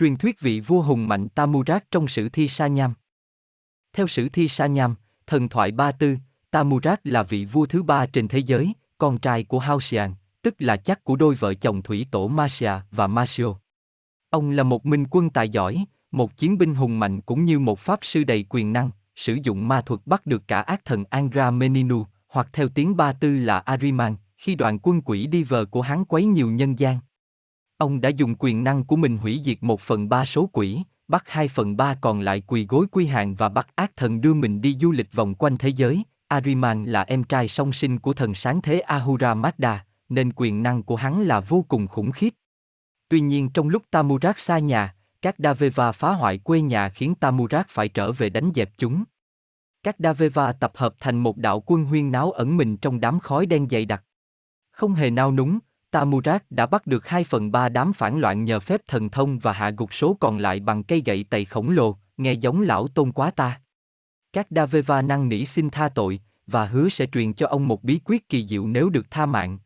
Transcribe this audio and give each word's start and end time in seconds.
Truyền 0.00 0.16
thuyết 0.16 0.40
vị 0.40 0.60
vua 0.60 0.82
hùng 0.82 1.08
mạnh 1.08 1.28
Tamurat 1.28 1.90
trong 1.90 2.08
sử 2.08 2.28
thi 2.28 2.48
Sa 2.48 2.66
Nham 2.66 2.94
Theo 3.92 4.06
sử 4.06 4.28
thi 4.28 4.48
Sa 4.48 4.66
Nham, 4.66 4.94
thần 5.26 5.48
thoại 5.48 5.70
Ba 5.72 5.92
Tư, 5.92 6.16
Tamurat 6.50 7.00
là 7.06 7.22
vị 7.22 7.44
vua 7.44 7.66
thứ 7.66 7.82
ba 7.82 8.06
trên 8.06 8.28
thế 8.28 8.38
giới, 8.38 8.72
con 8.98 9.18
trai 9.18 9.44
của 9.44 9.58
Halcyon, 9.58 10.14
tức 10.42 10.54
là 10.58 10.76
chắc 10.76 11.04
của 11.04 11.16
đôi 11.16 11.34
vợ 11.34 11.54
chồng 11.54 11.82
thủy 11.82 12.06
tổ 12.10 12.28
Masia 12.28 12.72
và 12.90 13.06
Masio. 13.06 13.54
Ông 14.30 14.50
là 14.50 14.62
một 14.62 14.86
minh 14.86 15.04
quân 15.10 15.30
tài 15.30 15.48
giỏi, 15.48 15.84
một 16.10 16.36
chiến 16.36 16.58
binh 16.58 16.74
hùng 16.74 16.98
mạnh 16.98 17.20
cũng 17.20 17.44
như 17.44 17.58
một 17.58 17.78
pháp 17.78 17.98
sư 18.02 18.24
đầy 18.24 18.44
quyền 18.48 18.72
năng, 18.72 18.90
sử 19.14 19.38
dụng 19.42 19.68
ma 19.68 19.80
thuật 19.80 20.00
bắt 20.06 20.26
được 20.26 20.48
cả 20.48 20.60
ác 20.60 20.84
thần 20.84 21.04
Angra 21.10 21.50
Meninu, 21.50 22.06
hoặc 22.28 22.48
theo 22.52 22.68
tiếng 22.68 22.96
Ba 22.96 23.12
Tư 23.12 23.38
là 23.38 23.58
Ariman, 23.58 24.16
khi 24.36 24.54
đoàn 24.54 24.78
quân 24.82 25.00
quỷ 25.02 25.26
đi 25.26 25.42
vờ 25.42 25.64
của 25.64 25.82
hắn 25.82 26.04
quấy 26.04 26.24
nhiều 26.24 26.50
nhân 26.50 26.78
gian. 26.78 26.98
Ông 27.78 28.00
đã 28.00 28.08
dùng 28.08 28.34
quyền 28.38 28.64
năng 28.64 28.84
của 28.84 28.96
mình 28.96 29.18
hủy 29.18 29.40
diệt 29.44 29.58
một 29.60 29.80
phần 29.80 30.08
ba 30.08 30.24
số 30.24 30.50
quỷ, 30.52 30.82
bắt 31.08 31.24
hai 31.26 31.48
phần 31.48 31.76
ba 31.76 31.94
còn 32.00 32.20
lại 32.20 32.40
quỳ 32.46 32.66
gối 32.66 32.86
quy 32.90 33.06
hàng 33.06 33.34
và 33.34 33.48
bắt 33.48 33.68
ác 33.74 33.96
thần 33.96 34.20
đưa 34.20 34.34
mình 34.34 34.60
đi 34.60 34.76
du 34.80 34.92
lịch 34.92 35.12
vòng 35.12 35.34
quanh 35.34 35.56
thế 35.56 35.68
giới. 35.68 36.02
Ariman 36.28 36.84
là 36.84 37.02
em 37.02 37.24
trai 37.24 37.48
song 37.48 37.72
sinh 37.72 37.98
của 37.98 38.12
thần 38.12 38.34
sáng 38.34 38.62
thế 38.62 38.80
Ahura 38.80 39.34
Mazda, 39.34 39.78
nên 40.08 40.32
quyền 40.36 40.62
năng 40.62 40.82
của 40.82 40.96
hắn 40.96 41.22
là 41.22 41.40
vô 41.40 41.64
cùng 41.68 41.86
khủng 41.86 42.10
khiếp. 42.10 42.34
Tuy 43.08 43.20
nhiên 43.20 43.50
trong 43.50 43.68
lúc 43.68 43.82
Tamurak 43.90 44.38
xa 44.38 44.58
nhà, 44.58 44.94
các 45.22 45.34
Daveva 45.38 45.92
phá 45.92 46.12
hoại 46.12 46.38
quê 46.38 46.60
nhà 46.60 46.88
khiến 46.88 47.14
Tamurak 47.14 47.68
phải 47.68 47.88
trở 47.88 48.12
về 48.12 48.30
đánh 48.30 48.50
dẹp 48.54 48.70
chúng. 48.78 49.04
Các 49.82 49.96
Daveva 49.98 50.52
tập 50.52 50.72
hợp 50.74 50.94
thành 51.00 51.18
một 51.18 51.36
đạo 51.36 51.62
quân 51.66 51.84
huyên 51.84 52.12
náo 52.12 52.32
ẩn 52.32 52.56
mình 52.56 52.76
trong 52.76 53.00
đám 53.00 53.20
khói 53.20 53.46
đen 53.46 53.68
dày 53.70 53.84
đặc. 53.84 54.04
Không 54.70 54.94
hề 54.94 55.10
nao 55.10 55.32
núng, 55.32 55.58
Tamurak 55.96 56.44
đã 56.50 56.66
bắt 56.66 56.86
được 56.86 57.06
2 57.08 57.24
phần 57.24 57.52
3 57.52 57.68
đám 57.68 57.92
phản 57.92 58.18
loạn 58.18 58.44
nhờ 58.44 58.60
phép 58.60 58.80
thần 58.88 59.08
thông 59.08 59.38
và 59.38 59.52
hạ 59.52 59.70
gục 59.70 59.94
số 59.94 60.16
còn 60.20 60.38
lại 60.38 60.60
bằng 60.60 60.82
cây 60.82 61.02
gậy 61.06 61.24
tày 61.30 61.44
khổng 61.44 61.70
lồ, 61.70 61.96
nghe 62.16 62.32
giống 62.32 62.60
lão 62.60 62.88
tôn 62.88 63.12
quá 63.12 63.30
ta. 63.30 63.60
Các 64.32 64.46
Daveva 64.50 65.02
năn 65.02 65.28
nỉ 65.28 65.46
xin 65.46 65.70
tha 65.70 65.88
tội, 65.88 66.20
và 66.46 66.64
hứa 66.64 66.88
sẽ 66.88 67.06
truyền 67.06 67.34
cho 67.34 67.46
ông 67.46 67.68
một 67.68 67.84
bí 67.84 68.00
quyết 68.04 68.28
kỳ 68.28 68.46
diệu 68.46 68.66
nếu 68.66 68.88
được 68.88 69.10
tha 69.10 69.26
mạng. 69.26 69.58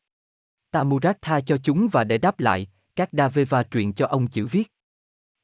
Tamurak 0.70 1.22
tha 1.22 1.40
cho 1.40 1.56
chúng 1.56 1.88
và 1.88 2.04
để 2.04 2.18
đáp 2.18 2.40
lại, 2.40 2.66
các 2.96 3.08
Daveva 3.12 3.62
truyền 3.62 3.92
cho 3.92 4.06
ông 4.06 4.26
chữ 4.26 4.46
viết. 4.46 4.72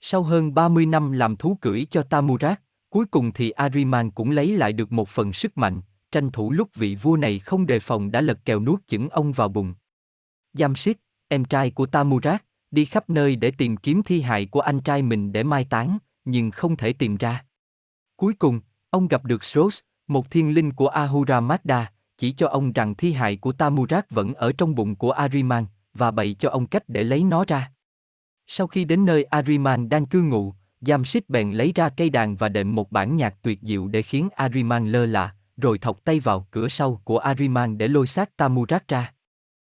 Sau 0.00 0.22
hơn 0.22 0.54
30 0.54 0.86
năm 0.86 1.12
làm 1.12 1.36
thú 1.36 1.58
cưỡi 1.60 1.86
cho 1.90 2.02
Tamurak, 2.02 2.62
cuối 2.90 3.06
cùng 3.06 3.32
thì 3.32 3.50
Ariman 3.50 4.10
cũng 4.10 4.30
lấy 4.30 4.56
lại 4.56 4.72
được 4.72 4.92
một 4.92 5.08
phần 5.08 5.32
sức 5.32 5.58
mạnh, 5.58 5.80
tranh 6.12 6.30
thủ 6.30 6.52
lúc 6.52 6.74
vị 6.74 6.94
vua 6.94 7.16
này 7.16 7.38
không 7.38 7.66
đề 7.66 7.80
phòng 7.80 8.10
đã 8.10 8.20
lật 8.20 8.38
kèo 8.44 8.60
nuốt 8.60 8.86
chửng 8.86 9.08
ông 9.08 9.32
vào 9.32 9.48
bụng. 9.48 9.74
Jamshid, 10.56 10.94
em 11.28 11.44
trai 11.44 11.70
của 11.70 11.86
Tamurat, 11.86 12.44
đi 12.70 12.84
khắp 12.84 13.10
nơi 13.10 13.36
để 13.36 13.50
tìm 13.50 13.76
kiếm 13.76 14.02
thi 14.02 14.20
hài 14.20 14.46
của 14.46 14.60
anh 14.60 14.80
trai 14.80 15.02
mình 15.02 15.32
để 15.32 15.42
mai 15.42 15.64
táng, 15.64 15.98
nhưng 16.24 16.50
không 16.50 16.76
thể 16.76 16.92
tìm 16.92 17.16
ra. 17.16 17.44
Cuối 18.16 18.34
cùng, 18.34 18.60
ông 18.90 19.08
gặp 19.08 19.24
được 19.24 19.44
Sros, 19.44 19.80
một 20.06 20.30
thiên 20.30 20.54
linh 20.54 20.72
của 20.72 20.88
Ahura 20.88 21.40
Mazda, 21.40 21.84
chỉ 22.18 22.32
cho 22.32 22.48
ông 22.48 22.72
rằng 22.72 22.94
thi 22.94 23.12
hài 23.12 23.36
của 23.36 23.52
Tamurat 23.52 24.10
vẫn 24.10 24.34
ở 24.34 24.52
trong 24.52 24.74
bụng 24.74 24.96
của 24.96 25.10
Ariman, 25.10 25.66
và 25.94 26.10
bày 26.10 26.36
cho 26.38 26.50
ông 26.50 26.66
cách 26.66 26.82
để 26.88 27.04
lấy 27.04 27.24
nó 27.24 27.44
ra. 27.48 27.72
Sau 28.46 28.66
khi 28.66 28.84
đến 28.84 29.04
nơi 29.04 29.24
Ariman 29.24 29.88
đang 29.88 30.06
cư 30.06 30.22
ngụ, 30.22 30.54
Jamshid 30.80 31.20
bèn 31.28 31.52
lấy 31.52 31.72
ra 31.74 31.88
cây 31.88 32.10
đàn 32.10 32.36
và 32.36 32.48
đệm 32.48 32.74
một 32.74 32.92
bản 32.92 33.16
nhạc 33.16 33.42
tuyệt 33.42 33.58
diệu 33.62 33.88
để 33.88 34.02
khiến 34.02 34.28
Ariman 34.34 34.92
lơ 34.92 35.06
là, 35.06 35.34
rồi 35.56 35.78
thọc 35.78 36.04
tay 36.04 36.20
vào 36.20 36.46
cửa 36.50 36.68
sau 36.68 37.00
của 37.04 37.18
Ariman 37.18 37.78
để 37.78 37.88
lôi 37.88 38.06
xác 38.06 38.36
Tamurat 38.36 38.88
ra. 38.88 39.12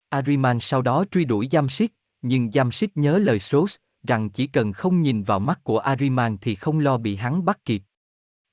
Ariman 0.09 0.59
sau 0.61 0.81
đó 0.81 1.05
truy 1.11 1.25
đuổi 1.25 1.47
Jamshid, 1.47 1.88
nhưng 2.22 2.47
Jamshid 2.47 2.88
nhớ 2.95 3.17
lời 3.17 3.39
Sros, 3.39 3.75
rằng 4.03 4.30
chỉ 4.30 4.47
cần 4.47 4.73
không 4.73 5.02
nhìn 5.02 5.23
vào 5.23 5.39
mắt 5.39 5.64
của 5.64 5.80
Ariman 5.80 6.38
thì 6.41 6.55
không 6.55 6.80
lo 6.80 6.97
bị 6.97 7.16
hắn 7.16 7.45
bắt 7.45 7.66
kịp. 7.66 7.81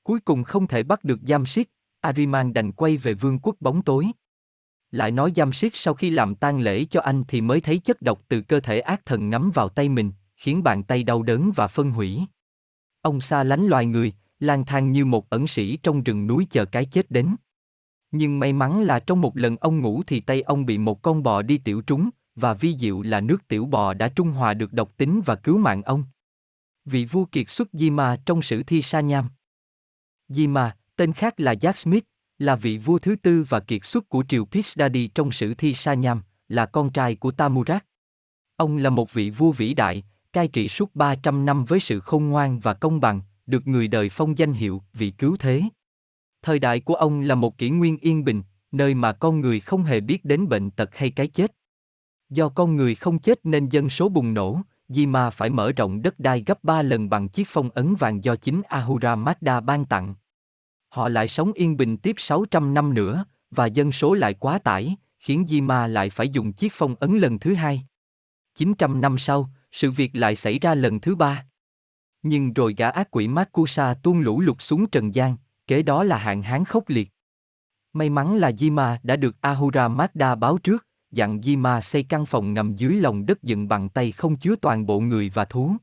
Cuối 0.03 0.19
cùng 0.19 0.43
không 0.43 0.67
thể 0.67 0.83
bắt 0.83 1.03
được 1.03 1.19
Jamshid, 1.21 1.63
Ariman 2.01 2.53
đành 2.53 2.71
quay 2.71 2.97
về 2.97 3.13
vương 3.13 3.39
quốc 3.39 3.55
bóng 3.59 3.81
tối. 3.81 4.07
Lại 4.91 5.11
nói 5.11 5.31
Jamshid 5.31 5.69
sau 5.73 5.93
khi 5.93 6.09
làm 6.09 6.35
tang 6.35 6.59
lễ 6.59 6.85
cho 6.85 7.01
anh 7.01 7.23
thì 7.27 7.41
mới 7.41 7.61
thấy 7.61 7.77
chất 7.77 8.01
độc 8.01 8.21
từ 8.27 8.41
cơ 8.41 8.59
thể 8.59 8.79
ác 8.79 9.05
thần 9.05 9.29
ngắm 9.29 9.51
vào 9.53 9.69
tay 9.69 9.89
mình, 9.89 10.11
khiến 10.35 10.63
bàn 10.63 10.83
tay 10.83 11.03
đau 11.03 11.23
đớn 11.23 11.51
và 11.55 11.67
phân 11.67 11.91
hủy. 11.91 12.21
Ông 13.01 13.21
xa 13.21 13.43
lánh 13.43 13.67
loài 13.67 13.85
người, 13.85 14.13
lang 14.39 14.65
thang 14.65 14.91
như 14.91 15.05
một 15.05 15.29
ẩn 15.29 15.47
sĩ 15.47 15.77
trong 15.83 16.03
rừng 16.03 16.27
núi 16.27 16.47
chờ 16.49 16.65
cái 16.65 16.85
chết 16.85 17.11
đến. 17.11 17.35
Nhưng 18.17 18.39
may 18.39 18.53
mắn 18.53 18.81
là 18.81 18.99
trong 18.99 19.21
một 19.21 19.37
lần 19.37 19.57
ông 19.57 19.79
ngủ 19.79 20.03
thì 20.07 20.19
tay 20.19 20.41
ông 20.41 20.65
bị 20.65 20.77
một 20.77 21.01
con 21.01 21.23
bò 21.23 21.41
đi 21.41 21.57
tiểu 21.57 21.81
trúng, 21.81 22.09
và 22.35 22.53
vi 22.53 22.77
diệu 22.77 23.01
là 23.01 23.21
nước 23.21 23.47
tiểu 23.47 23.65
bò 23.65 23.93
đã 23.93 24.07
trung 24.07 24.31
hòa 24.31 24.53
được 24.53 24.73
độc 24.73 24.97
tính 24.97 25.21
và 25.25 25.35
cứu 25.35 25.57
mạng 25.57 25.81
ông. 25.81 26.03
Vị 26.85 27.05
vua 27.05 27.25
kiệt 27.25 27.49
xuất 27.49 27.69
Di 27.73 27.89
Ma 27.89 28.17
trong 28.25 28.41
sử 28.41 28.63
thi 28.63 28.81
Sa 28.81 29.01
Nham. 29.01 29.29
Di 30.27 30.47
Ma, 30.47 30.77
tên 30.95 31.13
khác 31.13 31.39
là 31.39 31.53
Jack 31.53 31.73
Smith, 31.73 32.03
là 32.39 32.55
vị 32.55 32.77
vua 32.77 32.99
thứ 32.99 33.15
tư 33.15 33.45
và 33.49 33.59
kiệt 33.59 33.85
xuất 33.85 34.09
của 34.09 34.23
triều 34.29 34.45
Pishdadi 34.45 35.07
trong 35.07 35.31
sử 35.31 35.53
thi 35.53 35.73
Sa 35.73 35.93
Nham, 35.93 36.21
là 36.47 36.65
con 36.65 36.91
trai 36.91 37.15
của 37.15 37.31
tamurak 37.31 37.85
Ông 38.55 38.77
là 38.77 38.89
một 38.89 39.13
vị 39.13 39.29
vua 39.29 39.51
vĩ 39.51 39.73
đại, 39.73 40.03
cai 40.33 40.47
trị 40.47 40.69
suốt 40.69 40.95
300 40.95 41.45
năm 41.45 41.65
với 41.65 41.79
sự 41.79 41.99
khôn 41.99 42.29
ngoan 42.29 42.59
và 42.59 42.73
công 42.73 42.99
bằng, 42.99 43.21
được 43.45 43.67
người 43.67 43.87
đời 43.87 44.09
phong 44.09 44.37
danh 44.37 44.53
hiệu 44.53 44.83
vị 44.93 45.11
cứu 45.11 45.35
thế. 45.39 45.61
Thời 46.45 46.59
đại 46.59 46.79
của 46.79 46.95
ông 46.95 47.21
là 47.21 47.35
một 47.35 47.57
kỷ 47.57 47.69
nguyên 47.69 47.97
yên 47.97 48.23
bình, 48.23 48.43
nơi 48.71 48.93
mà 48.93 49.11
con 49.11 49.41
người 49.41 49.59
không 49.59 49.83
hề 49.83 49.99
biết 49.99 50.25
đến 50.25 50.47
bệnh 50.47 50.71
tật 50.71 50.95
hay 50.95 51.11
cái 51.11 51.27
chết. 51.27 51.55
Do 52.29 52.49
con 52.49 52.75
người 52.75 52.95
không 52.95 53.19
chết 53.19 53.39
nên 53.43 53.69
dân 53.69 53.89
số 53.89 54.09
bùng 54.09 54.33
nổ, 54.33 54.61
Di 54.89 55.05
Ma 55.05 55.29
phải 55.29 55.49
mở 55.49 55.71
rộng 55.71 56.01
đất 56.01 56.19
đai 56.19 56.43
gấp 56.45 56.63
3 56.63 56.81
lần 56.81 57.09
bằng 57.09 57.29
chiếc 57.29 57.47
phong 57.49 57.69
ấn 57.69 57.95
vàng 57.95 58.23
do 58.23 58.35
chính 58.35 58.61
Ahura 58.67 59.15
Mazda 59.15 59.61
ban 59.61 59.85
tặng. 59.85 60.15
Họ 60.89 61.09
lại 61.09 61.27
sống 61.27 61.51
yên 61.53 61.77
bình 61.77 61.97
tiếp 61.97 62.15
600 62.17 62.73
năm 62.73 62.93
nữa, 62.93 63.25
và 63.51 63.65
dân 63.65 63.91
số 63.91 64.13
lại 64.13 64.33
quá 64.33 64.59
tải, 64.59 64.95
khiến 65.19 65.45
Di 65.47 65.61
Ma 65.61 65.87
lại 65.87 66.09
phải 66.09 66.29
dùng 66.29 66.53
chiếc 66.53 66.73
phong 66.75 66.95
ấn 66.95 67.17
lần 67.17 67.39
thứ 67.39 67.53
hai. 67.53 67.85
900 68.55 69.01
năm 69.01 69.17
sau, 69.17 69.49
sự 69.71 69.91
việc 69.91 70.15
lại 70.15 70.35
xảy 70.35 70.59
ra 70.59 70.75
lần 70.75 70.99
thứ 70.99 71.15
ba. 71.15 71.45
Nhưng 72.23 72.53
rồi 72.53 72.75
gã 72.77 72.89
ác 72.89 73.11
quỷ 73.11 73.27
Makusa 73.27 73.93
tuôn 73.93 74.19
lũ 74.19 74.41
lụt 74.41 74.61
xuống 74.61 74.89
trần 74.89 75.15
gian, 75.15 75.35
kế 75.67 75.81
đó 75.81 76.03
là 76.03 76.17
hạn 76.17 76.41
hán 76.41 76.65
khốc 76.65 76.89
liệt. 76.89 77.11
May 77.93 78.09
mắn 78.09 78.35
là 78.35 78.51
Jima 78.51 78.97
đã 79.03 79.15
được 79.15 79.41
Ahura 79.41 79.87
Mazda 79.87 80.35
báo 80.39 80.57
trước, 80.57 80.87
dặn 81.11 81.39
Jima 81.39 81.81
xây 81.81 82.03
căn 82.03 82.25
phòng 82.25 82.53
ngầm 82.53 82.75
dưới 82.75 82.95
lòng 82.95 83.25
đất 83.25 83.43
dựng 83.43 83.67
bằng 83.67 83.89
tay 83.89 84.11
không 84.11 84.37
chứa 84.37 84.55
toàn 84.61 84.85
bộ 84.85 84.99
người 84.99 85.31
và 85.33 85.45
thú. 85.45 85.75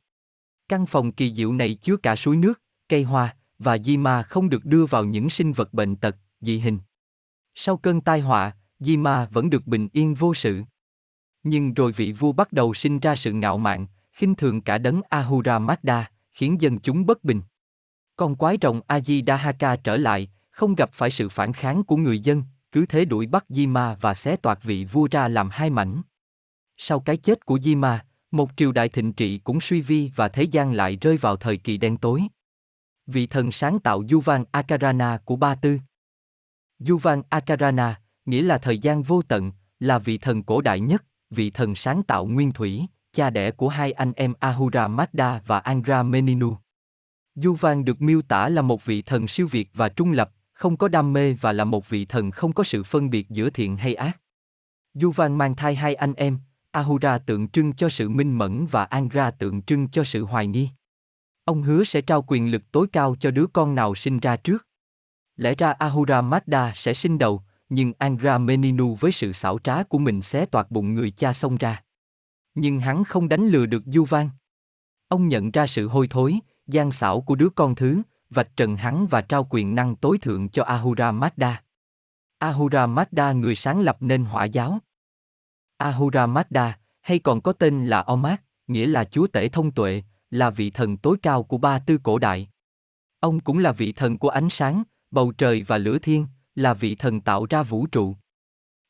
Căn 0.68 0.86
phòng 0.86 1.12
kỳ 1.12 1.34
diệu 1.34 1.52
này 1.52 1.74
chứa 1.74 1.96
cả 1.96 2.16
suối 2.16 2.36
nước, 2.36 2.60
cây 2.88 3.02
hoa, 3.02 3.36
và 3.58 3.76
Jima 3.76 4.22
không 4.22 4.48
được 4.48 4.64
đưa 4.64 4.86
vào 4.86 5.04
những 5.04 5.30
sinh 5.30 5.52
vật 5.52 5.74
bệnh 5.74 5.96
tật, 5.96 6.16
dị 6.40 6.58
hình. 6.58 6.78
Sau 7.54 7.76
cơn 7.76 8.00
tai 8.00 8.20
họa, 8.20 8.56
Jima 8.80 9.26
vẫn 9.30 9.50
được 9.50 9.66
bình 9.66 9.88
yên 9.92 10.14
vô 10.14 10.34
sự. 10.34 10.62
Nhưng 11.42 11.74
rồi 11.74 11.92
vị 11.92 12.12
vua 12.12 12.32
bắt 12.32 12.52
đầu 12.52 12.74
sinh 12.74 12.98
ra 12.98 13.16
sự 13.16 13.32
ngạo 13.32 13.58
mạn, 13.58 13.86
khinh 14.12 14.34
thường 14.34 14.60
cả 14.60 14.78
đấng 14.78 15.00
Ahura 15.08 15.58
Mazda, 15.58 16.02
khiến 16.32 16.60
dân 16.60 16.78
chúng 16.78 17.06
bất 17.06 17.24
bình. 17.24 17.40
Con 18.22 18.34
quái 18.34 18.58
rồng 18.62 18.80
Ajidahaka 18.88 19.76
trở 19.76 19.96
lại, 19.96 20.28
không 20.50 20.74
gặp 20.74 20.90
phải 20.92 21.10
sự 21.10 21.28
phản 21.28 21.52
kháng 21.52 21.84
của 21.84 21.96
người 21.96 22.18
dân, 22.18 22.42
cứ 22.72 22.86
thế 22.86 23.04
đuổi 23.04 23.26
bắt 23.26 23.44
Jima 23.48 23.96
và 24.00 24.14
xé 24.14 24.36
toạc 24.36 24.62
vị 24.62 24.84
vua 24.84 25.08
ra 25.10 25.28
làm 25.28 25.50
hai 25.50 25.70
mảnh. 25.70 26.02
Sau 26.76 27.00
cái 27.00 27.16
chết 27.16 27.46
của 27.46 27.56
Jima, 27.56 27.98
một 28.30 28.50
triều 28.56 28.72
đại 28.72 28.88
thịnh 28.88 29.12
trị 29.12 29.38
cũng 29.38 29.60
suy 29.60 29.80
vi 29.80 30.10
và 30.16 30.28
thế 30.28 30.42
gian 30.42 30.72
lại 30.72 30.96
rơi 31.00 31.16
vào 31.16 31.36
thời 31.36 31.56
kỳ 31.56 31.76
đen 31.76 31.96
tối. 31.96 32.22
Vị 33.06 33.26
thần 33.26 33.52
sáng 33.52 33.80
tạo 33.80 34.02
Yuvan 34.12 34.44
Akarana 34.50 35.18
của 35.24 35.36
Ba 35.36 35.54
Tư 35.54 35.78
Yuvan 36.88 37.22
Akarana, 37.28 38.00
nghĩa 38.24 38.42
là 38.42 38.58
thời 38.58 38.78
gian 38.78 39.02
vô 39.02 39.22
tận, 39.22 39.52
là 39.80 39.98
vị 39.98 40.18
thần 40.18 40.42
cổ 40.42 40.60
đại 40.60 40.80
nhất, 40.80 41.04
vị 41.30 41.50
thần 41.50 41.74
sáng 41.74 42.02
tạo 42.02 42.26
nguyên 42.26 42.52
thủy, 42.52 42.86
cha 43.12 43.30
đẻ 43.30 43.50
của 43.50 43.68
hai 43.68 43.92
anh 43.92 44.12
em 44.12 44.34
Ahura 44.40 44.88
Mazda 44.88 45.38
và 45.46 45.58
Angra 45.58 46.02
Meninu. 46.02 46.56
Du 47.34 47.54
Van 47.54 47.84
được 47.84 48.02
miêu 48.02 48.22
tả 48.22 48.48
là 48.48 48.62
một 48.62 48.84
vị 48.84 49.02
thần 49.02 49.28
siêu 49.28 49.48
việt 49.50 49.70
và 49.74 49.88
trung 49.88 50.12
lập, 50.12 50.30
không 50.52 50.76
có 50.76 50.88
đam 50.88 51.12
mê 51.12 51.32
và 51.32 51.52
là 51.52 51.64
một 51.64 51.88
vị 51.88 52.04
thần 52.04 52.30
không 52.30 52.52
có 52.52 52.64
sự 52.64 52.82
phân 52.82 53.10
biệt 53.10 53.30
giữa 53.30 53.50
thiện 53.50 53.76
hay 53.76 53.94
ác. 53.94 54.20
Du 54.94 55.10
Van 55.10 55.38
mang 55.38 55.54
thai 55.54 55.74
hai 55.74 55.94
anh 55.94 56.14
em, 56.14 56.38
Ahura 56.70 57.18
tượng 57.18 57.48
trưng 57.48 57.72
cho 57.72 57.88
sự 57.88 58.08
minh 58.08 58.38
mẫn 58.38 58.66
và 58.66 58.84
Angra 58.84 59.30
tượng 59.30 59.62
trưng 59.62 59.88
cho 59.88 60.04
sự 60.04 60.24
hoài 60.24 60.46
nghi. 60.46 60.68
Ông 61.44 61.62
hứa 61.62 61.84
sẽ 61.84 62.00
trao 62.00 62.24
quyền 62.26 62.50
lực 62.50 62.72
tối 62.72 62.86
cao 62.92 63.16
cho 63.20 63.30
đứa 63.30 63.46
con 63.52 63.74
nào 63.74 63.94
sinh 63.94 64.20
ra 64.20 64.36
trước. 64.36 64.66
Lẽ 65.36 65.54
ra 65.54 65.72
Ahura 65.72 66.22
Mazda 66.22 66.72
sẽ 66.74 66.94
sinh 66.94 67.18
đầu, 67.18 67.42
nhưng 67.68 67.92
Angra 67.98 68.38
Meninu 68.38 68.94
với 68.94 69.12
sự 69.12 69.32
xảo 69.32 69.58
trá 69.58 69.82
của 69.82 69.98
mình 69.98 70.22
xé 70.22 70.46
toạc 70.46 70.70
bụng 70.70 70.94
người 70.94 71.10
cha 71.10 71.32
xông 71.32 71.56
ra. 71.56 71.82
Nhưng 72.54 72.80
hắn 72.80 73.04
không 73.04 73.28
đánh 73.28 73.48
lừa 73.48 73.66
được 73.66 73.82
Du 73.86 74.04
Van. 74.04 74.30
Ông 75.08 75.28
nhận 75.28 75.50
ra 75.50 75.66
sự 75.66 75.88
hôi 75.88 76.08
thối, 76.08 76.38
gian 76.66 76.92
xảo 76.92 77.20
của 77.20 77.34
đứa 77.34 77.48
con 77.48 77.74
thứ, 77.74 78.02
vạch 78.30 78.56
trần 78.56 78.76
hắn 78.76 79.06
và 79.06 79.20
trao 79.20 79.46
quyền 79.50 79.74
năng 79.74 79.96
tối 79.96 80.18
thượng 80.18 80.48
cho 80.48 80.64
Ahura 80.64 81.12
Mazda. 81.12 81.54
Ahura 82.38 82.86
Mazda 82.86 83.38
người 83.38 83.54
sáng 83.54 83.80
lập 83.80 83.96
nên 84.00 84.24
hỏa 84.24 84.44
giáo. 84.44 84.78
Ahura 85.76 86.26
Mazda, 86.26 86.72
hay 87.00 87.18
còn 87.18 87.40
có 87.40 87.52
tên 87.52 87.86
là 87.86 88.00
Omat, 88.00 88.42
nghĩa 88.66 88.86
là 88.86 89.04
chúa 89.04 89.26
tể 89.26 89.48
thông 89.48 89.70
tuệ, 89.70 90.02
là 90.30 90.50
vị 90.50 90.70
thần 90.70 90.96
tối 90.96 91.16
cao 91.22 91.42
của 91.42 91.58
ba 91.58 91.78
tư 91.78 91.98
cổ 92.02 92.18
đại. 92.18 92.48
Ông 93.20 93.40
cũng 93.40 93.58
là 93.58 93.72
vị 93.72 93.92
thần 93.92 94.18
của 94.18 94.28
ánh 94.28 94.50
sáng, 94.50 94.82
bầu 95.10 95.32
trời 95.32 95.62
và 95.62 95.78
lửa 95.78 95.98
thiên, 95.98 96.26
là 96.54 96.74
vị 96.74 96.94
thần 96.94 97.20
tạo 97.20 97.46
ra 97.50 97.62
vũ 97.62 97.86
trụ. 97.86 98.16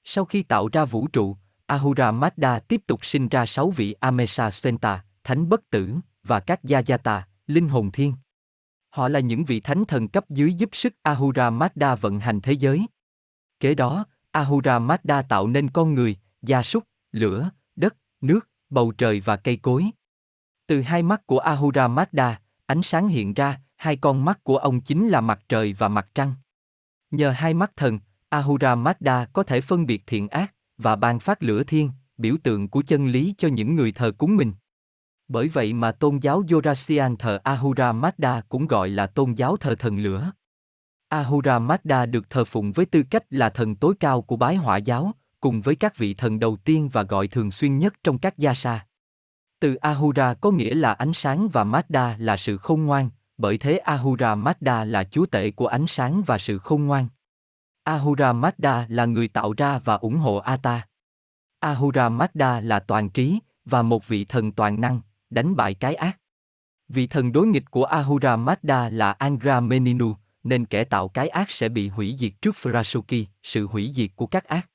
Sau 0.05 0.25
khi 0.25 0.43
tạo 0.43 0.69
ra 0.73 0.85
vũ 0.85 1.07
trụ, 1.07 1.37
Ahura 1.67 2.13
Mazda 2.13 2.61
tiếp 2.61 2.83
tục 2.87 3.07
sinh 3.07 3.29
ra 3.29 3.47
sáu 3.47 3.71
vị 3.71 3.93
Amesa 3.93 4.51
Sventa, 4.51 5.05
thánh 5.25 5.49
bất 5.49 5.71
tử, 5.71 5.95
và 6.23 6.41
các 6.41 6.61
Yajata, 6.63 7.21
linh 7.47 7.69
hồn 7.69 7.91
thiên. 7.91 8.15
Họ 8.91 9.09
là 9.09 9.21
những 9.21 9.45
vị 9.45 9.61
thánh 9.61 9.85
thần 9.85 10.09
cấp 10.09 10.25
dưới 10.31 10.55
giúp 10.55 10.71
sức 10.73 10.95
Ahura 11.03 11.51
Mazda 11.51 11.97
vận 11.97 12.19
hành 12.19 12.41
thế 12.41 12.53
giới. 12.53 12.87
Kế 13.61 13.75
đó, 13.75 14.07
Ahura 14.31 14.79
Mazda 14.79 15.23
tạo 15.29 15.47
nên 15.47 15.71
con 15.71 15.95
người, 15.95 16.17
gia 16.43 16.63
súc, 16.63 16.85
lửa, 17.13 17.51
đất, 17.77 17.97
nước, 18.21 18.49
bầu 18.71 18.93
trời 18.99 19.21
và 19.21 19.37
cây 19.37 19.57
cối. 19.57 19.91
Từ 20.67 20.83
hai 20.83 21.03
mắt 21.03 21.27
của 21.27 21.39
Ahura 21.39 21.89
Mazda, 21.89 22.35
ánh 22.67 22.83
sáng 22.83 23.09
hiện 23.09 23.35
ra, 23.35 23.61
hai 23.77 23.97
con 23.97 24.25
mắt 24.25 24.45
của 24.45 24.57
ông 24.57 24.81
chính 24.81 25.09
là 25.09 25.21
mặt 25.21 25.41
trời 25.49 25.73
và 25.73 25.89
mặt 25.89 26.09
trăng. 26.15 26.35
Nhờ 27.11 27.31
hai 27.31 27.55
mắt 27.55 27.73
thần, 27.77 27.99
Ahura 28.29 28.75
Mazda 28.75 29.27
có 29.33 29.43
thể 29.43 29.61
phân 29.61 29.87
biệt 29.87 30.03
thiện 30.07 30.29
ác 30.29 30.55
và 30.79 30.97
ban 30.97 31.21
phát 31.21 31.43
lửa 31.43 31.65
thiên, 31.65 31.91
biểu 32.17 32.37
tượng 32.43 32.69
của 32.69 32.83
chân 32.83 33.09
lý 33.09 33.35
cho 33.39 33.49
những 33.49 33.77
người 33.77 33.93
thờ 33.93 34.13
cúng 34.19 34.37
mình. 34.37 34.53
Bởi 35.29 35.49
vậy 35.49 35.73
mà 35.73 35.93
tôn 35.93 36.19
giáo 36.19 36.43
Yorasian 36.51 37.17
thờ 37.17 37.39
Ahura 37.45 37.93
Mazda 37.93 38.43
cũng 38.49 38.67
gọi 38.67 38.89
là 38.89 39.07
tôn 39.07 39.33
giáo 39.35 39.57
thờ 39.57 39.75
thần 39.75 39.99
lửa. 39.99 40.33
Ahura 41.09 41.59
Mazda 41.59 42.11
được 42.11 42.31
thờ 42.31 42.45
phụng 42.45 42.73
với 42.73 42.87
tư 42.87 43.03
cách 43.11 43.25
là 43.31 43.51
thần 43.51 43.77
tối 43.77 43.95
cao 44.01 44.23
của 44.23 44.37
bái 44.37 44.57
hỏa 44.57 44.77
giáo, 44.77 45.13
cùng 45.41 45.61
với 45.61 45.77
các 45.77 45.99
vị 45.99 46.15
thần 46.15 46.41
đầu 46.41 46.57
tiên 46.57 46.89
và 46.93 47.03
gọi 47.03 47.29
thường 47.29 47.51
xuyên 47.51 47.79
nhất 47.79 47.95
trong 48.05 48.19
các 48.19 48.39
gia 48.39 48.55
sa. 48.55 48.87
Từ 49.61 49.75
Ahura 49.75 50.35
có 50.35 50.51
nghĩa 50.51 50.75
là 50.75 50.93
ánh 50.93 51.13
sáng 51.15 51.49
và 51.49 51.65
Mazda 51.65 52.15
là 52.19 52.37
sự 52.37 52.57
khôn 52.57 52.85
ngoan, 52.85 53.11
bởi 53.39 53.59
thế 53.59 53.79
Ahura 53.79 54.35
Mazda 54.35 54.85
là 54.85 55.05
chúa 55.05 55.27
tể 55.27 55.51
của 55.51 55.67
ánh 55.67 55.87
sáng 55.87 56.23
và 56.27 56.39
sự 56.39 56.59
khôn 56.59 56.87
ngoan. 56.87 57.09
Ahura 57.83 58.33
Mazda 58.33 58.85
là 58.89 59.05
người 59.05 59.29
tạo 59.29 59.53
ra 59.57 59.79
và 59.79 59.95
ủng 59.95 60.17
hộ 60.17 60.37
Ata. 60.37 60.87
Ahura 61.59 62.09
Mazda 62.09 62.61
là 62.61 62.81
toàn 62.81 63.11
trí 63.11 63.39
và 63.65 63.83
một 63.83 64.09
vị 64.09 64.25
thần 64.25 64.53
toàn 64.53 64.81
năng, 64.81 65.01
đánh 65.33 65.57
bại 65.57 65.75
cái 65.75 65.95
ác. 65.95 66.19
Vị 66.89 67.07
thần 67.07 67.33
đối 67.33 67.47
nghịch 67.47 67.71
của 67.71 67.85
Ahura 67.85 68.37
Mazda 68.37 68.91
là 68.91 69.13
Angra 69.13 69.61
Meninu, 69.61 70.15
nên 70.45 70.67
kẻ 70.67 70.85
tạo 70.85 71.09
cái 71.09 71.29
ác 71.29 71.51
sẽ 71.51 71.69
bị 71.69 71.89
hủy 71.89 72.17
diệt 72.19 72.33
trước 72.43 72.57
Frasuki, 72.63 73.25
sự 73.43 73.67
hủy 73.67 73.93
diệt 73.95 74.11
của 74.17 74.27
các 74.27 74.45
ác. 74.45 74.71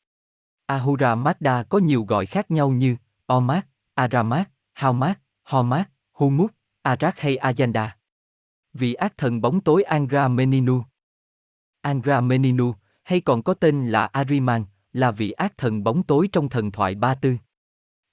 Ahura 0.65 1.15
Mazda 1.15 1.63
có 1.69 1.77
nhiều 1.77 2.03
gọi 2.03 2.25
khác 2.25 2.51
nhau 2.51 2.69
như 2.69 2.95
Omat, 3.25 3.67
Aramat, 3.93 4.49
Haumat, 4.73 5.19
Homat, 5.43 5.89
Humut, 6.11 6.51
Arak 6.81 7.19
hay 7.19 7.37
Ajanda. 7.37 7.89
Vị 8.73 8.93
ác 8.93 9.17
thần 9.17 9.41
bóng 9.41 9.61
tối 9.61 9.83
Angra 9.83 10.27
Meninu. 10.27 10.83
Angra 11.81 12.21
Meninu, 12.21 12.73
hay 13.03 13.21
còn 13.21 13.43
có 13.43 13.53
tên 13.53 13.87
là 13.87 14.05
Ariman, 14.05 14.65
là 14.93 15.11
vị 15.11 15.31
ác 15.31 15.57
thần 15.57 15.83
bóng 15.83 16.03
tối 16.03 16.29
trong 16.31 16.49
thần 16.49 16.71
thoại 16.71 16.95
Ba 16.95 17.15
Tư. 17.15 17.35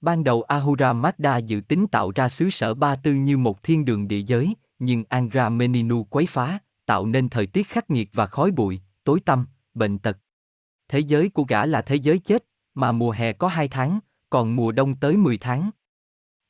Ban 0.01 0.23
đầu 0.23 0.41
Ahura 0.41 0.93
Mazda 0.93 1.39
dự 1.39 1.61
tính 1.67 1.87
tạo 1.87 2.11
ra 2.15 2.29
xứ 2.29 2.49
sở 2.49 2.73
Ba 2.73 2.95
Tư 2.95 3.13
như 3.13 3.37
một 3.37 3.63
thiên 3.63 3.85
đường 3.85 4.07
địa 4.07 4.21
giới, 4.21 4.55
nhưng 4.79 5.03
Angra 5.09 5.49
Meninu 5.49 6.03
quấy 6.03 6.25
phá, 6.25 6.59
tạo 6.85 7.05
nên 7.05 7.29
thời 7.29 7.47
tiết 7.47 7.67
khắc 7.67 7.89
nghiệt 7.89 8.09
và 8.13 8.27
khói 8.27 8.51
bụi, 8.51 8.81
tối 9.03 9.19
tăm, 9.19 9.47
bệnh 9.73 9.97
tật. 9.97 10.17
Thế 10.87 10.99
giới 10.99 11.29
của 11.29 11.43
gã 11.43 11.65
là 11.65 11.81
thế 11.81 11.95
giới 11.95 12.19
chết, 12.19 12.45
mà 12.73 12.91
mùa 12.91 13.11
hè 13.11 13.33
có 13.33 13.47
hai 13.47 13.67
tháng, 13.67 13.99
còn 14.29 14.55
mùa 14.55 14.71
đông 14.71 14.95
tới 14.95 15.17
10 15.17 15.37
tháng. 15.37 15.69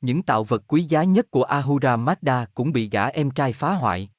Những 0.00 0.22
tạo 0.22 0.44
vật 0.44 0.62
quý 0.66 0.82
giá 0.82 1.04
nhất 1.04 1.30
của 1.30 1.42
Ahura 1.42 1.96
Mazda 1.96 2.46
cũng 2.54 2.72
bị 2.72 2.88
gã 2.88 3.06
em 3.06 3.30
trai 3.30 3.52
phá 3.52 3.74
hoại. 3.74 4.10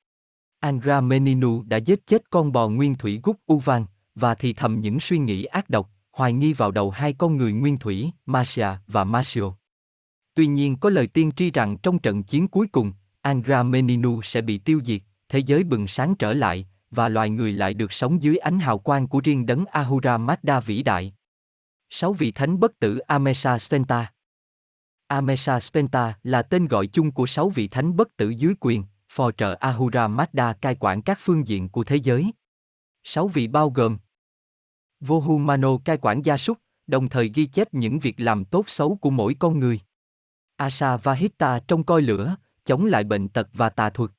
Angra 0.59 1.01
Meninu 1.01 1.63
đã 1.63 1.77
giết 1.77 2.07
chết 2.07 2.29
con 2.29 2.51
bò 2.51 2.67
nguyên 2.67 2.95
thủy 2.95 3.19
Gúc 3.23 3.37
Uvan, 3.53 3.85
và 4.15 4.35
thì 4.35 4.53
thầm 4.53 4.79
những 4.79 4.99
suy 4.99 5.17
nghĩ 5.17 5.43
ác 5.43 5.69
độc, 5.69 5.89
hoài 6.17 6.33
nghi 6.33 6.53
vào 6.53 6.71
đầu 6.71 6.91
hai 6.91 7.13
con 7.13 7.37
người 7.37 7.53
nguyên 7.53 7.77
thủy, 7.77 8.11
Marcia 8.25 8.67
và 8.87 9.03
Marcio. 9.03 9.53
Tuy 10.33 10.47
nhiên 10.47 10.77
có 10.77 10.89
lời 10.89 11.07
tiên 11.07 11.31
tri 11.31 11.51
rằng 11.51 11.77
trong 11.77 11.99
trận 11.99 12.23
chiến 12.23 12.47
cuối 12.47 12.67
cùng, 12.67 12.93
Angra 13.21 13.63
Meninu 13.63 14.21
sẽ 14.21 14.41
bị 14.41 14.57
tiêu 14.57 14.81
diệt, 14.85 15.01
thế 15.29 15.39
giới 15.39 15.63
bừng 15.63 15.87
sáng 15.87 16.15
trở 16.15 16.33
lại, 16.33 16.67
và 16.91 17.09
loài 17.09 17.29
người 17.29 17.53
lại 17.53 17.73
được 17.73 17.93
sống 17.93 18.21
dưới 18.21 18.37
ánh 18.37 18.59
hào 18.59 18.77
quang 18.77 19.07
của 19.07 19.21
riêng 19.23 19.45
đấng 19.45 19.65
Ahura 19.65 20.17
Mazda 20.17 20.61
vĩ 20.61 20.83
đại. 20.83 21.13
Sáu 21.89 22.13
vị 22.13 22.31
thánh 22.31 22.59
bất 22.59 22.79
tử 22.79 22.97
Amesa 22.97 23.57
Spenta 23.59 24.11
Amesa 25.07 25.59
Spenta 25.59 26.19
là 26.23 26.41
tên 26.41 26.67
gọi 26.67 26.87
chung 26.87 27.11
của 27.11 27.27
sáu 27.27 27.49
vị 27.49 27.67
thánh 27.67 27.95
bất 27.95 28.17
tử 28.17 28.29
dưới 28.29 28.55
quyền, 28.59 28.83
phò 29.09 29.31
trợ 29.31 29.55
Ahura 29.59 30.07
Mazda 30.07 30.53
cai 30.53 30.75
quản 30.79 31.01
các 31.01 31.19
phương 31.21 31.47
diện 31.47 31.69
của 31.69 31.83
thế 31.83 31.95
giới. 31.95 32.31
Sáu 33.03 33.27
vị 33.27 33.47
bao 33.47 33.69
gồm 33.69 33.97
Vohumano 34.99 35.77
cai 35.85 35.97
quản 35.97 36.21
gia 36.21 36.37
súc, 36.37 36.57
đồng 36.87 37.09
thời 37.09 37.31
ghi 37.35 37.45
chép 37.45 37.73
những 37.73 37.99
việc 37.99 38.19
làm 38.19 38.45
tốt 38.45 38.69
xấu 38.69 38.95
của 38.95 39.09
mỗi 39.09 39.35
con 39.39 39.59
người. 39.59 39.79
Asa 40.55 40.97
Vahita 40.97 41.59
trông 41.59 41.83
coi 41.83 42.01
lửa, 42.01 42.35
chống 42.65 42.85
lại 42.85 43.03
bệnh 43.03 43.29
tật 43.29 43.49
và 43.53 43.69
tà 43.69 43.89
thuật. 43.89 44.11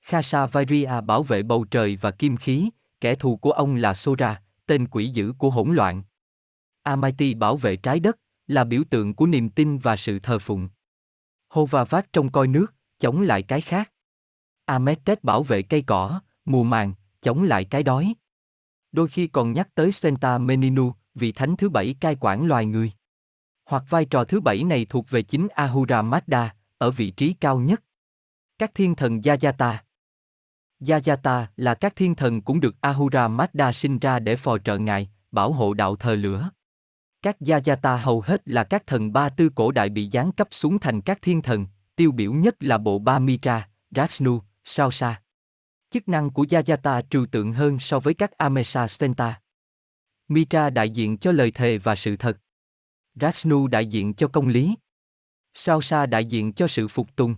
Khasa 0.00 0.46
Vairia 0.46 1.00
bảo 1.06 1.22
vệ 1.22 1.42
bầu 1.42 1.64
trời 1.64 1.96
và 1.96 2.10
kim 2.10 2.36
khí, 2.36 2.70
kẻ 3.00 3.14
thù 3.14 3.36
của 3.36 3.50
ông 3.50 3.76
là 3.76 3.94
Sora, 3.94 4.42
tên 4.66 4.88
quỷ 4.88 5.08
dữ 5.08 5.32
của 5.38 5.50
hỗn 5.50 5.74
loạn. 5.74 6.02
Amati 6.82 7.34
bảo 7.34 7.56
vệ 7.56 7.76
trái 7.76 8.00
đất, 8.00 8.18
là 8.46 8.64
biểu 8.64 8.82
tượng 8.90 9.14
của 9.14 9.26
niềm 9.26 9.50
tin 9.50 9.78
và 9.78 9.96
sự 9.96 10.18
thờ 10.18 10.38
phụng. 10.38 10.68
Hovavat 11.48 12.12
trông 12.12 12.32
coi 12.32 12.46
nước, 12.46 12.74
chống 12.98 13.22
lại 13.22 13.42
cái 13.42 13.60
khác. 13.60 13.92
Ametet 14.64 15.24
bảo 15.24 15.42
vệ 15.42 15.62
cây 15.62 15.82
cỏ, 15.86 16.20
mùa 16.44 16.64
màng, 16.64 16.94
chống 17.20 17.42
lại 17.42 17.64
cái 17.64 17.82
đói. 17.82 18.14
Đôi 18.92 19.08
khi 19.08 19.26
còn 19.26 19.52
nhắc 19.52 19.68
tới 19.74 19.92
Sventa 19.92 20.38
Meninu, 20.38 20.92
vị 21.14 21.32
thánh 21.32 21.56
thứ 21.56 21.68
bảy 21.68 21.94
cai 22.00 22.16
quản 22.20 22.46
loài 22.46 22.66
người. 22.66 22.92
Hoặc 23.64 23.84
vai 23.88 24.04
trò 24.04 24.24
thứ 24.24 24.40
bảy 24.40 24.64
này 24.64 24.86
thuộc 24.88 25.10
về 25.10 25.22
chính 25.22 25.48
Ahura 25.54 26.02
Mazda, 26.02 26.48
ở 26.78 26.90
vị 26.90 27.10
trí 27.10 27.32
cao 27.32 27.58
nhất. 27.58 27.82
Các 28.58 28.74
thiên 28.74 28.94
thần 28.94 29.18
Yajata 29.18 29.76
Yajata 30.80 31.46
là 31.56 31.74
các 31.74 31.96
thiên 31.96 32.14
thần 32.14 32.42
cũng 32.42 32.60
được 32.60 32.76
Ahura 32.80 33.28
Mazda 33.28 33.72
sinh 33.72 33.98
ra 33.98 34.18
để 34.18 34.36
phò 34.36 34.58
trợ 34.58 34.78
ngài, 34.78 35.10
bảo 35.32 35.52
hộ 35.52 35.74
đạo 35.74 35.96
thờ 35.96 36.14
lửa. 36.14 36.50
Các 37.22 37.36
Yajata 37.40 37.96
hầu 37.96 38.20
hết 38.20 38.42
là 38.44 38.64
các 38.64 38.86
thần 38.86 39.12
ba 39.12 39.28
tư 39.28 39.50
cổ 39.54 39.70
đại 39.70 39.88
bị 39.88 40.10
giáng 40.10 40.32
cấp 40.32 40.48
xuống 40.50 40.78
thành 40.78 41.00
các 41.00 41.18
thiên 41.22 41.42
thần, 41.42 41.66
tiêu 41.96 42.12
biểu 42.12 42.32
nhất 42.32 42.56
là 42.60 42.78
bộ 42.78 42.98
ba 42.98 43.18
Mitra, 43.18 43.68
Rashnu, 43.90 44.42
Sausa. 44.64 45.22
Chức 45.90 46.08
năng 46.08 46.30
của 46.30 46.44
Yajata 46.44 47.02
trừu 47.10 47.26
tượng 47.26 47.52
hơn 47.52 47.78
so 47.80 48.00
với 48.00 48.14
các 48.14 48.30
Amesa 48.30 48.88
Sventa. 48.88 49.40
Mitra 50.28 50.70
đại 50.70 50.90
diện 50.90 51.18
cho 51.18 51.32
lời 51.32 51.50
thề 51.50 51.78
và 51.78 51.96
sự 51.96 52.16
thật. 52.16 52.38
Rashnu 53.14 53.66
đại 53.66 53.86
diện 53.86 54.14
cho 54.14 54.28
công 54.28 54.48
lý. 54.48 54.74
Sausa 55.54 56.06
đại 56.06 56.24
diện 56.24 56.52
cho 56.52 56.68
sự 56.68 56.88
phục 56.88 57.16
tùng. 57.16 57.34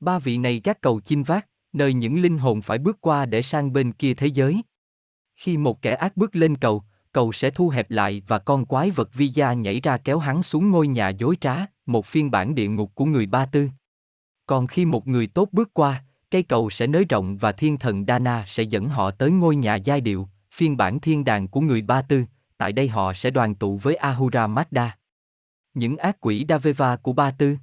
Ba 0.00 0.18
vị 0.18 0.38
này 0.38 0.60
gác 0.64 0.80
cầu 0.80 1.00
chinh 1.00 1.22
vác, 1.22 1.48
nơi 1.72 1.94
những 1.94 2.22
linh 2.22 2.38
hồn 2.38 2.62
phải 2.62 2.78
bước 2.78 3.00
qua 3.00 3.26
để 3.26 3.42
sang 3.42 3.72
bên 3.72 3.92
kia 3.92 4.14
thế 4.14 4.26
giới. 4.26 4.62
Khi 5.34 5.56
một 5.56 5.82
kẻ 5.82 5.94
ác 5.94 6.16
bước 6.16 6.36
lên 6.36 6.56
cầu, 6.56 6.84
cầu 7.12 7.32
sẽ 7.32 7.50
thu 7.50 7.68
hẹp 7.68 7.90
lại 7.90 8.22
và 8.26 8.38
con 8.38 8.66
quái 8.66 8.90
vật 8.90 9.14
vi 9.14 9.28
gia 9.28 9.52
nhảy 9.52 9.80
ra 9.80 9.98
kéo 9.98 10.18
hắn 10.18 10.42
xuống 10.42 10.70
ngôi 10.70 10.88
nhà 10.88 11.08
dối 11.08 11.36
trá, 11.40 11.56
một 11.86 12.06
phiên 12.06 12.30
bản 12.30 12.54
địa 12.54 12.68
ngục 12.68 12.94
của 12.94 13.04
người 13.04 13.26
Ba 13.26 13.46
Tư. 13.46 13.68
Còn 14.46 14.66
khi 14.66 14.84
một 14.84 15.06
người 15.08 15.26
tốt 15.26 15.48
bước 15.52 15.74
qua, 15.74 16.04
cây 16.30 16.42
cầu 16.42 16.70
sẽ 16.70 16.86
nới 16.86 17.04
rộng 17.04 17.36
và 17.36 17.52
thiên 17.52 17.78
thần 17.78 18.04
Dana 18.08 18.44
sẽ 18.48 18.62
dẫn 18.62 18.88
họ 18.88 19.10
tới 19.10 19.30
ngôi 19.30 19.56
nhà 19.56 19.74
giai 19.74 20.00
điệu, 20.00 20.28
phiên 20.50 20.76
bản 20.76 21.00
thiên 21.00 21.24
đàng 21.24 21.48
của 21.48 21.60
người 21.60 21.82
Ba 21.82 22.02
Tư, 22.02 22.24
tại 22.56 22.72
đây 22.72 22.88
họ 22.88 23.12
sẽ 23.12 23.30
đoàn 23.30 23.54
tụ 23.54 23.76
với 23.76 23.94
Ahura 23.94 24.46
Mazda. 24.46 24.88
Những 25.74 25.96
ác 25.96 26.16
quỷ 26.20 26.46
Daveva 26.48 26.96
của 26.96 27.12
Ba 27.12 27.30
Tư 27.30 27.56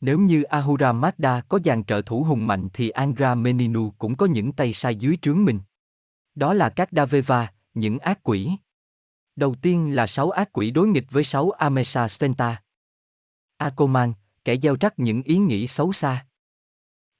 Nếu 0.00 0.18
như 0.18 0.42
Ahura 0.42 0.92
Mazda 0.92 1.42
có 1.48 1.58
dàn 1.64 1.84
trợ 1.84 2.02
thủ 2.02 2.22
hùng 2.22 2.46
mạnh 2.46 2.68
thì 2.72 2.90
Angra 2.90 3.34
Meninu 3.34 3.90
cũng 3.98 4.16
có 4.16 4.26
những 4.26 4.52
tay 4.52 4.72
sai 4.72 4.96
dưới 4.96 5.18
trướng 5.22 5.44
mình. 5.44 5.60
Đó 6.34 6.54
là 6.54 6.68
các 6.68 6.88
Daveva, 6.92 7.52
những 7.74 7.98
ác 7.98 8.18
quỷ. 8.22 8.50
Đầu 9.36 9.54
tiên 9.54 9.94
là 9.94 10.06
sáu 10.06 10.30
ác 10.30 10.52
quỷ 10.52 10.70
đối 10.70 10.88
nghịch 10.88 11.10
với 11.10 11.24
sáu 11.24 11.50
Amesa 11.50 12.08
Stenta. 12.08 12.62
Akoman, 13.56 14.12
kẻ 14.44 14.56
gieo 14.56 14.76
rắc 14.80 14.98
những 14.98 15.22
ý 15.22 15.38
nghĩ 15.38 15.66
xấu 15.66 15.92
xa. 15.92 16.26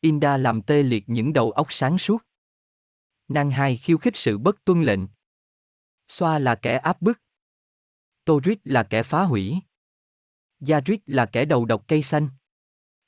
Inda 0.05 0.37
làm 0.37 0.63
tê 0.63 0.83
liệt 0.83 1.05
những 1.07 1.33
đầu 1.33 1.51
óc 1.51 1.67
sáng 1.71 1.99
suốt. 1.99 2.27
Nàng 3.29 3.51
hai 3.51 3.77
khiêu 3.77 3.99
khích 3.99 4.17
sự 4.17 4.39
bất 4.39 4.65
tuân 4.65 4.83
lệnh. 4.83 5.01
Xoa 6.09 6.39
là 6.39 6.55
kẻ 6.55 6.77
áp 6.77 7.03
bức. 7.03 7.21
Torit 8.25 8.59
là 8.65 8.83
kẻ 8.83 9.03
phá 9.03 9.23
hủy. 9.23 9.55
Yarit 10.69 11.01
là 11.07 11.27
kẻ 11.27 11.45
đầu 11.45 11.65
độc 11.65 11.85
cây 11.89 12.03
xanh. 12.03 12.29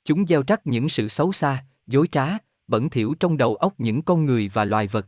Chúng 0.03 0.27
gieo 0.27 0.43
rắc 0.47 0.67
những 0.67 0.89
sự 0.89 1.07
xấu 1.07 1.31
xa, 1.31 1.65
dối 1.87 2.07
trá, 2.11 2.27
bẩn 2.67 2.89
thỉu 2.89 3.15
trong 3.19 3.37
đầu 3.37 3.55
óc 3.55 3.73
những 3.77 4.01
con 4.01 4.25
người 4.25 4.49
và 4.53 4.65
loài 4.65 4.87
vật. 4.87 5.07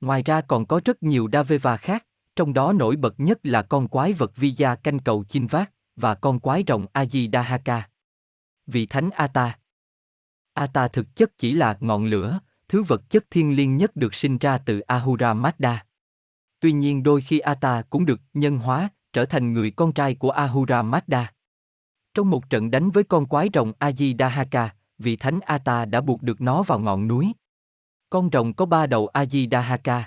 Ngoài 0.00 0.22
ra 0.22 0.40
còn 0.40 0.66
có 0.66 0.80
rất 0.84 1.02
nhiều 1.02 1.28
Daveva 1.32 1.76
khác, 1.76 2.06
trong 2.36 2.54
đó 2.54 2.72
nổi 2.72 2.96
bật 2.96 3.14
nhất 3.18 3.38
là 3.42 3.62
con 3.62 3.88
quái 3.88 4.12
vật 4.12 4.32
Vija 4.36 4.76
canh 4.76 4.98
cầu 4.98 5.24
chinh 5.28 5.46
vác, 5.46 5.72
và 5.96 6.14
con 6.14 6.40
quái 6.40 6.64
rồng 6.66 6.86
Ajidahaka. 6.92 7.82
Vị 8.66 8.86
thánh 8.86 9.10
Ata 9.10 9.58
Ata 10.54 10.88
thực 10.88 11.16
chất 11.16 11.38
chỉ 11.38 11.52
là 11.52 11.76
ngọn 11.80 12.04
lửa, 12.04 12.38
thứ 12.68 12.82
vật 12.82 13.10
chất 13.10 13.24
thiên 13.30 13.56
liêng 13.56 13.76
nhất 13.76 13.96
được 13.96 14.14
sinh 14.14 14.38
ra 14.38 14.58
từ 14.58 14.80
Ahura 14.80 15.34
Mazda. 15.34 15.76
Tuy 16.60 16.72
nhiên 16.72 17.02
đôi 17.02 17.20
khi 17.20 17.38
Ata 17.38 17.82
cũng 17.90 18.04
được 18.04 18.20
nhân 18.34 18.58
hóa, 18.58 18.88
trở 19.12 19.24
thành 19.24 19.52
người 19.52 19.70
con 19.70 19.92
trai 19.92 20.14
của 20.14 20.30
Ahura 20.30 20.82
Mazda. 20.82 21.24
Trong 22.14 22.30
một 22.30 22.50
trận 22.50 22.70
đánh 22.70 22.90
với 22.90 23.04
con 23.04 23.26
quái 23.26 23.48
rồng 23.54 23.72
Ajidahaka, 23.78 24.68
vị 24.98 25.16
thánh 25.16 25.40
Ata 25.40 25.84
đã 25.84 26.00
buộc 26.00 26.22
được 26.22 26.40
nó 26.40 26.62
vào 26.62 26.78
ngọn 26.78 27.08
núi. 27.08 27.32
Con 28.10 28.28
rồng 28.32 28.54
có 28.54 28.66
ba 28.66 28.86
đầu 28.86 29.08
Ajidahaka. 29.14 30.02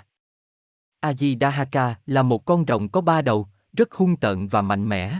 Ajidahaka 1.00 1.94
là 2.06 2.22
một 2.22 2.44
con 2.44 2.64
rồng 2.68 2.88
có 2.88 3.00
ba 3.00 3.22
đầu, 3.22 3.48
rất 3.72 3.92
hung 3.92 4.16
tợn 4.16 4.48
và 4.48 4.62
mạnh 4.62 4.88
mẽ. 4.88 5.18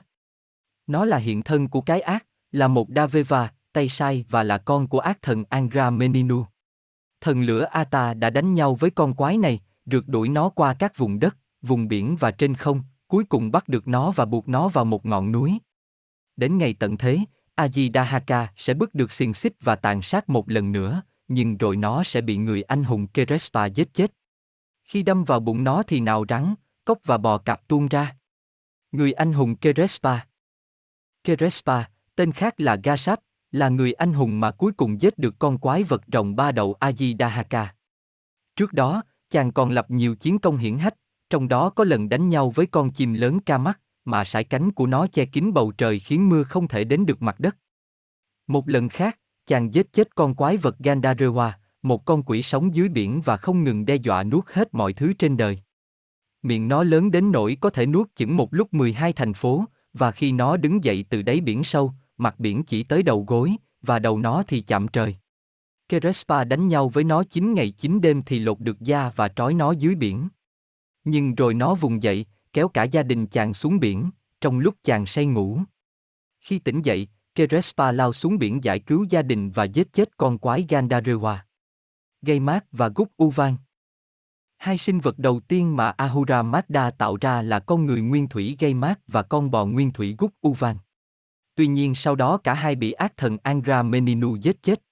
Nó 0.87 1.04
là 1.04 1.16
hiện 1.16 1.42
thân 1.42 1.68
của 1.68 1.80
cái 1.80 2.00
ác, 2.00 2.26
là 2.52 2.68
một 2.68 2.88
Daveva, 2.97 3.52
tay 3.73 3.89
sai 3.89 4.25
và 4.29 4.43
là 4.43 4.59
con 4.59 4.89
của 4.89 4.99
ác 4.99 5.23
thần 5.23 5.45
Angra 5.49 5.91
Meninu. 5.91 6.45
Thần 7.21 7.43
lửa 7.43 7.65
Ata 7.65 8.15
đã 8.15 8.31
đánh 8.31 8.55
nhau 8.55 8.75
với 8.75 8.91
con 8.91 9.15
quái 9.15 9.39
này, 9.39 9.61
rượt 9.87 10.05
đuổi 10.07 10.29
nó 10.29 10.49
qua 10.49 10.75
các 10.75 10.97
vùng 10.97 11.19
đất, 11.19 11.37
vùng 11.63 11.89
biển 11.89 12.17
và 12.17 12.31
trên 12.31 12.55
không, 12.55 12.83
cuối 13.09 13.25
cùng 13.25 13.51
bắt 13.53 13.69
được 13.69 13.89
nó 13.89 14.11
và 14.11 14.25
buộc 14.25 14.49
nó 14.49 14.69
vào 14.69 14.85
một 14.85 15.07
ngọn 15.07 15.33
núi. 15.33 15.59
Đến 16.37 16.59
ngày 16.59 16.75
tận 16.79 16.97
thế, 16.97 17.19
Ajidahaka 17.57 18.47
sẽ 18.57 18.75
bước 18.75 18.95
được 18.95 19.13
xiềng 19.13 19.35
xích 19.35 19.53
và 19.61 19.77
tàn 19.77 20.03
sát 20.03 20.29
một 20.29 20.51
lần 20.51 20.73
nữa, 20.73 21.03
nhưng 21.29 21.57
rồi 21.57 21.77
nó 21.77 22.05
sẽ 22.05 22.21
bị 22.21 22.37
người 22.37 22.63
anh 22.63 22.85
hùng 22.85 23.07
Kerespa 23.07 23.67
giết 23.67 23.95
chết. 23.95 24.13
Khi 24.85 25.03
đâm 25.03 25.25
vào 25.25 25.41
bụng 25.41 25.65
nó 25.65 25.83
thì 25.83 26.01
nào 26.01 26.25
rắn, 26.29 26.55
cốc 26.85 26.99
và 27.05 27.19
bò 27.19 27.39
cạp 27.39 27.69
tuôn 27.69 27.89
ra. 27.89 28.17
Người 28.93 29.13
anh 29.13 29.33
hùng 29.33 29.57
Kerespa 29.57 30.19
Kerespa, 31.25 31.85
tên 32.17 32.33
khác 32.33 32.61
là 32.61 32.77
Gasap, 32.85 33.21
là 33.52 33.69
người 33.69 33.93
anh 33.93 34.12
hùng 34.12 34.40
mà 34.40 34.50
cuối 34.50 34.73
cùng 34.73 35.00
giết 35.00 35.19
được 35.19 35.35
con 35.38 35.59
quái 35.59 35.83
vật 35.83 36.02
rồng 36.12 36.37
ba 36.37 36.52
đầu 36.52 36.76
Ajidahaka. 36.81 37.67
Trước 38.57 38.73
đó, 38.73 39.02
chàng 39.31 39.52
còn 39.52 39.71
lập 39.71 39.87
nhiều 39.90 40.17
chiến 40.17 40.38
công 40.38 40.57
hiển 40.57 40.78
hách, 40.78 40.95
trong 41.31 41.49
đó 41.49 41.71
có 41.71 41.85
lần 41.85 42.09
đánh 42.09 42.28
nhau 42.28 42.50
với 42.50 42.67
con 42.67 42.90
chim 42.90 43.14
lớn 43.14 43.40
ca 43.40 43.59
mắt, 43.59 43.81
mà 44.05 44.25
sải 44.25 44.45
cánh 44.45 44.73
của 44.73 44.87
nó 44.87 45.07
che 45.07 45.25
kín 45.25 45.52
bầu 45.52 45.73
trời 45.73 45.99
khiến 45.99 46.28
mưa 46.28 46.43
không 46.43 46.69
thể 46.69 46.85
đến 46.85 47.07
được 47.07 47.23
mặt 47.23 47.40
đất. 47.40 47.57
Một 48.47 48.69
lần 48.69 48.88
khác, 48.88 49.19
chàng 49.47 49.75
giết 49.75 49.93
chết 49.93 50.14
con 50.14 50.35
quái 50.35 50.57
vật 50.57 50.76
Gandarewa, 50.78 51.50
một 51.83 52.05
con 52.05 52.23
quỷ 52.23 52.43
sống 52.43 52.75
dưới 52.75 52.88
biển 52.88 53.21
và 53.25 53.37
không 53.37 53.64
ngừng 53.64 53.87
đe 53.87 53.97
dọa 53.97 54.23
nuốt 54.23 54.45
hết 54.47 54.75
mọi 54.75 54.93
thứ 54.93 55.12
trên 55.12 55.37
đời. 55.37 55.59
Miệng 56.43 56.69
nó 56.69 56.85
lớn 56.85 57.11
đến 57.11 57.33
nỗi 57.33 57.57
có 57.61 57.71
thể 57.71 57.87
nuốt 57.87 58.14
chửng 58.14 58.37
một 58.37 58.55
lúc 58.55 58.75
12 58.75 59.12
thành 59.12 59.35
phố, 59.35 59.64
và 59.93 60.11
khi 60.11 60.33
nó 60.33 60.57
đứng 60.57 60.85
dậy 60.85 61.05
từ 61.11 61.23
đáy 61.23 61.40
biển 61.40 61.64
sâu, 61.64 61.93
mặt 62.19 62.35
biển 62.39 62.63
chỉ 62.63 62.83
tới 62.83 63.03
đầu 63.03 63.25
gối, 63.29 63.57
và 63.83 63.99
đầu 63.99 64.19
nó 64.19 64.43
thì 64.49 64.61
chạm 64.61 64.89
trời. 64.89 65.17
Kerespa 65.89 66.45
đánh 66.45 66.69
nhau 66.69 66.89
với 66.89 67.05
nó 67.05 67.25
9 67.25 67.55
ngày 67.55 67.71
9 67.71 68.01
đêm 68.01 68.23
thì 68.23 68.39
lột 68.39 68.61
được 68.61 68.81
da 68.81 69.13
và 69.17 69.29
trói 69.29 69.55
nó 69.55 69.73
dưới 69.73 69.95
biển. 69.95 70.29
Nhưng 71.05 71.35
rồi 71.35 71.55
nó 71.55 71.75
vùng 71.75 72.03
dậy, 72.03 72.27
kéo 72.53 72.69
cả 72.69 72.83
gia 72.85 73.03
đình 73.03 73.27
chàng 73.27 73.55
xuống 73.55 73.81
biển, 73.81 74.11
trong 74.41 74.59
lúc 74.59 74.75
chàng 74.83 75.07
say 75.07 75.27
ngủ. 75.27 75.61
Khi 76.41 76.59
tỉnh 76.59 76.83
dậy, 76.83 77.09
Kerespa 77.35 77.93
lao 77.93 78.13
xuống 78.13 78.39
biển 78.39 78.65
giải 78.65 78.79
cứu 78.79 79.07
gia 79.11 79.23
đình 79.23 79.51
và 79.51 79.65
giết 79.65 79.93
chết 79.93 80.17
con 80.17 80.39
quái 80.39 80.67
Gandarewa. 80.69 81.37
Gaymat 82.23 82.65
và 82.73 82.89
Gúc 82.89 83.09
Uvan. 83.23 83.57
Hai 84.57 84.79
sinh 84.79 85.01
vật 85.01 85.19
đầu 85.19 85.41
tiên 85.41 85.77
mà 85.77 85.91
Ahura 85.91 86.43
Mazda 86.43 86.91
tạo 86.91 87.17
ra 87.21 87.43
là 87.43 87.59
con 87.59 87.87
người 87.87 88.01
nguyên 88.01 88.29
thủy 88.29 88.57
Gaymat 88.61 89.01
và 89.07 89.23
con 89.23 89.51
bò 89.51 89.65
nguyên 89.65 89.93
thủy 89.93 90.15
Gúc 90.19 90.33
Uvan. 90.49 90.77
Tuy 91.59 91.67
nhiên 91.67 91.95
sau 91.95 92.15
đó 92.15 92.38
cả 92.45 92.55
hai 92.55 92.75
bị 92.75 92.93
ác 92.93 93.17
thần 93.17 93.37
Angra 93.43 93.83
Meninu 93.83 94.37
giết 94.37 94.62
chết. 94.62 94.83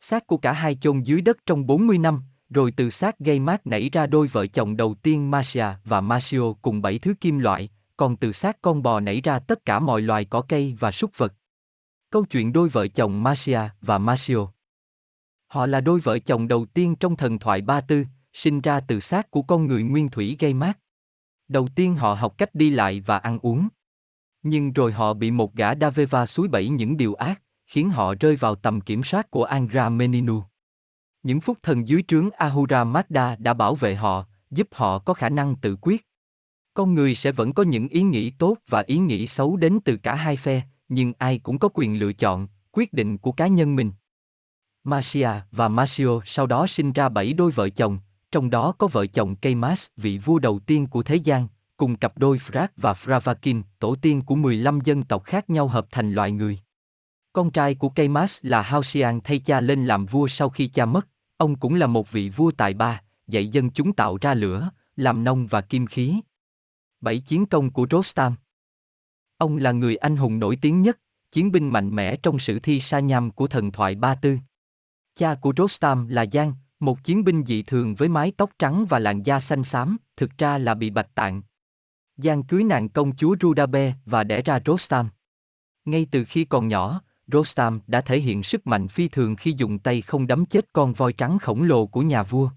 Xác 0.00 0.26
của 0.26 0.36
cả 0.36 0.52
hai 0.52 0.74
chôn 0.74 1.00
dưới 1.00 1.20
đất 1.20 1.36
trong 1.46 1.66
40 1.66 1.98
năm, 1.98 2.22
rồi 2.50 2.72
từ 2.76 2.90
xác 2.90 3.18
gây 3.18 3.40
mát 3.40 3.66
nảy 3.66 3.90
ra 3.90 4.06
đôi 4.06 4.26
vợ 4.26 4.46
chồng 4.46 4.76
đầu 4.76 4.94
tiên 4.94 5.30
Marcia 5.30 5.66
và 5.84 6.00
Marcio 6.00 6.52
cùng 6.62 6.82
bảy 6.82 6.98
thứ 6.98 7.14
kim 7.20 7.38
loại, 7.38 7.70
còn 7.96 8.16
từ 8.16 8.32
xác 8.32 8.62
con 8.62 8.82
bò 8.82 9.00
nảy 9.00 9.20
ra 9.20 9.38
tất 9.38 9.64
cả 9.64 9.78
mọi 9.78 10.02
loài 10.02 10.24
cỏ 10.24 10.42
cây 10.48 10.76
và 10.80 10.90
súc 10.90 11.18
vật. 11.18 11.34
Câu 12.10 12.24
chuyện 12.24 12.52
đôi 12.52 12.68
vợ 12.68 12.88
chồng 12.88 13.22
Marcia 13.22 13.60
và 13.80 13.98
Marcio 13.98 14.46
Họ 15.46 15.66
là 15.66 15.80
đôi 15.80 16.00
vợ 16.00 16.18
chồng 16.18 16.48
đầu 16.48 16.66
tiên 16.66 16.96
trong 16.96 17.16
thần 17.16 17.38
thoại 17.38 17.60
Ba 17.60 17.80
Tư, 17.80 18.04
sinh 18.32 18.60
ra 18.60 18.80
từ 18.80 19.00
xác 19.00 19.30
của 19.30 19.42
con 19.42 19.66
người 19.66 19.82
nguyên 19.82 20.08
thủy 20.08 20.36
gây 20.40 20.54
mát. 20.54 20.78
Đầu 21.48 21.68
tiên 21.74 21.94
họ 21.94 22.14
học 22.14 22.38
cách 22.38 22.54
đi 22.54 22.70
lại 22.70 23.00
và 23.00 23.18
ăn 23.18 23.38
uống. 23.42 23.68
Nhưng 24.48 24.72
rồi 24.72 24.92
họ 24.92 25.14
bị 25.14 25.30
một 25.30 25.54
gã 25.54 25.74
Daveva 25.74 26.26
suối 26.26 26.48
bẫy 26.48 26.68
những 26.68 26.96
điều 26.96 27.14
ác, 27.14 27.42
khiến 27.66 27.90
họ 27.90 28.14
rơi 28.20 28.36
vào 28.36 28.54
tầm 28.54 28.80
kiểm 28.80 29.04
soát 29.04 29.30
của 29.30 29.44
Angra 29.44 29.88
Meninu. 29.88 30.42
Những 31.22 31.40
phúc 31.40 31.58
thần 31.62 31.88
dưới 31.88 32.02
trướng 32.08 32.30
Ahura 32.30 32.84
Mazda 32.84 33.36
đã 33.38 33.54
bảo 33.54 33.74
vệ 33.74 33.94
họ, 33.94 34.24
giúp 34.50 34.68
họ 34.72 34.98
có 34.98 35.14
khả 35.14 35.28
năng 35.28 35.56
tự 35.56 35.76
quyết. 35.80 36.06
Con 36.74 36.94
người 36.94 37.14
sẽ 37.14 37.32
vẫn 37.32 37.52
có 37.52 37.62
những 37.62 37.88
ý 37.88 38.02
nghĩ 38.02 38.30
tốt 38.30 38.56
và 38.68 38.84
ý 38.86 38.98
nghĩ 38.98 39.26
xấu 39.26 39.56
đến 39.56 39.78
từ 39.84 39.96
cả 39.96 40.14
hai 40.14 40.36
phe, 40.36 40.62
nhưng 40.88 41.12
ai 41.18 41.38
cũng 41.38 41.58
có 41.58 41.68
quyền 41.74 41.98
lựa 41.98 42.12
chọn, 42.12 42.48
quyết 42.72 42.92
định 42.92 43.18
của 43.18 43.32
cá 43.32 43.46
nhân 43.46 43.76
mình. 43.76 43.92
Marcia 44.84 45.30
và 45.52 45.68
Marcio 45.68 46.20
sau 46.24 46.46
đó 46.46 46.66
sinh 46.66 46.92
ra 46.92 47.08
bảy 47.08 47.32
đôi 47.32 47.52
vợ 47.52 47.68
chồng, 47.68 47.98
trong 48.32 48.50
đó 48.50 48.72
có 48.78 48.86
vợ 48.86 49.06
chồng 49.06 49.36
Keymas, 49.36 49.86
vị 49.96 50.18
vua 50.18 50.38
đầu 50.38 50.58
tiên 50.58 50.86
của 50.86 51.02
thế 51.02 51.16
gian, 51.16 51.48
cùng 51.76 51.96
cặp 51.96 52.18
đôi 52.18 52.38
Frak 52.38 52.68
và 52.76 52.92
Fravakin, 52.92 53.62
tổ 53.78 53.94
tiên 53.94 54.22
của 54.22 54.34
15 54.34 54.78
dân 54.84 55.02
tộc 55.02 55.24
khác 55.24 55.50
nhau 55.50 55.68
hợp 55.68 55.86
thành 55.90 56.12
loài 56.12 56.32
người. 56.32 56.58
Con 57.32 57.50
trai 57.50 57.74
của 57.74 57.88
Kaymas 57.88 58.38
là 58.42 58.62
Hausian 58.62 59.20
thay 59.24 59.38
cha 59.38 59.60
lên 59.60 59.86
làm 59.86 60.06
vua 60.06 60.28
sau 60.28 60.50
khi 60.50 60.66
cha 60.66 60.86
mất, 60.86 61.08
ông 61.36 61.56
cũng 61.56 61.74
là 61.74 61.86
một 61.86 62.12
vị 62.12 62.28
vua 62.28 62.50
tài 62.50 62.74
ba, 62.74 63.02
dạy 63.26 63.48
dân 63.48 63.70
chúng 63.70 63.92
tạo 63.92 64.18
ra 64.20 64.34
lửa, 64.34 64.70
làm 64.96 65.24
nông 65.24 65.46
và 65.46 65.60
kim 65.60 65.86
khí. 65.86 66.20
Bảy 67.00 67.18
chiến 67.18 67.46
công 67.46 67.70
của 67.70 67.86
Rostam 67.90 68.34
Ông 69.38 69.56
là 69.56 69.72
người 69.72 69.96
anh 69.96 70.16
hùng 70.16 70.38
nổi 70.38 70.58
tiếng 70.62 70.82
nhất, 70.82 70.98
chiến 71.32 71.52
binh 71.52 71.68
mạnh 71.68 71.94
mẽ 71.94 72.16
trong 72.16 72.38
sử 72.38 72.58
thi 72.58 72.80
sa 72.80 73.00
nham 73.00 73.30
của 73.30 73.46
thần 73.46 73.72
thoại 73.72 73.94
Ba 73.94 74.14
Tư. 74.14 74.38
Cha 75.14 75.34
của 75.34 75.52
Rostam 75.56 76.08
là 76.08 76.26
Giang, 76.32 76.54
một 76.80 77.04
chiến 77.04 77.24
binh 77.24 77.44
dị 77.46 77.62
thường 77.62 77.94
với 77.94 78.08
mái 78.08 78.32
tóc 78.36 78.50
trắng 78.58 78.86
và 78.88 78.98
làn 78.98 79.22
da 79.22 79.40
xanh 79.40 79.64
xám, 79.64 79.96
thực 80.16 80.38
ra 80.38 80.58
là 80.58 80.74
bị 80.74 80.90
bạch 80.90 81.14
tạng. 81.14 81.42
Giang 82.16 82.42
cưới 82.42 82.64
nàng 82.64 82.88
công 82.88 83.16
chúa 83.16 83.36
Rudabe 83.40 83.94
và 84.06 84.24
đẻ 84.24 84.42
ra 84.42 84.60
Rostam. 84.66 85.08
Ngay 85.84 86.06
từ 86.10 86.24
khi 86.24 86.44
còn 86.44 86.68
nhỏ, 86.68 87.00
Rostam 87.26 87.80
đã 87.86 88.00
thể 88.00 88.20
hiện 88.20 88.42
sức 88.42 88.66
mạnh 88.66 88.88
phi 88.88 89.08
thường 89.08 89.36
khi 89.36 89.54
dùng 89.56 89.78
tay 89.78 90.02
không 90.02 90.26
đấm 90.26 90.46
chết 90.46 90.72
con 90.72 90.92
voi 90.92 91.12
trắng 91.12 91.38
khổng 91.38 91.62
lồ 91.62 91.86
của 91.86 92.02
nhà 92.02 92.22
vua. 92.22 92.50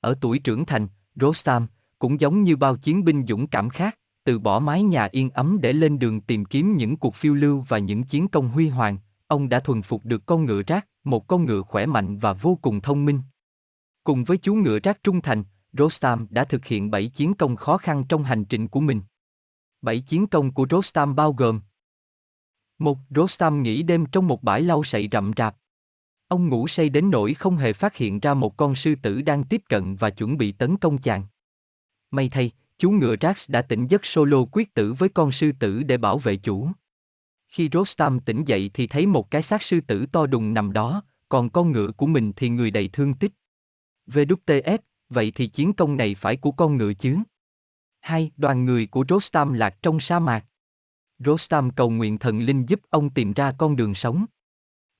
Ở 0.00 0.14
tuổi 0.20 0.38
trưởng 0.38 0.64
thành, 0.64 0.88
Rostam, 1.14 1.66
cũng 1.98 2.20
giống 2.20 2.42
như 2.42 2.56
bao 2.56 2.76
chiến 2.76 3.04
binh 3.04 3.26
dũng 3.28 3.46
cảm 3.46 3.68
khác, 3.68 3.98
từ 4.24 4.38
bỏ 4.38 4.60
mái 4.60 4.82
nhà 4.82 5.08
yên 5.12 5.30
ấm 5.30 5.58
để 5.60 5.72
lên 5.72 5.98
đường 5.98 6.20
tìm 6.20 6.44
kiếm 6.44 6.76
những 6.76 6.96
cuộc 6.96 7.14
phiêu 7.14 7.34
lưu 7.34 7.64
và 7.68 7.78
những 7.78 8.02
chiến 8.04 8.28
công 8.28 8.48
huy 8.48 8.68
hoàng, 8.68 8.98
ông 9.26 9.48
đã 9.48 9.60
thuần 9.60 9.82
phục 9.82 10.04
được 10.04 10.26
con 10.26 10.44
ngựa 10.44 10.62
rác, 10.66 10.86
một 11.04 11.26
con 11.26 11.44
ngựa 11.44 11.62
khỏe 11.62 11.86
mạnh 11.86 12.18
và 12.18 12.32
vô 12.32 12.58
cùng 12.62 12.80
thông 12.80 13.04
minh. 13.04 13.20
Cùng 14.04 14.24
với 14.24 14.38
chú 14.38 14.54
ngựa 14.54 14.78
rác 14.78 15.02
trung 15.02 15.20
thành, 15.20 15.44
Rostam 15.72 16.26
đã 16.30 16.44
thực 16.44 16.64
hiện 16.64 16.90
7 16.90 17.08
chiến 17.08 17.34
công 17.34 17.56
khó 17.56 17.76
khăn 17.76 18.04
trong 18.08 18.24
hành 18.24 18.44
trình 18.44 18.68
của 18.68 18.80
mình. 18.80 19.02
7 19.82 20.00
chiến 20.00 20.26
công 20.26 20.52
của 20.52 20.66
Rostam 20.70 21.16
bao 21.16 21.32
gồm 21.32 21.60
một 22.78 22.98
Rostam 23.10 23.62
nghỉ 23.62 23.82
đêm 23.82 24.06
trong 24.06 24.28
một 24.28 24.42
bãi 24.42 24.62
lau 24.62 24.84
sậy 24.84 25.08
rậm 25.12 25.32
rạp. 25.36 25.56
Ông 26.28 26.48
ngủ 26.48 26.68
say 26.68 26.88
đến 26.88 27.10
nỗi 27.10 27.34
không 27.34 27.56
hề 27.56 27.72
phát 27.72 27.96
hiện 27.96 28.20
ra 28.20 28.34
một 28.34 28.56
con 28.56 28.74
sư 28.74 28.94
tử 29.02 29.22
đang 29.22 29.44
tiếp 29.44 29.62
cận 29.68 29.96
và 29.96 30.10
chuẩn 30.10 30.38
bị 30.38 30.52
tấn 30.52 30.76
công 30.76 30.98
chàng. 30.98 31.24
May 32.10 32.28
thay, 32.28 32.50
chú 32.78 32.90
ngựa 32.90 33.14
Rax 33.20 33.50
đã 33.50 33.62
tỉnh 33.62 33.86
giấc 33.86 34.06
solo 34.06 34.44
quyết 34.52 34.74
tử 34.74 34.92
với 34.92 35.08
con 35.08 35.32
sư 35.32 35.52
tử 35.60 35.82
để 35.82 35.96
bảo 35.96 36.18
vệ 36.18 36.36
chủ. 36.36 36.68
Khi 37.48 37.68
Rostam 37.72 38.20
tỉnh 38.20 38.44
dậy 38.44 38.70
thì 38.74 38.86
thấy 38.86 39.06
một 39.06 39.30
cái 39.30 39.42
xác 39.42 39.62
sư 39.62 39.80
tử 39.80 40.06
to 40.06 40.26
đùng 40.26 40.54
nằm 40.54 40.72
đó, 40.72 41.02
còn 41.28 41.50
con 41.50 41.72
ngựa 41.72 41.92
của 41.96 42.06
mình 42.06 42.32
thì 42.36 42.48
người 42.48 42.70
đầy 42.70 42.88
thương 42.92 43.14
tích. 43.14 43.32
VWTF, 44.06 44.78
vậy 45.08 45.32
thì 45.34 45.46
chiến 45.46 45.72
công 45.72 45.96
này 45.96 46.14
phải 46.14 46.36
của 46.36 46.50
con 46.50 46.76
ngựa 46.76 46.92
chứ? 46.94 47.18
Hai, 48.00 48.30
đoàn 48.36 48.64
người 48.64 48.86
của 48.86 49.04
Rostam 49.08 49.52
lạc 49.52 49.76
trong 49.82 50.00
sa 50.00 50.18
mạc. 50.18 50.44
Rostam 51.18 51.70
cầu 51.70 51.90
nguyện 51.90 52.18
thần 52.18 52.40
linh 52.40 52.66
giúp 52.66 52.80
ông 52.90 53.10
tìm 53.10 53.32
ra 53.32 53.52
con 53.58 53.76
đường 53.76 53.94
sống. 53.94 54.26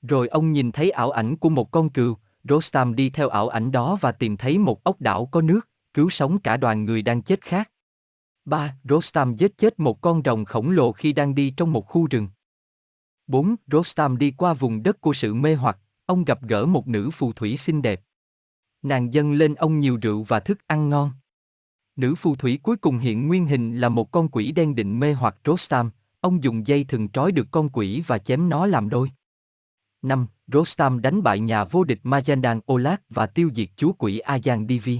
Rồi 0.01 0.27
ông 0.27 0.51
nhìn 0.51 0.71
thấy 0.71 0.91
ảo 0.91 1.11
ảnh 1.11 1.37
của 1.37 1.49
một 1.49 1.71
con 1.71 1.89
cừu, 1.89 2.17
Rostam 2.43 2.95
đi 2.95 3.09
theo 3.09 3.29
ảo 3.29 3.47
ảnh 3.47 3.71
đó 3.71 3.97
và 4.01 4.11
tìm 4.11 4.37
thấy 4.37 4.57
một 4.57 4.83
ốc 4.83 5.01
đảo 5.01 5.25
có 5.31 5.41
nước, 5.41 5.69
cứu 5.93 6.09
sống 6.09 6.39
cả 6.39 6.57
đoàn 6.57 6.85
người 6.85 7.01
đang 7.01 7.21
chết 7.21 7.41
khác. 7.41 7.71
3. 8.45 8.75
Rostam 8.83 9.35
giết 9.35 9.57
chết 9.57 9.79
một 9.79 10.01
con 10.01 10.21
rồng 10.25 10.45
khổng 10.45 10.71
lồ 10.71 10.91
khi 10.91 11.13
đang 11.13 11.35
đi 11.35 11.53
trong 11.57 11.73
một 11.73 11.87
khu 11.87 12.07
rừng. 12.07 12.27
4. 13.27 13.55
Rostam 13.71 14.17
đi 14.17 14.31
qua 14.31 14.53
vùng 14.53 14.83
đất 14.83 15.01
của 15.01 15.13
sự 15.13 15.33
mê 15.33 15.55
hoặc, 15.55 15.77
ông 16.05 16.25
gặp 16.25 16.41
gỡ 16.41 16.65
một 16.65 16.87
nữ 16.87 17.09
phù 17.09 17.33
thủy 17.33 17.57
xinh 17.57 17.81
đẹp. 17.81 18.01
Nàng 18.81 19.13
dâng 19.13 19.33
lên 19.33 19.55
ông 19.55 19.79
nhiều 19.79 19.97
rượu 20.01 20.23
và 20.23 20.39
thức 20.39 20.59
ăn 20.67 20.89
ngon. 20.89 21.11
Nữ 21.95 22.15
phù 22.15 22.35
thủy 22.35 22.59
cuối 22.63 22.77
cùng 22.77 22.97
hiện 22.97 23.27
nguyên 23.27 23.45
hình 23.45 23.77
là 23.77 23.89
một 23.89 24.11
con 24.11 24.27
quỷ 24.27 24.51
đen 24.51 24.75
định 24.75 24.99
mê 24.99 25.13
hoặc 25.13 25.35
Rostam, 25.45 25.91
ông 26.21 26.43
dùng 26.43 26.67
dây 26.67 26.83
thừng 26.83 27.09
trói 27.09 27.31
được 27.31 27.47
con 27.51 27.69
quỷ 27.69 28.03
và 28.07 28.17
chém 28.17 28.49
nó 28.49 28.65
làm 28.65 28.89
đôi. 28.89 29.11
Năm, 30.01 30.27
Rostam 30.47 31.01
đánh 31.01 31.23
bại 31.23 31.39
nhà 31.39 31.63
vô 31.63 31.83
địch 31.83 31.99
Majandan 32.03 32.59
Olat 32.73 33.01
và 33.09 33.25
tiêu 33.25 33.49
diệt 33.55 33.69
chúa 33.75 33.91
quỷ 33.93 34.21
Ajan 34.25 34.67
Divi. 34.67 34.99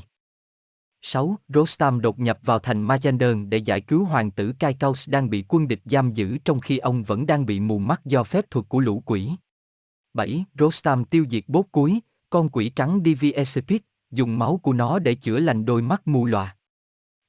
6. 1.02 1.36
Rostam 1.48 2.02
đột 2.02 2.20
nhập 2.20 2.40
vào 2.44 2.60
thành 2.60 2.88
Majandan 2.88 3.50
để 3.50 3.58
giải 3.58 3.82
cứu 3.82 4.06
hoàng 4.06 4.32
tử 4.32 4.54
Kaikaus 4.60 5.10
đang 5.10 5.30
bị 5.30 5.46
quân 5.48 5.68
địch 5.68 5.82
giam 5.86 6.14
giữ 6.14 6.38
trong 6.46 6.60
khi 6.60 6.78
ông 6.78 7.04
vẫn 7.04 7.26
đang 7.26 7.46
bị 7.46 7.60
mù 7.60 7.80
mắt 7.80 8.06
do 8.06 8.24
phép 8.24 8.46
thuật 8.50 8.66
của 8.70 8.80
lũ 8.80 9.04
quỷ. 9.06 9.30
7. 10.14 10.46
Rostam 10.60 11.06
tiêu 11.06 11.26
diệt 11.30 11.44
bốt 11.48 11.66
cuối, 11.72 12.00
con 12.30 12.50
quỷ 12.50 12.70
trắng 12.70 13.02
Divi 13.06 13.34
dùng 14.12 14.40
máu 14.40 14.60
của 14.64 14.74
nó 14.74 15.00
để 15.00 15.16
chữa 15.16 15.40
lành 15.40 15.66
đôi 15.66 15.82
mắt 15.82 16.08
mù 16.08 16.26
lòa. 16.26 16.56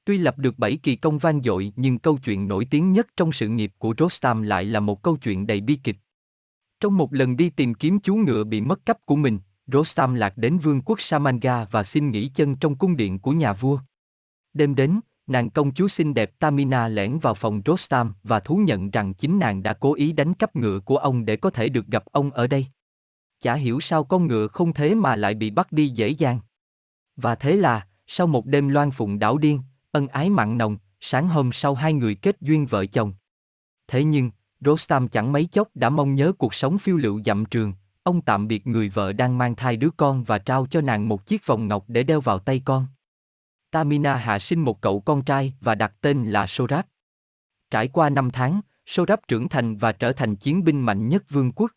Tuy 0.04 0.18
lập 0.18 0.38
được 0.38 0.58
7 0.58 0.76
kỳ 0.76 0.96
công 0.96 1.18
vang 1.18 1.42
dội 1.42 1.72
nhưng 1.76 1.98
câu 1.98 2.18
chuyện 2.18 2.48
nổi 2.48 2.66
tiếng 2.70 2.92
nhất 2.92 3.06
trong 3.16 3.32
sự 3.32 3.48
nghiệp 3.48 3.72
của 3.78 3.94
Rostam 3.98 4.42
lại 4.42 4.64
là 4.64 4.80
một 4.80 5.02
câu 5.02 5.16
chuyện 5.16 5.46
đầy 5.46 5.60
bi 5.60 5.78
kịch. 5.84 5.96
Trong 6.80 6.96
một 6.96 7.14
lần 7.14 7.36
đi 7.36 7.50
tìm 7.50 7.74
kiếm 7.74 8.00
chú 8.00 8.14
ngựa 8.14 8.44
bị 8.44 8.60
mất 8.60 8.86
cắp 8.86 9.06
của 9.06 9.16
mình, 9.16 9.38
Rostam 9.66 10.14
lạc 10.14 10.36
đến 10.36 10.58
vương 10.58 10.82
quốc 10.82 11.00
Samanga 11.00 11.64
và 11.64 11.82
xin 11.82 12.10
nghỉ 12.10 12.28
chân 12.28 12.56
trong 12.56 12.76
cung 12.76 12.96
điện 12.96 13.18
của 13.18 13.32
nhà 13.32 13.52
vua. 13.52 13.78
Đêm 14.52 14.74
đến, 14.74 15.00
nàng 15.26 15.50
công 15.50 15.74
chúa 15.74 15.88
xinh 15.88 16.14
đẹp 16.14 16.38
Tamina 16.38 16.88
lẻn 16.88 17.18
vào 17.18 17.34
phòng 17.34 17.62
Rostam 17.66 18.14
và 18.22 18.40
thú 18.40 18.56
nhận 18.56 18.90
rằng 18.90 19.14
chính 19.14 19.38
nàng 19.38 19.62
đã 19.62 19.72
cố 19.72 19.94
ý 19.94 20.12
đánh 20.12 20.34
cắp 20.34 20.56
ngựa 20.56 20.80
của 20.80 20.96
ông 20.96 21.24
để 21.24 21.36
có 21.36 21.50
thể 21.50 21.68
được 21.68 21.86
gặp 21.86 22.04
ông 22.12 22.30
ở 22.30 22.46
đây. 22.46 22.66
Chả 23.40 23.54
hiểu 23.54 23.80
sao 23.80 24.04
con 24.04 24.26
ngựa 24.26 24.46
không 24.46 24.72
thế 24.72 24.94
mà 24.94 25.16
lại 25.16 25.34
bị 25.34 25.50
bắt 25.50 25.72
đi 25.72 25.88
dễ 25.88 26.08
dàng. 26.08 26.40
Và 27.16 27.34
thế 27.34 27.56
là, 27.56 27.86
sau 28.06 28.26
một 28.26 28.46
đêm 28.46 28.68
loan 28.68 28.90
phụng 28.90 29.18
đảo 29.18 29.38
điên, 29.38 29.60
ân 29.92 30.08
ái 30.08 30.30
mặn 30.30 30.58
nồng, 30.58 30.76
sáng 31.00 31.28
hôm 31.28 31.52
sau 31.52 31.74
hai 31.74 31.92
người 31.92 32.14
kết 32.14 32.36
duyên 32.40 32.66
vợ 32.66 32.86
chồng. 32.86 33.12
Thế 33.88 34.04
nhưng, 34.04 34.30
Rostam 34.60 35.08
chẳng 35.08 35.32
mấy 35.32 35.46
chốc 35.46 35.68
đã 35.74 35.90
mong 35.90 36.14
nhớ 36.14 36.32
cuộc 36.38 36.54
sống 36.54 36.78
phiêu 36.78 36.96
lưu 36.96 37.20
dặm 37.24 37.44
trường, 37.44 37.72
ông 38.02 38.22
tạm 38.22 38.48
biệt 38.48 38.66
người 38.66 38.88
vợ 38.88 39.12
đang 39.12 39.38
mang 39.38 39.56
thai 39.56 39.76
đứa 39.76 39.90
con 39.96 40.24
và 40.24 40.38
trao 40.38 40.66
cho 40.70 40.80
nàng 40.80 41.08
một 41.08 41.26
chiếc 41.26 41.46
vòng 41.46 41.68
ngọc 41.68 41.84
để 41.88 42.02
đeo 42.02 42.20
vào 42.20 42.38
tay 42.38 42.62
con. 42.64 42.86
Tamina 43.70 44.16
hạ 44.16 44.38
sinh 44.38 44.64
một 44.64 44.80
cậu 44.80 45.00
con 45.00 45.22
trai 45.22 45.54
và 45.60 45.74
đặt 45.74 45.92
tên 46.00 46.24
là 46.24 46.46
Sorab. 46.46 46.84
Trải 47.70 47.88
qua 47.88 48.10
năm 48.10 48.30
tháng, 48.30 48.60
Sorab 48.86 49.18
trưởng 49.28 49.48
thành 49.48 49.76
và 49.76 49.92
trở 49.92 50.12
thành 50.12 50.36
chiến 50.36 50.64
binh 50.64 50.80
mạnh 50.80 51.08
nhất 51.08 51.24
vương 51.30 51.52
quốc. 51.52 51.70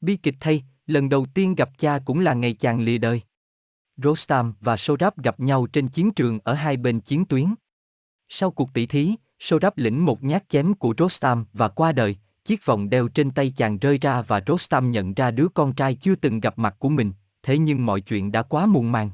Bi 0.00 0.16
kịch 0.16 0.36
thay, 0.40 0.64
lần 0.86 1.08
đầu 1.08 1.26
tiên 1.34 1.54
gặp 1.54 1.70
cha 1.78 1.98
cũng 2.04 2.20
là 2.20 2.34
ngày 2.34 2.52
chàng 2.54 2.80
lìa 2.80 2.98
đời. 2.98 3.20
Rostam 3.96 4.54
và 4.60 4.76
Sorab 4.76 5.12
gặp 5.16 5.40
nhau 5.40 5.66
trên 5.66 5.88
chiến 5.88 6.12
trường 6.12 6.38
ở 6.44 6.54
hai 6.54 6.76
bên 6.76 7.00
chiến 7.00 7.24
tuyến. 7.24 7.54
Sau 8.28 8.50
cuộc 8.50 8.74
tỷ 8.74 8.86
thí, 8.86 9.14
Sorab 9.40 9.72
lĩnh 9.76 10.04
một 10.04 10.24
nhát 10.24 10.48
chém 10.48 10.74
của 10.74 10.94
Rostam 10.98 11.46
và 11.52 11.68
qua 11.68 11.92
đời, 11.92 12.16
chiếc 12.44 12.66
vòng 12.66 12.90
đeo 12.90 13.08
trên 13.08 13.30
tay 13.30 13.52
chàng 13.56 13.78
rơi 13.78 13.98
ra 13.98 14.22
và 14.22 14.40
Rostam 14.46 14.90
nhận 14.90 15.14
ra 15.14 15.30
đứa 15.30 15.48
con 15.54 15.72
trai 15.72 15.94
chưa 15.94 16.14
từng 16.14 16.40
gặp 16.40 16.58
mặt 16.58 16.76
của 16.78 16.88
mình, 16.88 17.12
thế 17.42 17.58
nhưng 17.58 17.86
mọi 17.86 18.00
chuyện 18.00 18.32
đã 18.32 18.42
quá 18.42 18.66
muộn 18.66 18.92
màng. 18.92 19.10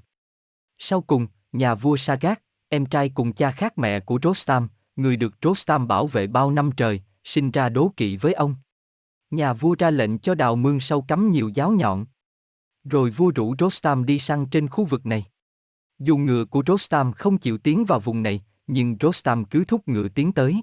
Sau 0.78 1.00
cùng, 1.00 1.26
nhà 1.52 1.74
vua 1.74 1.96
Sagat, 1.96 2.42
em 2.68 2.86
trai 2.86 3.08
cùng 3.08 3.32
cha 3.32 3.50
khác 3.50 3.78
mẹ 3.78 4.00
của 4.00 4.18
Rostam, 4.22 4.68
người 4.96 5.16
được 5.16 5.34
Rostam 5.42 5.88
bảo 5.88 6.06
vệ 6.06 6.26
bao 6.26 6.50
năm 6.50 6.70
trời, 6.76 7.02
sinh 7.24 7.50
ra 7.50 7.68
đố 7.68 7.92
kỵ 7.96 8.16
với 8.16 8.32
ông. 8.32 8.54
Nhà 9.32 9.52
vua 9.52 9.74
ra 9.78 9.90
lệnh 9.90 10.18
cho 10.18 10.34
đào 10.34 10.56
mương 10.56 10.80
sâu 10.80 11.02
cắm 11.02 11.30
nhiều 11.30 11.50
giáo 11.54 11.72
nhọn. 11.72 12.06
Rồi 12.84 13.10
vua 13.10 13.32
rủ 13.34 13.54
Rostam 13.58 14.06
đi 14.06 14.18
săn 14.18 14.46
trên 14.46 14.68
khu 14.68 14.84
vực 14.84 15.06
này. 15.06 15.24
Dù 15.98 16.16
ngựa 16.16 16.44
của 16.44 16.62
Rostam 16.66 17.12
không 17.12 17.38
chịu 17.38 17.58
tiến 17.58 17.84
vào 17.84 18.00
vùng 18.00 18.22
này, 18.22 18.44
nhưng 18.66 18.96
Rostam 19.00 19.44
cứ 19.44 19.64
thúc 19.64 19.88
ngựa 19.88 20.08
tiến 20.08 20.32
tới. 20.32 20.62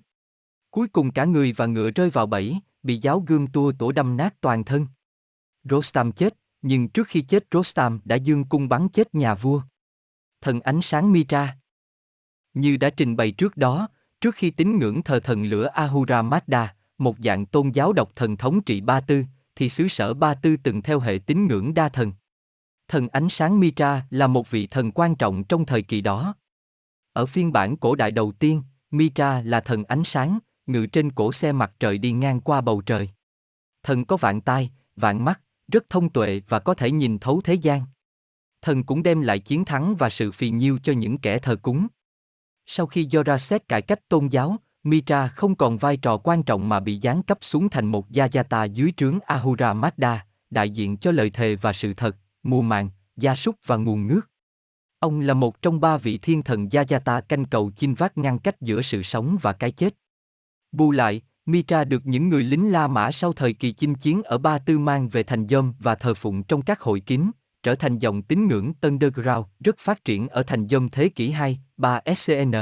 Cuối 0.72 0.88
cùng 0.88 1.12
cả 1.12 1.26
người 1.26 1.54
và 1.58 1.66
ngựa 1.66 1.92
rơi 1.92 2.10
vào 2.10 2.26
bẫy, 2.26 2.60
bị 2.84 3.00
giáo 3.02 3.24
gươm 3.28 3.48
tua 3.48 3.72
tổ 3.80 3.92
đâm 3.92 4.18
nát 4.18 4.42
toàn 4.42 4.66
thân. 4.66 4.88
Rostam 5.64 6.12
chết, 6.12 6.38
nhưng 6.62 6.90
trước 6.90 7.08
khi 7.08 7.22
chết 7.22 7.48
Rostam 7.52 8.00
đã 8.06 8.16
dương 8.16 8.46
cung 8.46 8.70
bắn 8.70 8.90
chết 8.90 9.16
nhà 9.16 9.36
vua. 9.36 9.62
Thần 10.42 10.62
ánh 10.62 10.82
sáng 10.82 11.12
Mitra 11.12 11.58
Như 12.54 12.78
đã 12.78 12.90
trình 12.90 13.16
bày 13.16 13.32
trước 13.32 13.58
đó, 13.58 13.88
trước 14.22 14.36
khi 14.36 14.52
tín 14.52 14.80
ngưỡng 14.80 15.04
thờ 15.04 15.20
thần 15.20 15.44
lửa 15.44 15.68
Ahura 15.68 16.22
Mazda, 16.22 16.68
một 17.02 17.16
dạng 17.20 17.46
tôn 17.46 17.70
giáo 17.70 17.94
độc 17.94 18.16
thần 18.16 18.38
thống 18.38 18.62
trị 18.62 18.82
Ba 18.82 19.00
Tư, 19.00 19.24
thì 19.56 19.70
xứ 19.70 19.88
sở 19.88 20.14
Ba 20.14 20.34
Tư 20.34 20.58
từng 20.64 20.82
theo 20.82 21.00
hệ 21.00 21.20
tín 21.26 21.48
ngưỡng 21.48 21.74
đa 21.74 21.90
thần. 21.90 22.14
Thần 22.88 23.08
ánh 23.08 23.30
sáng 23.30 23.60
Mitra 23.60 24.06
là 24.10 24.28
một 24.28 24.52
vị 24.52 24.68
thần 24.68 24.92
quan 24.92 25.16
trọng 25.16 25.44
trong 25.44 25.66
thời 25.66 25.82
kỳ 25.82 26.02
đó. 26.02 26.36
Ở 27.14 27.26
phiên 27.26 27.52
bản 27.52 27.78
cổ 27.78 27.96
đại 27.96 28.12
đầu 28.12 28.32
tiên, 28.32 28.64
Mitra 28.92 29.42
là 29.42 29.60
thần 29.60 29.84
ánh 29.84 30.04
sáng, 30.04 30.40
ngự 30.66 30.86
trên 30.86 31.12
cổ 31.12 31.32
xe 31.32 31.52
mặt 31.52 31.74
trời 31.80 31.98
đi 31.98 32.12
ngang 32.12 32.42
qua 32.42 32.62
bầu 32.62 32.82
trời. 32.82 33.10
Thần 33.84 34.06
có 34.06 34.18
vạn 34.18 34.42
tai, 34.42 34.70
vạn 34.96 35.26
mắt, 35.26 35.42
rất 35.72 35.90
thông 35.90 36.10
tuệ 36.10 36.42
và 36.50 36.60
có 36.60 36.74
thể 36.74 36.92
nhìn 36.92 37.20
thấu 37.20 37.42
thế 37.44 37.54
gian. 37.54 37.82
Thần 38.62 38.84
cũng 38.84 39.04
đem 39.04 39.22
lại 39.22 39.40
chiến 39.40 39.66
thắng 39.66 39.96
và 39.96 40.10
sự 40.10 40.32
phì 40.32 40.50
nhiêu 40.50 40.80
cho 40.84 40.94
những 40.94 41.18
kẻ 41.18 41.40
thờ 41.40 41.56
cúng. 41.56 41.88
Sau 42.66 42.86
khi 42.86 43.06
Joraset 43.06 43.60
cải 43.68 43.82
cách 43.82 44.10
tôn 44.10 44.28
giáo, 44.28 44.58
Mitra 44.84 45.28
không 45.28 45.56
còn 45.56 45.78
vai 45.78 45.98
trò 45.98 46.18
quan 46.18 46.44
trọng 46.44 46.70
mà 46.70 46.80
bị 46.80 47.00
giáng 47.00 47.24
cấp 47.24 47.38
xuống 47.42 47.70
thành 47.70 47.86
một 47.86 48.10
Yajata 48.10 48.66
dưới 48.66 48.94
trướng 48.98 49.20
Ahura 49.26 49.74
Mazda, 49.74 50.18
đại 50.50 50.70
diện 50.70 50.98
cho 50.98 51.12
lời 51.12 51.30
thề 51.30 51.56
và 51.56 51.74
sự 51.74 51.94
thật, 51.94 52.16
mùa 52.44 52.62
màng, 52.62 52.90
gia 53.18 53.36
súc 53.36 53.56
và 53.66 53.76
nguồn 53.76 54.08
nước. 54.08 54.22
Ông 55.00 55.20
là 55.20 55.34
một 55.34 55.62
trong 55.62 55.82
ba 55.82 55.98
vị 55.98 56.18
thiên 56.18 56.44
thần 56.44 56.66
Yajata 56.66 57.22
canh 57.22 57.46
cầu 57.46 57.72
chinh 57.76 57.94
vác 57.94 58.18
ngăn 58.18 58.40
cách 58.40 58.62
giữa 58.62 58.82
sự 58.82 59.04
sống 59.04 59.38
và 59.42 59.54
cái 59.54 59.72
chết. 59.72 59.96
Bù 60.72 60.92
lại, 60.92 61.22
Mitra 61.46 61.84
được 61.84 62.06
những 62.06 62.30
người 62.30 62.44
lính 62.44 62.72
La 62.72 62.88
Mã 62.88 63.12
sau 63.12 63.34
thời 63.34 63.54
kỳ 63.54 63.72
chinh 63.72 63.96
chiến 63.96 64.24
ở 64.24 64.38
Ba 64.38 64.60
Tư 64.60 64.78
mang 64.78 65.10
về 65.10 65.24
thành 65.24 65.48
Dôm 65.48 65.74
và 65.80 65.96
thờ 65.96 66.14
phụng 66.14 66.44
trong 66.44 66.62
các 66.62 66.82
hội 66.82 67.00
kín, 67.00 67.32
trở 67.64 67.76
thành 67.76 68.00
dòng 68.00 68.22
tín 68.22 68.48
ngưỡng 68.48 68.74
Underground 68.82 69.48
rất 69.60 69.76
phát 69.80 70.06
triển 70.06 70.28
ở 70.28 70.44
thành 70.44 70.68
Dôm 70.68 70.90
thế 70.90 71.10
kỷ 71.10 71.32
2, 71.32 71.60
3 71.78 72.02
SCN. 72.16 72.56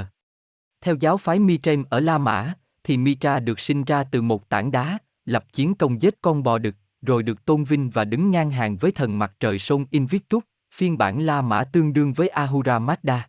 Theo 0.88 0.96
giáo 1.00 1.18
phái 1.18 1.40
Mitrem 1.40 1.84
ở 1.90 2.00
La 2.00 2.18
Mã, 2.18 2.54
thì 2.84 2.98
Mitra 2.98 3.40
được 3.40 3.60
sinh 3.60 3.84
ra 3.84 4.04
từ 4.04 4.22
một 4.22 4.50
tảng 4.50 4.72
đá, 4.72 4.98
lập 5.26 5.54
chiến 5.54 5.76
công 5.76 6.02
giết 6.02 6.22
con 6.22 6.44
bò 6.44 6.58
đực, 6.58 6.76
rồi 7.02 7.24
được 7.24 7.46
tôn 7.46 7.64
vinh 7.64 7.90
và 7.90 8.06
đứng 8.06 8.32
ngang 8.32 8.52
hàng 8.52 8.78
với 8.78 8.92
thần 8.92 9.20
mặt 9.20 9.34
trời 9.40 9.60
sông 9.60 9.86
Invictus, 9.92 10.44
phiên 10.74 10.98
bản 10.98 11.26
La 11.26 11.42
Mã 11.42 11.64
tương 11.64 11.94
đương 11.94 12.14
với 12.14 12.28
Ahura 12.28 12.80
Mazda. 12.80 13.20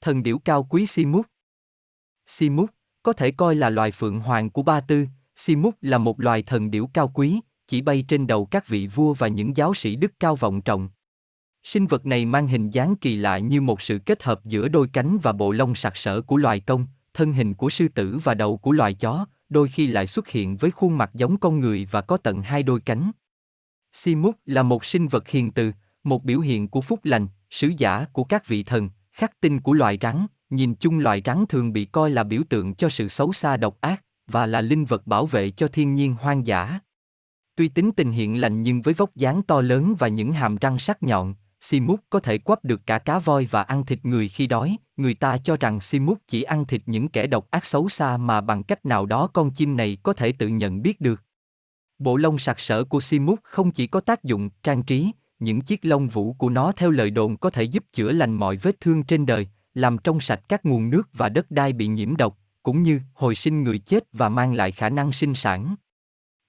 Thần 0.00 0.22
điểu 0.22 0.38
cao 0.38 0.66
quý 0.70 0.86
Simut 0.86 1.26
Simut, 2.26 2.70
có 3.02 3.12
thể 3.12 3.30
coi 3.30 3.54
là 3.54 3.70
loài 3.70 3.90
phượng 3.90 4.20
hoàng 4.20 4.50
của 4.50 4.62
Ba 4.62 4.80
Tư, 4.80 5.06
Simut 5.36 5.74
là 5.80 5.98
một 5.98 6.20
loài 6.20 6.42
thần 6.42 6.70
điểu 6.70 6.90
cao 6.94 7.08
quý, 7.14 7.40
chỉ 7.68 7.80
bay 7.80 8.04
trên 8.08 8.26
đầu 8.26 8.46
các 8.46 8.68
vị 8.68 8.86
vua 8.86 9.14
và 9.14 9.28
những 9.28 9.56
giáo 9.56 9.74
sĩ 9.74 9.96
đức 9.96 10.12
cao 10.20 10.36
vọng 10.36 10.60
trọng. 10.60 10.88
Sinh 11.64 11.86
vật 11.86 12.06
này 12.06 12.24
mang 12.24 12.46
hình 12.46 12.70
dáng 12.70 12.96
kỳ 12.96 13.16
lạ 13.16 13.38
như 13.38 13.60
một 13.60 13.82
sự 13.82 13.98
kết 13.98 14.22
hợp 14.22 14.44
giữa 14.44 14.68
đôi 14.68 14.88
cánh 14.92 15.18
và 15.18 15.32
bộ 15.32 15.52
lông 15.52 15.74
sặc 15.74 15.96
sỡ 15.96 16.20
của 16.20 16.36
loài 16.36 16.60
công, 16.60 16.86
thân 17.14 17.32
hình 17.32 17.54
của 17.54 17.70
sư 17.70 17.88
tử 17.88 18.18
và 18.24 18.34
đầu 18.34 18.56
của 18.56 18.72
loài 18.72 18.94
chó, 18.94 19.26
đôi 19.48 19.68
khi 19.68 19.86
lại 19.86 20.06
xuất 20.06 20.28
hiện 20.28 20.56
với 20.56 20.70
khuôn 20.70 20.98
mặt 20.98 21.10
giống 21.14 21.36
con 21.36 21.60
người 21.60 21.88
và 21.90 22.00
có 22.00 22.16
tận 22.16 22.42
hai 22.42 22.62
đôi 22.62 22.80
cánh. 22.80 23.10
Simuk 23.92 24.36
là 24.46 24.62
một 24.62 24.84
sinh 24.84 25.08
vật 25.08 25.28
hiền 25.28 25.50
từ, 25.50 25.72
một 26.04 26.24
biểu 26.24 26.40
hiện 26.40 26.68
của 26.68 26.80
phúc 26.80 27.00
lành, 27.02 27.26
sứ 27.50 27.72
giả 27.78 28.04
của 28.12 28.24
các 28.24 28.48
vị 28.48 28.62
thần, 28.62 28.90
khắc 29.12 29.40
tinh 29.40 29.60
của 29.60 29.72
loài 29.72 29.98
rắn, 30.00 30.26
nhìn 30.50 30.74
chung 30.74 30.98
loài 30.98 31.22
rắn 31.24 31.44
thường 31.48 31.72
bị 31.72 31.84
coi 31.84 32.10
là 32.10 32.24
biểu 32.24 32.42
tượng 32.48 32.74
cho 32.74 32.88
sự 32.88 33.08
xấu 33.08 33.32
xa 33.32 33.56
độc 33.56 33.80
ác, 33.80 34.04
và 34.26 34.46
là 34.46 34.60
linh 34.60 34.84
vật 34.84 35.06
bảo 35.06 35.26
vệ 35.26 35.50
cho 35.50 35.68
thiên 35.68 35.94
nhiên 35.94 36.14
hoang 36.14 36.46
dã. 36.46 36.80
Tuy 37.56 37.68
tính 37.68 37.90
tình 37.92 38.10
hiện 38.10 38.40
lành 38.40 38.62
nhưng 38.62 38.82
với 38.82 38.94
vóc 38.94 39.16
dáng 39.16 39.42
to 39.42 39.60
lớn 39.60 39.94
và 39.98 40.08
những 40.08 40.32
hàm 40.32 40.56
răng 40.56 40.78
sắc 40.78 41.02
nhọn, 41.02 41.34
Simut 41.64 42.00
có 42.10 42.20
thể 42.20 42.38
quắp 42.38 42.64
được 42.64 42.86
cả 42.86 42.98
cá 42.98 43.18
voi 43.18 43.48
và 43.50 43.62
ăn 43.62 43.86
thịt 43.86 44.04
người 44.04 44.28
khi 44.28 44.46
đói, 44.46 44.76
người 44.96 45.14
ta 45.14 45.38
cho 45.38 45.56
rằng 45.56 45.80
Simut 45.80 46.18
chỉ 46.28 46.42
ăn 46.42 46.66
thịt 46.66 46.82
những 46.86 47.08
kẻ 47.08 47.26
độc 47.26 47.50
ác 47.50 47.64
xấu 47.64 47.88
xa 47.88 48.16
mà 48.16 48.40
bằng 48.40 48.62
cách 48.62 48.86
nào 48.86 49.06
đó 49.06 49.26
con 49.26 49.50
chim 49.50 49.76
này 49.76 49.98
có 50.02 50.12
thể 50.12 50.32
tự 50.32 50.48
nhận 50.48 50.82
biết 50.82 51.00
được. 51.00 51.22
Bộ 51.98 52.16
lông 52.16 52.38
sặc 52.38 52.60
sỡ 52.60 52.84
của 52.84 53.00
Simut 53.00 53.40
không 53.42 53.70
chỉ 53.70 53.86
có 53.86 54.00
tác 54.00 54.24
dụng 54.24 54.50
trang 54.62 54.82
trí, 54.82 55.10
những 55.38 55.60
chiếc 55.60 55.84
lông 55.84 56.08
vũ 56.08 56.32
của 56.32 56.48
nó 56.48 56.72
theo 56.72 56.90
lời 56.90 57.10
đồn 57.10 57.36
có 57.36 57.50
thể 57.50 57.62
giúp 57.62 57.84
chữa 57.92 58.12
lành 58.12 58.34
mọi 58.34 58.56
vết 58.56 58.80
thương 58.80 59.02
trên 59.02 59.26
đời, 59.26 59.48
làm 59.74 59.98
trong 59.98 60.20
sạch 60.20 60.40
các 60.48 60.64
nguồn 60.64 60.90
nước 60.90 61.08
và 61.12 61.28
đất 61.28 61.50
đai 61.50 61.72
bị 61.72 61.86
nhiễm 61.86 62.16
độc, 62.16 62.38
cũng 62.62 62.82
như 62.82 63.00
hồi 63.14 63.34
sinh 63.34 63.62
người 63.62 63.78
chết 63.78 64.04
và 64.12 64.28
mang 64.28 64.54
lại 64.54 64.72
khả 64.72 64.88
năng 64.88 65.12
sinh 65.12 65.34
sản. 65.34 65.74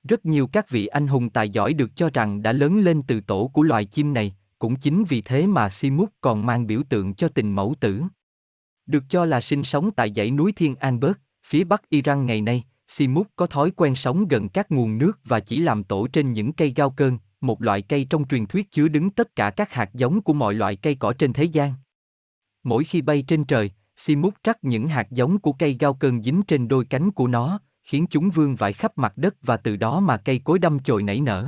Rất 0.04 0.26
nhiều 0.26 0.48
các 0.48 0.70
vị 0.70 0.88
anh 0.88 1.08
hùng 1.08 1.30
tài 1.30 1.50
giỏi 1.50 1.74
được 1.74 1.96
cho 1.96 2.10
rằng 2.14 2.42
đã 2.44 2.52
lớn 2.52 2.80
lên 2.80 3.02
từ 3.08 3.22
tổ 3.22 3.52
của 3.54 3.64
loài 3.64 3.86
chim 3.86 4.14
này, 4.14 4.36
cũng 4.64 4.76
chính 4.76 5.04
vì 5.04 5.22
thế 5.22 5.48
mà 5.48 5.70
Simut 5.70 6.10
còn 6.22 6.46
mang 6.46 6.68
biểu 6.68 6.82
tượng 6.90 7.14
cho 7.14 7.28
tình 7.28 7.56
mẫu 7.56 7.76
tử. 7.80 8.04
Được 8.86 9.04
cho 9.10 9.26
là 9.26 9.42
sinh 9.42 9.64
sống 9.64 9.92
tại 9.92 10.14
dãy 10.16 10.32
núi 10.32 10.52
Thiên 10.52 10.76
Anberg, 10.76 11.14
phía 11.46 11.64
bắc 11.64 11.90
Iran 11.90 12.26
ngày 12.26 12.42
nay, 12.42 12.64
Simut 12.88 13.28
có 13.36 13.48
thói 13.48 13.72
quen 13.72 13.96
sống 13.96 14.28
gần 14.28 14.50
các 14.50 14.72
nguồn 14.72 14.98
nước 14.98 15.20
và 15.24 15.40
chỉ 15.40 15.60
làm 15.60 15.84
tổ 15.84 16.08
trên 16.08 16.34
những 16.34 16.54
cây 16.54 16.74
gao 16.76 16.90
cơn, 16.90 17.18
một 17.42 17.62
loại 17.62 17.82
cây 17.82 18.08
trong 18.10 18.28
truyền 18.28 18.46
thuyết 18.46 18.72
chứa 18.72 18.88
đứng 18.88 19.10
tất 19.10 19.36
cả 19.36 19.50
các 19.50 19.74
hạt 19.74 19.90
giống 19.94 20.22
của 20.22 20.34
mọi 20.34 20.54
loại 20.54 20.76
cây 20.76 20.96
cỏ 20.96 21.14
trên 21.14 21.34
thế 21.34 21.44
gian. 21.44 21.74
Mỗi 22.64 22.84
khi 22.84 23.02
bay 23.02 23.24
trên 23.28 23.44
trời, 23.44 23.72
Simut 23.98 24.34
trắc 24.44 24.64
những 24.64 24.88
hạt 24.88 25.12
giống 25.12 25.40
của 25.40 25.54
cây 25.54 25.78
gao 25.80 25.94
cơn 25.94 26.22
dính 26.22 26.42
trên 26.48 26.68
đôi 26.68 26.86
cánh 26.86 27.12
của 27.12 27.28
nó, 27.28 27.60
khiến 27.84 28.06
chúng 28.10 28.30
vương 28.30 28.56
vãi 28.56 28.74
khắp 28.74 28.98
mặt 28.98 29.14
đất 29.18 29.36
và 29.42 29.58
từ 29.58 29.76
đó 29.76 30.00
mà 30.00 30.18
cây 30.18 30.42
cối 30.44 30.60
đâm 30.60 30.80
chồi 30.80 31.04
nảy 31.04 31.20
nở. 31.20 31.48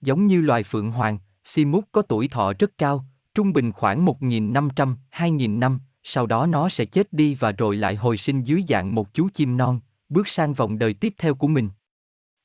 Giống 0.00 0.26
như 0.26 0.40
loài 0.40 0.62
phượng 0.62 0.90
hoàng, 0.90 1.18
Simut 1.44 1.84
có 1.92 2.02
tuổi 2.02 2.28
thọ 2.28 2.52
rất 2.58 2.78
cao, 2.78 3.04
trung 3.34 3.52
bình 3.52 3.72
khoảng 3.72 4.06
1.500, 4.06 4.96
2.000 5.12 5.58
năm, 5.58 5.80
sau 6.02 6.26
đó 6.26 6.46
nó 6.46 6.68
sẽ 6.68 6.84
chết 6.84 7.12
đi 7.12 7.34
và 7.34 7.52
rồi 7.52 7.76
lại 7.76 7.96
hồi 7.96 8.16
sinh 8.16 8.42
dưới 8.42 8.64
dạng 8.68 8.94
một 8.94 9.14
chú 9.14 9.28
chim 9.34 9.56
non, 9.56 9.80
bước 10.08 10.28
sang 10.28 10.54
vòng 10.54 10.78
đời 10.78 10.94
tiếp 10.94 11.14
theo 11.18 11.34
của 11.34 11.48
mình. 11.48 11.70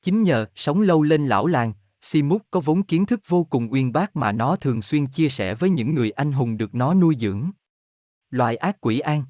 Chính 0.02 0.22
nhờ 0.22 0.46
sống 0.54 0.80
lâu 0.80 1.02
lên 1.02 1.26
lão 1.26 1.46
làng, 1.46 1.72
Simut 2.02 2.42
có 2.50 2.60
vốn 2.60 2.82
kiến 2.82 3.06
thức 3.06 3.20
vô 3.28 3.44
cùng 3.44 3.72
uyên 3.72 3.92
bác 3.92 4.16
mà 4.16 4.32
nó 4.32 4.56
thường 4.56 4.82
xuyên 4.82 5.06
chia 5.06 5.28
sẻ 5.28 5.54
với 5.54 5.70
những 5.70 5.94
người 5.94 6.10
anh 6.10 6.32
hùng 6.32 6.56
được 6.56 6.74
nó 6.74 6.94
nuôi 6.94 7.16
dưỡng. 7.18 7.50
Loài 8.30 8.56
ác 8.56 8.80
quỷ 8.80 8.98
an 8.98 9.24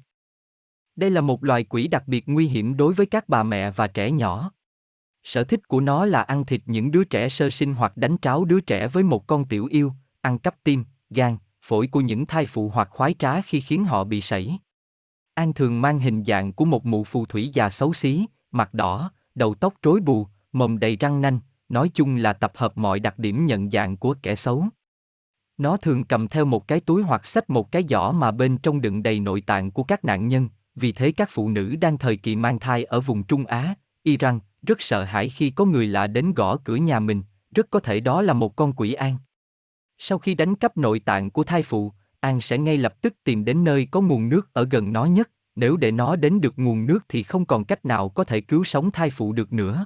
Đây 0.95 1.09
là 1.09 1.21
một 1.21 1.43
loài 1.43 1.63
quỷ 1.63 1.87
đặc 1.87 2.03
biệt 2.07 2.23
nguy 2.27 2.47
hiểm 2.47 2.77
đối 2.77 2.93
với 2.93 3.05
các 3.05 3.29
bà 3.29 3.43
mẹ 3.43 3.71
và 3.71 3.87
trẻ 3.87 4.11
nhỏ. 4.11 4.51
Sở 5.23 5.43
thích 5.43 5.67
của 5.67 5.79
nó 5.79 6.05
là 6.05 6.21
ăn 6.21 6.45
thịt 6.45 6.61
những 6.65 6.91
đứa 6.91 7.03
trẻ 7.03 7.29
sơ 7.29 7.49
sinh 7.49 7.73
hoặc 7.73 7.97
đánh 7.97 8.17
tráo 8.21 8.45
đứa 8.45 8.59
trẻ 8.59 8.87
với 8.87 9.03
một 9.03 9.27
con 9.27 9.45
tiểu 9.45 9.65
yêu, 9.65 9.93
ăn 10.21 10.39
cắp 10.39 10.55
tim, 10.63 10.85
gan, 11.09 11.37
phổi 11.61 11.87
của 11.87 12.01
những 12.01 12.25
thai 12.25 12.45
phụ 12.45 12.69
hoặc 12.69 12.89
khoái 12.91 13.15
trá 13.19 13.41
khi 13.41 13.61
khiến 13.61 13.85
họ 13.85 14.03
bị 14.03 14.21
sảy. 14.21 14.59
An 15.33 15.53
thường 15.53 15.81
mang 15.81 15.99
hình 15.99 16.23
dạng 16.25 16.53
của 16.53 16.65
một 16.65 16.85
mụ 16.85 17.03
phù 17.03 17.25
thủy 17.25 17.49
già 17.53 17.69
xấu 17.69 17.93
xí, 17.93 18.25
mặt 18.51 18.73
đỏ, 18.73 19.11
đầu 19.35 19.55
tóc 19.55 19.73
rối 19.81 19.99
bù, 19.99 20.27
mồm 20.51 20.79
đầy 20.79 20.95
răng 20.95 21.21
nanh, 21.21 21.39
nói 21.69 21.91
chung 21.93 22.15
là 22.15 22.33
tập 22.33 22.51
hợp 22.55 22.77
mọi 22.77 22.99
đặc 22.99 23.19
điểm 23.19 23.45
nhận 23.45 23.69
dạng 23.69 23.97
của 23.97 24.15
kẻ 24.21 24.35
xấu. 24.35 24.65
Nó 25.57 25.77
thường 25.77 26.03
cầm 26.03 26.27
theo 26.27 26.45
một 26.45 26.67
cái 26.67 26.79
túi 26.79 27.03
hoặc 27.03 27.25
xách 27.25 27.49
một 27.49 27.71
cái 27.71 27.83
giỏ 27.89 28.11
mà 28.11 28.31
bên 28.31 28.57
trong 28.57 28.81
đựng 28.81 29.03
đầy 29.03 29.19
nội 29.19 29.41
tạng 29.41 29.71
của 29.71 29.83
các 29.83 30.05
nạn 30.05 30.27
nhân, 30.27 30.49
vì 30.75 30.91
thế 30.91 31.11
các 31.11 31.29
phụ 31.31 31.49
nữ 31.49 31.75
đang 31.75 31.97
thời 31.97 32.17
kỳ 32.17 32.35
mang 32.35 32.59
thai 32.59 32.83
ở 32.83 32.99
vùng 32.99 33.23
Trung 33.23 33.45
Á, 33.45 33.75
Iran, 34.03 34.39
rất 34.61 34.81
sợ 34.81 35.03
hãi 35.03 35.29
khi 35.29 35.49
có 35.49 35.65
người 35.65 35.87
lạ 35.87 36.07
đến 36.07 36.33
gõ 36.33 36.57
cửa 36.57 36.75
nhà 36.75 36.99
mình, 36.99 37.23
rất 37.55 37.69
có 37.69 37.79
thể 37.79 37.99
đó 37.99 38.21
là 38.21 38.33
một 38.33 38.55
con 38.55 38.73
quỷ 38.73 38.93
an. 38.93 39.17
Sau 39.97 40.19
khi 40.19 40.35
đánh 40.35 40.55
cắp 40.55 40.77
nội 40.77 40.99
tạng 40.99 41.31
của 41.31 41.43
thai 41.43 41.63
phụ, 41.63 41.93
An 42.19 42.41
sẽ 42.41 42.57
ngay 42.57 42.77
lập 42.77 43.01
tức 43.01 43.13
tìm 43.23 43.45
đến 43.45 43.63
nơi 43.63 43.87
có 43.91 44.01
nguồn 44.01 44.29
nước 44.29 44.53
ở 44.53 44.67
gần 44.71 44.93
nó 44.93 45.05
nhất, 45.05 45.29
nếu 45.55 45.77
để 45.77 45.91
nó 45.91 46.15
đến 46.15 46.41
được 46.41 46.53
nguồn 46.57 46.85
nước 46.85 46.99
thì 47.09 47.23
không 47.23 47.45
còn 47.45 47.65
cách 47.65 47.85
nào 47.85 48.09
có 48.09 48.23
thể 48.23 48.41
cứu 48.41 48.63
sống 48.63 48.91
thai 48.91 49.09
phụ 49.09 49.33
được 49.33 49.53
nữa. 49.53 49.85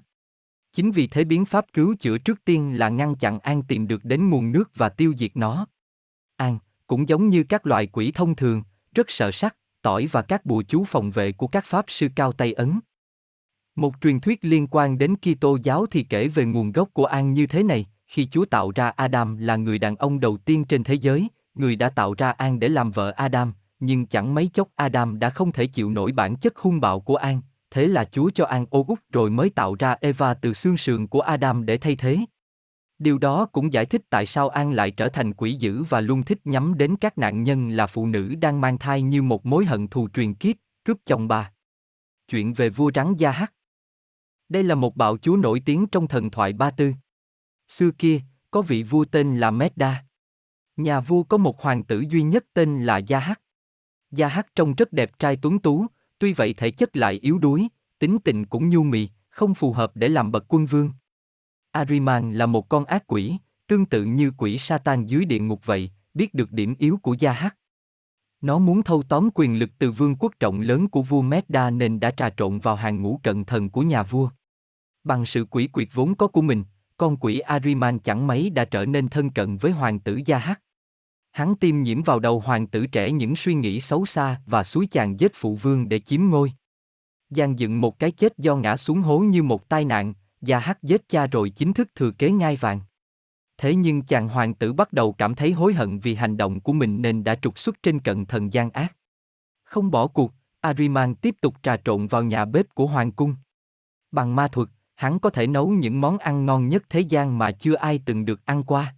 Chính 0.71 0.91
vì 0.91 1.07
thế 1.07 1.23
biến 1.23 1.45
pháp 1.45 1.65
cứu 1.73 1.95
chữa 1.99 2.17
trước 2.17 2.45
tiên 2.45 2.77
là 2.77 2.89
ngăn 2.89 3.15
chặn 3.15 3.39
An 3.39 3.63
tìm 3.63 3.87
được 3.87 4.05
đến 4.05 4.29
nguồn 4.29 4.51
nước 4.51 4.71
và 4.75 4.89
tiêu 4.89 5.13
diệt 5.17 5.31
nó. 5.37 5.67
An, 6.35 6.59
cũng 6.87 7.09
giống 7.09 7.29
như 7.29 7.43
các 7.43 7.65
loại 7.65 7.87
quỷ 7.87 8.11
thông 8.11 8.35
thường, 8.35 8.63
rất 8.95 9.11
sợ 9.11 9.31
sắt, 9.31 9.57
tỏi 9.81 10.07
và 10.11 10.21
các 10.21 10.45
bùa 10.45 10.63
chú 10.67 10.83
phòng 10.83 11.11
vệ 11.11 11.31
của 11.31 11.47
các 11.47 11.65
pháp 11.65 11.85
sư 11.87 12.07
cao 12.15 12.31
tay 12.31 12.53
Ấn. 12.53 12.79
Một 13.75 13.95
truyền 14.01 14.19
thuyết 14.19 14.39
liên 14.41 14.67
quan 14.71 14.97
đến 14.97 15.15
Kitô 15.15 15.57
giáo 15.63 15.85
thì 15.85 16.03
kể 16.03 16.27
về 16.27 16.45
nguồn 16.45 16.71
gốc 16.71 16.89
của 16.93 17.05
An 17.05 17.33
như 17.33 17.47
thế 17.47 17.63
này, 17.63 17.85
khi 18.07 18.27
Chúa 18.31 18.45
tạo 18.45 18.71
ra 18.75 18.89
Adam 18.89 19.37
là 19.37 19.55
người 19.55 19.79
đàn 19.79 19.95
ông 19.95 20.19
đầu 20.19 20.37
tiên 20.37 20.65
trên 20.65 20.83
thế 20.83 20.93
giới, 20.93 21.27
người 21.53 21.75
đã 21.75 21.89
tạo 21.89 22.13
ra 22.17 22.31
An 22.31 22.59
để 22.59 22.69
làm 22.69 22.91
vợ 22.91 23.11
Adam, 23.11 23.53
nhưng 23.79 24.05
chẳng 24.05 24.33
mấy 24.33 24.49
chốc 24.53 24.67
Adam 24.75 25.19
đã 25.19 25.29
không 25.29 25.51
thể 25.51 25.67
chịu 25.67 25.89
nổi 25.89 26.11
bản 26.11 26.35
chất 26.35 26.57
hung 26.57 26.81
bạo 26.81 26.99
của 26.99 27.15
An, 27.15 27.41
thế 27.71 27.87
là 27.87 28.05
Chúa 28.05 28.29
cho 28.35 28.45
An 28.45 28.65
ô 28.69 28.85
út 28.87 28.99
rồi 29.11 29.29
mới 29.29 29.49
tạo 29.49 29.75
ra 29.79 29.95
Eva 30.01 30.33
từ 30.33 30.53
xương 30.53 30.77
sườn 30.77 31.07
của 31.07 31.21
Adam 31.21 31.65
để 31.65 31.77
thay 31.77 31.95
thế. 31.95 32.17
Điều 32.99 33.17
đó 33.17 33.45
cũng 33.45 33.73
giải 33.73 33.85
thích 33.85 34.01
tại 34.09 34.25
sao 34.25 34.49
An 34.49 34.71
lại 34.71 34.91
trở 34.91 35.09
thành 35.09 35.33
quỷ 35.33 35.53
dữ 35.53 35.83
và 35.83 36.01
luôn 36.01 36.23
thích 36.23 36.39
nhắm 36.45 36.77
đến 36.77 36.95
các 36.95 37.17
nạn 37.17 37.43
nhân 37.43 37.69
là 37.69 37.87
phụ 37.87 38.07
nữ 38.07 38.35
đang 38.35 38.61
mang 38.61 38.77
thai 38.77 39.01
như 39.01 39.21
một 39.21 39.45
mối 39.45 39.65
hận 39.65 39.87
thù 39.87 40.07
truyền 40.09 40.33
kiếp, 40.33 40.55
cướp 40.83 40.97
chồng 41.05 41.27
bà. 41.27 41.51
Chuyện 42.27 42.53
về 42.53 42.69
vua 42.69 42.91
rắn 42.95 43.15
Gia 43.15 43.31
Hắc 43.31 43.51
đây 44.49 44.63
là 44.63 44.75
một 44.75 44.95
bạo 44.95 45.17
chúa 45.17 45.35
nổi 45.35 45.61
tiếng 45.65 45.87
trong 45.87 46.07
thần 46.07 46.31
thoại 46.31 46.53
Ba 46.53 46.71
Tư. 46.71 46.93
Xưa 47.67 47.91
kia, 47.91 48.21
có 48.51 48.61
vị 48.61 48.83
vua 48.83 49.05
tên 49.05 49.37
là 49.37 49.51
Medda. 49.51 50.05
Nhà 50.77 50.99
vua 50.99 51.23
có 51.23 51.37
một 51.37 51.61
hoàng 51.61 51.83
tử 51.83 52.03
duy 52.09 52.21
nhất 52.21 52.45
tên 52.53 52.83
là 52.83 52.97
Gia 52.97 53.19
Hắc. 53.19 53.41
Gia 54.11 54.27
Hắc 54.27 54.55
trông 54.55 54.75
rất 54.75 54.93
đẹp 54.93 55.19
trai 55.19 55.37
tuấn 55.41 55.59
tú, 55.59 55.85
tuy 56.19 56.33
vậy 56.33 56.53
thể 56.53 56.71
chất 56.71 56.95
lại 56.95 57.13
yếu 57.13 57.37
đuối, 57.37 57.67
tính 57.99 58.17
tình 58.23 58.45
cũng 58.45 58.69
nhu 58.69 58.83
mì, 58.83 59.09
không 59.29 59.53
phù 59.53 59.73
hợp 59.73 59.91
để 59.95 60.09
làm 60.09 60.31
bậc 60.31 60.45
quân 60.47 60.65
vương. 60.65 60.91
Ariman 61.71 62.33
là 62.33 62.45
một 62.45 62.69
con 62.69 62.85
ác 62.85 63.03
quỷ, 63.07 63.37
tương 63.67 63.85
tự 63.85 64.03
như 64.03 64.31
quỷ 64.37 64.57
Satan 64.57 65.05
dưới 65.05 65.25
địa 65.25 65.39
ngục 65.39 65.65
vậy, 65.65 65.91
biết 66.13 66.33
được 66.33 66.51
điểm 66.51 66.75
yếu 66.79 66.97
của 66.97 67.15
Gia 67.19 67.31
Hắc. 67.31 67.57
Nó 68.45 68.59
muốn 68.59 68.83
thâu 68.83 69.03
tóm 69.03 69.29
quyền 69.33 69.59
lực 69.59 69.69
từ 69.79 69.91
vương 69.91 70.15
quốc 70.15 70.33
rộng 70.39 70.61
lớn 70.61 70.87
của 70.87 71.01
vua 71.01 71.21
Medda 71.21 71.69
nên 71.69 71.99
đã 71.99 72.11
trà 72.11 72.29
trộn 72.29 72.59
vào 72.59 72.75
hàng 72.75 73.01
ngũ 73.01 73.19
cận 73.23 73.45
thần 73.45 73.69
của 73.69 73.81
nhà 73.81 74.03
vua. 74.03 74.29
Bằng 75.03 75.25
sự 75.25 75.45
quỷ 75.45 75.67
quyệt 75.67 75.87
vốn 75.93 76.15
có 76.15 76.27
của 76.27 76.41
mình, 76.41 76.63
con 76.97 77.17
quỷ 77.17 77.39
Ariman 77.39 77.99
chẳng 77.99 78.27
mấy 78.27 78.49
đã 78.49 78.65
trở 78.65 78.85
nên 78.85 79.07
thân 79.07 79.29
cận 79.29 79.57
với 79.57 79.71
hoàng 79.71 79.99
tử 79.99 80.21
Gia 80.25 80.37
Hắc. 80.37 80.61
Hắn 81.31 81.55
tiêm 81.55 81.81
nhiễm 81.81 82.03
vào 82.03 82.19
đầu 82.19 82.39
hoàng 82.39 82.67
tử 82.67 82.87
trẻ 82.87 83.11
những 83.11 83.35
suy 83.35 83.53
nghĩ 83.53 83.81
xấu 83.81 84.05
xa 84.05 84.41
và 84.45 84.63
suối 84.63 84.87
chàng 84.91 85.19
giết 85.19 85.31
phụ 85.35 85.55
vương 85.55 85.89
để 85.89 85.99
chiếm 85.99 86.21
ngôi. 86.29 86.53
Giang 87.29 87.59
dựng 87.59 87.81
một 87.81 87.99
cái 87.99 88.11
chết 88.11 88.37
do 88.37 88.55
ngã 88.55 88.77
xuống 88.77 89.01
hố 89.01 89.19
như 89.19 89.43
một 89.43 89.69
tai 89.69 89.85
nạn, 89.85 90.13
Gia 90.41 90.59
Hắc 90.59 90.83
giết 90.83 91.09
cha 91.09 91.27
rồi 91.27 91.49
chính 91.49 91.73
thức 91.73 91.87
thừa 91.95 92.11
kế 92.11 92.31
ngai 92.31 92.55
vàng. 92.55 92.79
Thế 93.57 93.75
nhưng 93.75 94.01
chàng 94.01 94.29
hoàng 94.29 94.53
tử 94.53 94.73
bắt 94.73 94.93
đầu 94.93 95.13
cảm 95.13 95.35
thấy 95.35 95.51
hối 95.51 95.73
hận 95.73 95.99
vì 95.99 96.15
hành 96.15 96.37
động 96.37 96.59
của 96.59 96.73
mình 96.73 97.01
nên 97.01 97.23
đã 97.23 97.35
trục 97.35 97.59
xuất 97.59 97.83
trên 97.83 97.99
cận 97.99 98.25
thần 98.25 98.53
gian 98.53 98.71
ác. 98.71 98.95
Không 99.63 99.91
bỏ 99.91 100.07
cuộc, 100.07 100.33
Ariman 100.61 101.15
tiếp 101.15 101.35
tục 101.41 101.55
trà 101.63 101.77
trộn 101.77 102.07
vào 102.07 102.23
nhà 102.23 102.45
bếp 102.45 102.75
của 102.75 102.87
hoàng 102.87 103.11
cung. 103.11 103.35
Bằng 104.11 104.35
ma 104.35 104.47
thuật, 104.47 104.69
hắn 104.95 105.19
có 105.19 105.29
thể 105.29 105.47
nấu 105.47 105.69
những 105.69 106.01
món 106.01 106.17
ăn 106.17 106.45
ngon 106.45 106.69
nhất 106.69 106.83
thế 106.89 106.99
gian 106.99 107.37
mà 107.37 107.51
chưa 107.51 107.75
ai 107.75 107.99
từng 108.05 108.25
được 108.25 108.45
ăn 108.45 108.63
qua. 108.63 108.95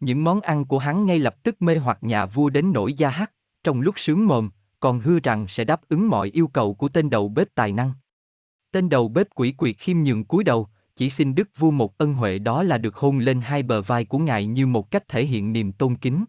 Những 0.00 0.24
món 0.24 0.40
ăn 0.40 0.64
của 0.64 0.78
hắn 0.78 1.06
ngay 1.06 1.18
lập 1.18 1.42
tức 1.42 1.62
mê 1.62 1.78
hoặc 1.78 1.98
nhà 2.00 2.26
vua 2.26 2.50
đến 2.50 2.72
nỗi 2.72 2.94
da 2.94 3.10
hắc 3.10 3.32
trong 3.64 3.80
lúc 3.80 3.94
sướng 3.98 4.26
mồm, 4.26 4.50
còn 4.80 5.00
hứa 5.00 5.18
rằng 5.22 5.48
sẽ 5.48 5.64
đáp 5.64 5.80
ứng 5.88 6.08
mọi 6.08 6.30
yêu 6.30 6.48
cầu 6.48 6.74
của 6.74 6.88
tên 6.88 7.10
đầu 7.10 7.28
bếp 7.28 7.54
tài 7.54 7.72
năng. 7.72 7.92
Tên 8.72 8.88
đầu 8.88 9.08
bếp 9.08 9.26
quỷ 9.34 9.52
quyệt 9.52 9.76
khiêm 9.78 10.02
nhường 10.02 10.24
cúi 10.24 10.44
đầu, 10.44 10.68
chỉ 10.98 11.10
xin 11.10 11.34
đức 11.34 11.48
vua 11.58 11.70
một 11.70 11.98
ân 11.98 12.14
huệ 12.14 12.38
đó 12.38 12.62
là 12.62 12.78
được 12.78 12.96
hôn 12.96 13.18
lên 13.18 13.40
hai 13.40 13.62
bờ 13.62 13.82
vai 13.82 14.04
của 14.04 14.18
ngài 14.18 14.46
như 14.46 14.66
một 14.66 14.90
cách 14.90 15.08
thể 15.08 15.24
hiện 15.24 15.52
niềm 15.52 15.72
tôn 15.72 15.96
kính. 15.96 16.24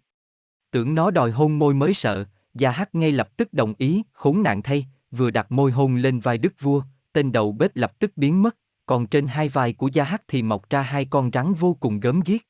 Tưởng 0.71 0.95
nó 0.95 1.12
đòi 1.12 1.32
hôn 1.32 1.60
môi 1.60 1.73
mới 1.73 1.93
sợ, 1.93 2.25
Gia 2.53 2.71
Hắc 2.71 2.95
ngay 2.95 3.12
lập 3.12 3.38
tức 3.38 3.53
đồng 3.53 3.73
ý, 3.77 4.03
khốn 4.13 4.43
nạn 4.43 4.62
thay, 4.62 4.88
vừa 5.12 5.32
đặt 5.32 5.51
môi 5.51 5.71
hôn 5.71 5.95
lên 5.95 6.19
vai 6.19 6.38
đức 6.38 6.53
vua, 6.60 6.84
tên 7.13 7.32
đầu 7.32 7.51
bếp 7.51 7.75
lập 7.75 7.99
tức 7.99 8.12
biến 8.15 8.43
mất, 8.43 8.55
còn 8.86 9.08
trên 9.08 9.27
hai 9.27 9.49
vai 9.49 9.73
của 9.73 9.89
Gia 9.93 10.03
Hắc 10.03 10.21
thì 10.27 10.41
mọc 10.41 10.69
ra 10.69 10.82
hai 10.82 11.05
con 11.05 11.29
rắn 11.34 11.53
vô 11.53 11.77
cùng 11.79 11.99
gớm 11.99 12.21
ghiếc. 12.25 12.41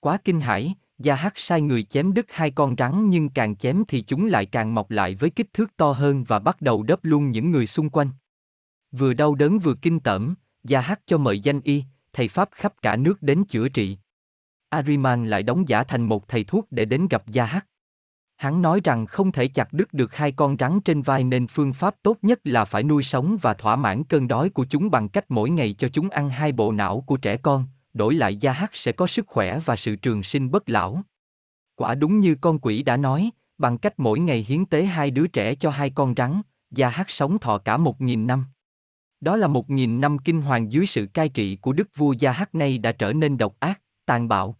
Quá 0.00 0.18
kinh 0.24 0.40
hãi, 0.40 0.74
Gia 0.98 1.14
Hắc 1.14 1.32
sai 1.36 1.60
người 1.60 1.82
chém 1.82 2.14
đứt 2.14 2.26
hai 2.28 2.50
con 2.50 2.74
rắn 2.78 3.10
nhưng 3.10 3.28
càng 3.28 3.56
chém 3.56 3.82
thì 3.88 4.00
chúng 4.00 4.26
lại 4.26 4.46
càng 4.46 4.74
mọc 4.74 4.90
lại 4.90 5.14
với 5.14 5.30
kích 5.30 5.52
thước 5.52 5.76
to 5.76 5.92
hơn 5.92 6.24
và 6.24 6.38
bắt 6.38 6.60
đầu 6.60 6.82
đớp 6.82 6.98
luôn 7.02 7.30
những 7.30 7.50
người 7.50 7.66
xung 7.66 7.90
quanh. 7.90 8.08
Vừa 8.92 9.14
đau 9.14 9.34
đớn 9.34 9.58
vừa 9.58 9.74
kinh 9.74 10.00
tởm, 10.00 10.34
Gia 10.64 10.80
Hắc 10.80 11.00
cho 11.06 11.18
mời 11.18 11.40
danh 11.40 11.60
y, 11.60 11.84
thầy 12.12 12.28
Pháp 12.28 12.48
khắp 12.52 12.74
cả 12.82 12.96
nước 12.96 13.22
đến 13.22 13.44
chữa 13.44 13.68
trị. 13.68 13.98
Ariman 14.68 15.26
lại 15.26 15.42
đóng 15.42 15.68
giả 15.68 15.84
thành 15.84 16.02
một 16.02 16.28
thầy 16.28 16.44
thuốc 16.44 16.66
để 16.70 16.84
đến 16.84 17.08
gặp 17.10 17.22
Gia 17.28 17.44
Hắc. 17.44 17.66
Hắn 18.36 18.62
nói 18.62 18.80
rằng 18.84 19.06
không 19.06 19.32
thể 19.32 19.48
chặt 19.48 19.72
đứt 19.72 19.94
được 19.94 20.14
hai 20.14 20.32
con 20.32 20.56
rắn 20.58 20.80
trên 20.80 21.02
vai 21.02 21.24
nên 21.24 21.46
phương 21.46 21.72
pháp 21.72 21.94
tốt 22.02 22.18
nhất 22.22 22.40
là 22.44 22.64
phải 22.64 22.82
nuôi 22.82 23.02
sống 23.02 23.36
và 23.42 23.54
thỏa 23.54 23.76
mãn 23.76 24.04
cơn 24.04 24.28
đói 24.28 24.50
của 24.50 24.66
chúng 24.70 24.90
bằng 24.90 25.08
cách 25.08 25.24
mỗi 25.28 25.50
ngày 25.50 25.74
cho 25.78 25.88
chúng 25.88 26.10
ăn 26.10 26.30
hai 26.30 26.52
bộ 26.52 26.72
não 26.72 27.00
của 27.06 27.16
trẻ 27.16 27.36
con, 27.36 27.64
đổi 27.94 28.14
lại 28.14 28.36
Gia 28.36 28.52
Hắc 28.52 28.70
sẽ 28.74 28.92
có 28.92 29.06
sức 29.06 29.26
khỏe 29.26 29.58
và 29.64 29.76
sự 29.76 29.96
trường 29.96 30.22
sinh 30.22 30.50
bất 30.50 30.68
lão. 30.68 31.02
Quả 31.74 31.94
đúng 31.94 32.20
như 32.20 32.34
con 32.40 32.58
quỷ 32.58 32.82
đã 32.82 32.96
nói, 32.96 33.30
bằng 33.58 33.78
cách 33.78 33.94
mỗi 33.96 34.20
ngày 34.20 34.44
hiến 34.48 34.66
tế 34.66 34.84
hai 34.84 35.10
đứa 35.10 35.26
trẻ 35.26 35.54
cho 35.54 35.70
hai 35.70 35.90
con 35.90 36.14
rắn, 36.16 36.40
Gia 36.70 36.88
Hắc 36.88 37.10
sống 37.10 37.38
thọ 37.38 37.58
cả 37.58 37.76
một 37.76 38.00
nghìn 38.00 38.26
năm. 38.26 38.44
Đó 39.20 39.36
là 39.36 39.46
một 39.46 39.70
nghìn 39.70 40.00
năm 40.00 40.18
kinh 40.18 40.40
hoàng 40.40 40.72
dưới 40.72 40.86
sự 40.86 41.06
cai 41.06 41.28
trị 41.28 41.56
của 41.56 41.72
đức 41.72 41.88
vua 41.96 42.12
Gia 42.12 42.32
Hắc 42.32 42.54
nay 42.54 42.78
đã 42.78 42.92
trở 42.92 43.12
nên 43.12 43.38
độc 43.38 43.56
ác, 43.60 43.80
tàn 44.06 44.28
bạo. 44.28 44.56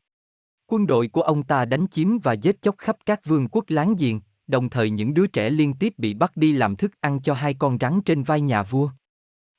Quân 0.67 0.87
đội 0.87 1.09
của 1.09 1.23
ông 1.23 1.43
ta 1.43 1.65
đánh 1.65 1.87
chiếm 1.91 2.19
và 2.19 2.33
giết 2.33 2.63
chóc 2.63 2.79
khắp 2.79 2.97
các 3.07 3.21
vương 3.25 3.49
quốc 3.49 3.65
láng 3.69 3.95
giềng, 3.99 4.21
đồng 4.47 4.71
thời 4.71 4.91
những 4.91 5.15
đứa 5.15 5.27
trẻ 5.27 5.51
liên 5.51 5.75
tiếp 5.75 5.95
bị 5.99 6.15
bắt 6.15 6.37
đi 6.37 6.53
làm 6.53 6.77
thức 6.77 7.01
ăn 7.01 7.21
cho 7.23 7.35
hai 7.35 7.55
con 7.55 7.79
rắn 7.81 8.03
trên 8.03 8.23
vai 8.23 8.41
nhà 8.41 8.63
vua. 8.63 8.91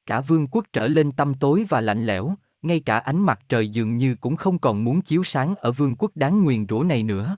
Cả 0.06 0.22
vương 0.22 0.48
quốc 0.48 0.66
trở 0.74 0.88
lên 0.88 1.12
tăm 1.12 1.34
tối 1.34 1.66
và 1.70 1.82
lạnh 1.82 2.06
lẽo, 2.06 2.34
ngay 2.62 2.80
cả 2.80 2.98
ánh 2.98 3.20
mặt 3.22 3.40
trời 3.50 3.70
dường 3.70 3.98
như 3.98 4.16
cũng 4.16 4.36
không 4.36 4.60
còn 4.60 4.84
muốn 4.84 5.02
chiếu 5.02 5.24
sáng 5.24 5.56
ở 5.56 5.72
vương 5.72 5.96
quốc 5.96 6.12
đáng 6.16 6.44
nguyền 6.44 6.66
rủa 6.70 6.84
này 6.84 7.04
nữa. 7.04 7.38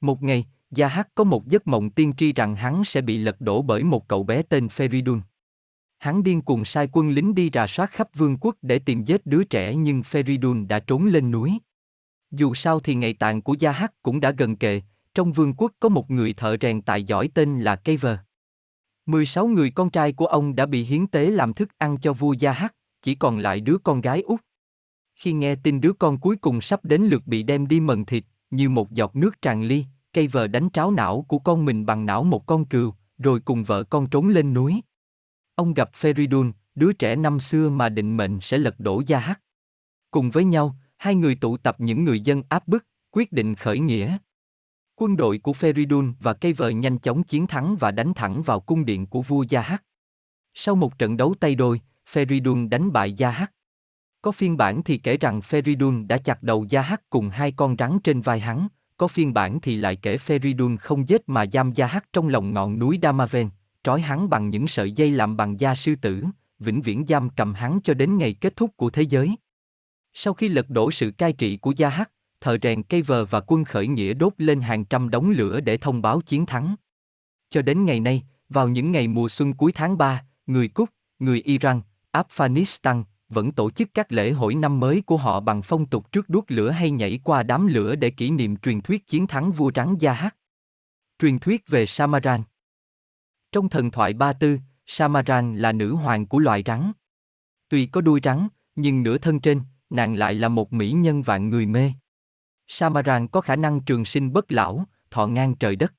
Một 0.00 0.22
ngày, 0.22 0.46
Gia 0.70 0.88
Hắc 0.88 1.08
có 1.14 1.24
một 1.24 1.46
giấc 1.46 1.66
mộng 1.66 1.90
tiên 1.90 2.12
tri 2.16 2.32
rằng 2.32 2.54
hắn 2.54 2.84
sẽ 2.84 3.00
bị 3.00 3.18
lật 3.18 3.40
đổ 3.40 3.62
bởi 3.62 3.82
một 3.82 4.08
cậu 4.08 4.22
bé 4.22 4.42
tên 4.42 4.66
Feridun. 4.66 5.20
Hắn 6.04 6.22
điên 6.22 6.42
cuồng 6.42 6.64
sai 6.64 6.88
quân 6.92 7.10
lính 7.10 7.34
đi 7.34 7.50
rà 7.52 7.66
soát 7.66 7.90
khắp 7.90 8.08
vương 8.14 8.36
quốc 8.40 8.56
để 8.62 8.78
tìm 8.78 9.04
giết 9.04 9.26
đứa 9.26 9.44
trẻ 9.44 9.74
nhưng 9.74 10.00
Feridun 10.00 10.66
đã 10.66 10.78
trốn 10.78 11.06
lên 11.06 11.30
núi. 11.30 11.58
Dù 12.30 12.54
sao 12.54 12.80
thì 12.80 12.94
ngày 12.94 13.14
tàn 13.14 13.42
của 13.42 13.54
Gia 13.58 13.72
Hắc 13.72 14.02
cũng 14.02 14.20
đã 14.20 14.30
gần 14.30 14.56
kề, 14.56 14.82
trong 15.14 15.32
vương 15.32 15.54
quốc 15.54 15.72
có 15.80 15.88
một 15.88 16.10
người 16.10 16.32
thợ 16.32 16.56
rèn 16.60 16.82
tài 16.82 17.04
giỏi 17.04 17.28
tên 17.34 17.60
là 17.60 17.76
Caver. 17.76 18.18
16 19.06 19.46
người 19.46 19.70
con 19.70 19.90
trai 19.90 20.12
của 20.12 20.26
ông 20.26 20.56
đã 20.56 20.66
bị 20.66 20.84
hiến 20.84 21.06
tế 21.06 21.30
làm 21.30 21.54
thức 21.54 21.68
ăn 21.78 21.98
cho 21.98 22.12
vua 22.12 22.32
Gia 22.32 22.52
Hắc, 22.52 22.74
chỉ 23.02 23.14
còn 23.14 23.38
lại 23.38 23.60
đứa 23.60 23.78
con 23.78 24.00
gái 24.00 24.20
út. 24.20 24.40
Khi 25.14 25.32
nghe 25.32 25.54
tin 25.54 25.80
đứa 25.80 25.92
con 25.92 26.20
cuối 26.20 26.36
cùng 26.36 26.60
sắp 26.60 26.84
đến 26.84 27.02
lượt 27.02 27.26
bị 27.26 27.42
đem 27.42 27.68
đi 27.68 27.80
mần 27.80 28.04
thịt, 28.04 28.24
như 28.50 28.68
một 28.68 28.90
giọt 28.90 29.16
nước 29.16 29.42
tràn 29.42 29.62
ly, 29.62 29.84
cây 30.12 30.28
đánh 30.52 30.68
tráo 30.72 30.90
não 30.90 31.24
của 31.28 31.38
con 31.38 31.64
mình 31.64 31.86
bằng 31.86 32.06
não 32.06 32.24
một 32.24 32.46
con 32.46 32.64
cừu, 32.64 32.94
rồi 33.18 33.40
cùng 33.40 33.64
vợ 33.64 33.84
con 33.84 34.10
trốn 34.10 34.28
lên 34.28 34.54
núi. 34.54 34.80
Ông 35.54 35.74
gặp 35.74 35.90
Feridun, 36.00 36.52
đứa 36.74 36.92
trẻ 36.92 37.16
năm 37.16 37.40
xưa 37.40 37.68
mà 37.68 37.88
định 37.88 38.16
mệnh 38.16 38.40
sẽ 38.40 38.58
lật 38.58 38.80
đổ 38.80 39.02
Gia 39.06 39.18
Hắc. 39.18 39.40
Cùng 40.10 40.30
với 40.30 40.44
nhau, 40.44 40.76
hai 40.96 41.14
người 41.14 41.34
tụ 41.34 41.56
tập 41.56 41.76
những 41.78 42.04
người 42.04 42.20
dân 42.20 42.42
áp 42.48 42.68
bức, 42.68 42.86
quyết 43.10 43.32
định 43.32 43.54
khởi 43.54 43.78
nghĩa. 43.78 44.18
Quân 44.96 45.16
đội 45.16 45.38
của 45.38 45.52
Feridun 45.52 46.12
và 46.20 46.32
cây 46.32 46.52
vợ 46.52 46.68
nhanh 46.68 46.98
chóng 46.98 47.22
chiến 47.22 47.46
thắng 47.46 47.76
và 47.76 47.90
đánh 47.90 48.14
thẳng 48.14 48.42
vào 48.42 48.60
cung 48.60 48.84
điện 48.84 49.06
của 49.06 49.22
vua 49.22 49.44
Gia 49.48 49.60
Hắc. 49.60 49.84
Sau 50.54 50.74
một 50.74 50.98
trận 50.98 51.16
đấu 51.16 51.34
tay 51.40 51.54
đôi, 51.54 51.80
Feridun 52.12 52.68
đánh 52.68 52.92
bại 52.92 53.12
Gia 53.12 53.30
Hắc. 53.30 53.52
Có 54.22 54.32
phiên 54.32 54.56
bản 54.56 54.82
thì 54.82 54.98
kể 54.98 55.16
rằng 55.16 55.40
Feridun 55.40 56.06
đã 56.06 56.18
chặt 56.18 56.42
đầu 56.42 56.66
Gia 56.68 56.82
Hắc 56.82 57.10
cùng 57.10 57.30
hai 57.30 57.52
con 57.52 57.76
rắn 57.78 57.98
trên 58.04 58.20
vai 58.20 58.40
hắn, 58.40 58.68
có 58.96 59.08
phiên 59.08 59.34
bản 59.34 59.60
thì 59.60 59.76
lại 59.76 59.96
kể 59.96 60.16
Feridun 60.16 60.76
không 60.80 61.08
giết 61.08 61.28
mà 61.28 61.44
giam 61.52 61.72
Gia 61.72 61.86
Hắc 61.86 62.12
trong 62.12 62.28
lòng 62.28 62.52
ngọn 62.52 62.78
núi 62.78 62.98
Damaven, 63.02 63.48
trói 63.84 64.00
hắn 64.00 64.30
bằng 64.30 64.50
những 64.50 64.68
sợi 64.68 64.92
dây 64.92 65.10
làm 65.10 65.36
bằng 65.36 65.60
da 65.60 65.74
sư 65.74 65.94
tử, 66.00 66.24
vĩnh 66.58 66.82
viễn 66.82 67.04
giam 67.08 67.30
cầm 67.30 67.54
hắn 67.54 67.80
cho 67.84 67.94
đến 67.94 68.18
ngày 68.18 68.34
kết 68.34 68.56
thúc 68.56 68.70
của 68.76 68.90
thế 68.90 69.02
giới. 69.02 69.36
Sau 70.12 70.34
khi 70.34 70.48
lật 70.48 70.70
đổ 70.70 70.90
sự 70.90 71.10
cai 71.10 71.32
trị 71.32 71.56
của 71.56 71.72
Gia 71.76 71.88
Hắc, 71.88 72.10
thợ 72.40 72.58
rèn 72.62 72.82
cây 72.82 73.02
vờ 73.02 73.24
và 73.24 73.40
quân 73.40 73.64
khởi 73.64 73.86
nghĩa 73.86 74.14
đốt 74.14 74.32
lên 74.38 74.60
hàng 74.60 74.84
trăm 74.84 75.10
đống 75.10 75.30
lửa 75.30 75.60
để 75.60 75.76
thông 75.76 76.02
báo 76.02 76.20
chiến 76.20 76.46
thắng. 76.46 76.74
Cho 77.50 77.62
đến 77.62 77.84
ngày 77.84 78.00
nay, 78.00 78.22
vào 78.48 78.68
những 78.68 78.92
ngày 78.92 79.08
mùa 79.08 79.28
xuân 79.28 79.52
cuối 79.52 79.72
tháng 79.72 79.98
3, 79.98 80.24
người 80.46 80.68
Cúc, 80.68 80.90
người 81.18 81.40
Iran, 81.40 81.80
Afghanistan 82.12 83.04
vẫn 83.28 83.52
tổ 83.52 83.70
chức 83.70 83.88
các 83.94 84.12
lễ 84.12 84.32
hội 84.32 84.54
năm 84.54 84.80
mới 84.80 85.02
của 85.06 85.16
họ 85.16 85.40
bằng 85.40 85.62
phong 85.62 85.86
tục 85.86 86.12
trước 86.12 86.28
đuốc 86.28 86.50
lửa 86.50 86.70
hay 86.70 86.90
nhảy 86.90 87.20
qua 87.24 87.42
đám 87.42 87.66
lửa 87.66 87.94
để 87.94 88.10
kỷ 88.10 88.30
niệm 88.30 88.56
truyền 88.56 88.80
thuyết 88.80 89.06
chiến 89.06 89.26
thắng 89.26 89.52
vua 89.52 89.70
trắng 89.70 89.96
Gia 89.98 90.12
Hắc. 90.12 90.36
Truyền 91.18 91.38
thuyết 91.38 91.68
về 91.68 91.86
Samaran 91.86 92.42
trong 93.54 93.68
thần 93.68 93.90
thoại 93.90 94.14
Ba 94.14 94.32
Tư, 94.32 94.58
Samaran 94.86 95.56
là 95.56 95.72
nữ 95.72 95.94
hoàng 95.94 96.26
của 96.26 96.38
loài 96.38 96.62
rắn. 96.66 96.92
Tuy 97.68 97.86
có 97.86 98.00
đuôi 98.00 98.20
rắn, 98.24 98.48
nhưng 98.76 99.02
nửa 99.02 99.18
thân 99.18 99.40
trên, 99.40 99.60
nàng 99.90 100.14
lại 100.14 100.34
là 100.34 100.48
một 100.48 100.72
mỹ 100.72 100.92
nhân 100.92 101.22
vạn 101.22 101.48
người 101.48 101.66
mê. 101.66 101.92
Samaran 102.66 103.28
có 103.28 103.40
khả 103.40 103.56
năng 103.56 103.80
trường 103.80 104.04
sinh 104.04 104.32
bất 104.32 104.52
lão, 104.52 104.84
thọ 105.10 105.26
ngang 105.26 105.54
trời 105.54 105.76
đất. 105.76 105.94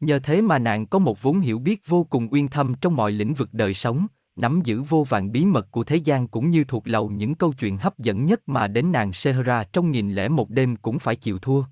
Nhờ 0.00 0.18
thế 0.18 0.42
mà 0.42 0.58
nàng 0.58 0.86
có 0.86 0.98
một 0.98 1.22
vốn 1.22 1.40
hiểu 1.40 1.58
biết 1.58 1.82
vô 1.86 2.04
cùng 2.04 2.28
uyên 2.30 2.48
thâm 2.48 2.74
trong 2.80 2.96
mọi 2.96 3.12
lĩnh 3.12 3.34
vực 3.34 3.48
đời 3.52 3.74
sống, 3.74 4.06
nắm 4.36 4.60
giữ 4.64 4.82
vô 4.82 5.04
vàng 5.08 5.32
bí 5.32 5.44
mật 5.44 5.70
của 5.70 5.84
thế 5.84 5.96
gian 5.96 6.28
cũng 6.28 6.50
như 6.50 6.64
thuộc 6.64 6.82
lầu 6.88 7.10
những 7.10 7.34
câu 7.34 7.52
chuyện 7.52 7.78
hấp 7.78 7.98
dẫn 7.98 8.24
nhất 8.24 8.48
mà 8.48 8.66
đến 8.66 8.92
nàng 8.92 9.12
Sehra 9.12 9.64
trong 9.72 9.90
nghìn 9.90 10.12
lẻ 10.12 10.28
một 10.28 10.50
đêm 10.50 10.76
cũng 10.76 10.98
phải 10.98 11.16
chịu 11.16 11.38
thua. 11.38 11.62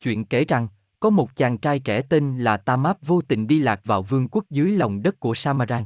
Chuyện 0.00 0.24
kể 0.24 0.44
rằng, 0.44 0.68
có 1.04 1.10
một 1.10 1.36
chàng 1.36 1.58
trai 1.58 1.78
trẻ 1.78 2.02
tên 2.02 2.38
là 2.38 2.56
Tamap 2.56 2.98
vô 3.06 3.20
tình 3.20 3.46
đi 3.46 3.58
lạc 3.58 3.80
vào 3.84 4.02
vương 4.02 4.28
quốc 4.28 4.44
dưới 4.50 4.70
lòng 4.70 5.02
đất 5.02 5.20
của 5.20 5.34
Samaran. 5.34 5.84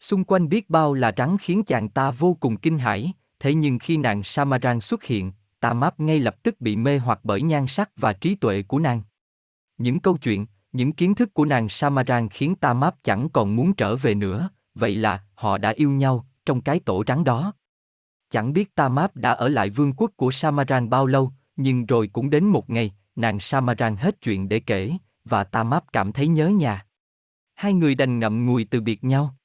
Xung 0.00 0.24
quanh 0.24 0.48
biết 0.48 0.70
bao 0.70 0.94
là 0.94 1.12
rắn 1.16 1.36
khiến 1.38 1.64
chàng 1.64 1.88
ta 1.88 2.10
vô 2.10 2.36
cùng 2.40 2.56
kinh 2.56 2.78
hãi, 2.78 3.12
thế 3.40 3.54
nhưng 3.54 3.78
khi 3.78 3.96
nàng 3.96 4.22
Samaran 4.22 4.80
xuất 4.80 5.04
hiện, 5.04 5.32
Tamap 5.60 6.00
ngay 6.00 6.18
lập 6.18 6.42
tức 6.42 6.60
bị 6.60 6.76
mê 6.76 6.98
hoặc 6.98 7.20
bởi 7.22 7.42
nhan 7.42 7.66
sắc 7.66 7.90
và 7.96 8.12
trí 8.12 8.34
tuệ 8.34 8.62
của 8.62 8.78
nàng. 8.78 9.02
Những 9.78 10.00
câu 10.00 10.16
chuyện, 10.16 10.46
những 10.72 10.92
kiến 10.92 11.14
thức 11.14 11.34
của 11.34 11.44
nàng 11.44 11.68
Samaran 11.68 12.28
khiến 12.28 12.56
Tamap 12.56 12.94
chẳng 13.02 13.28
còn 13.28 13.56
muốn 13.56 13.74
trở 13.74 13.96
về 13.96 14.14
nữa, 14.14 14.48
vậy 14.74 14.96
là 14.96 15.24
họ 15.34 15.58
đã 15.58 15.70
yêu 15.70 15.90
nhau 15.90 16.26
trong 16.46 16.60
cái 16.60 16.80
tổ 16.80 17.04
rắn 17.06 17.24
đó. 17.24 17.52
Chẳng 18.30 18.52
biết 18.52 18.74
Tamap 18.74 19.16
đã 19.16 19.30
ở 19.32 19.48
lại 19.48 19.70
vương 19.70 19.92
quốc 19.92 20.10
của 20.16 20.30
Samaran 20.30 20.90
bao 20.90 21.06
lâu, 21.06 21.32
nhưng 21.56 21.86
rồi 21.86 22.10
cũng 22.12 22.30
đến 22.30 22.44
một 22.44 22.70
ngày, 22.70 22.92
nàng 23.16 23.40
Samaran 23.40 23.96
hết 23.96 24.20
chuyện 24.20 24.48
để 24.48 24.60
kể, 24.60 24.92
và 25.24 25.44
Tamap 25.44 25.92
cảm 25.92 26.12
thấy 26.12 26.28
nhớ 26.28 26.48
nhà. 26.48 26.86
Hai 27.54 27.72
người 27.72 27.94
đành 27.94 28.18
ngậm 28.18 28.46
ngùi 28.46 28.66
từ 28.70 28.80
biệt 28.80 29.04
nhau. 29.04 29.36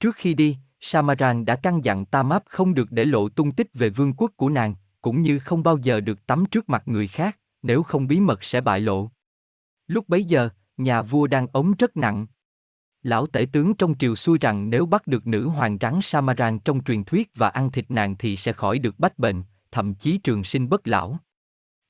Trước 0.00 0.16
khi 0.16 0.34
đi, 0.34 0.56
Samaran 0.80 1.44
đã 1.44 1.56
căn 1.56 1.84
dặn 1.84 2.04
Tamap 2.04 2.44
không 2.46 2.74
được 2.74 2.92
để 2.92 3.04
lộ 3.04 3.28
tung 3.28 3.52
tích 3.52 3.68
về 3.74 3.90
vương 3.90 4.14
quốc 4.16 4.32
của 4.36 4.48
nàng, 4.48 4.74
cũng 5.02 5.22
như 5.22 5.38
không 5.38 5.62
bao 5.62 5.78
giờ 5.78 6.00
được 6.00 6.26
tắm 6.26 6.46
trước 6.46 6.68
mặt 6.68 6.82
người 6.86 7.08
khác, 7.08 7.38
nếu 7.62 7.82
không 7.82 8.06
bí 8.06 8.20
mật 8.20 8.44
sẽ 8.44 8.60
bại 8.60 8.80
lộ. 8.80 9.10
Lúc 9.86 10.08
bấy 10.08 10.24
giờ, 10.24 10.48
nhà 10.76 11.02
vua 11.02 11.26
đang 11.26 11.46
ống 11.52 11.74
rất 11.78 11.96
nặng. 11.96 12.26
Lão 13.02 13.26
tể 13.26 13.46
tướng 13.52 13.74
trong 13.74 13.98
triều 13.98 14.14
xui 14.14 14.38
rằng 14.38 14.70
nếu 14.70 14.86
bắt 14.86 15.06
được 15.06 15.26
nữ 15.26 15.48
hoàng 15.48 15.78
rắn 15.80 15.98
Samaran 16.02 16.58
trong 16.58 16.84
truyền 16.84 17.04
thuyết 17.04 17.30
và 17.34 17.48
ăn 17.48 17.70
thịt 17.70 17.90
nàng 17.90 18.16
thì 18.16 18.36
sẽ 18.36 18.52
khỏi 18.52 18.78
được 18.78 18.98
bách 18.98 19.18
bệnh, 19.18 19.42
thậm 19.70 19.94
chí 19.94 20.18
trường 20.18 20.44
sinh 20.44 20.68
bất 20.68 20.88
lão. 20.88 21.18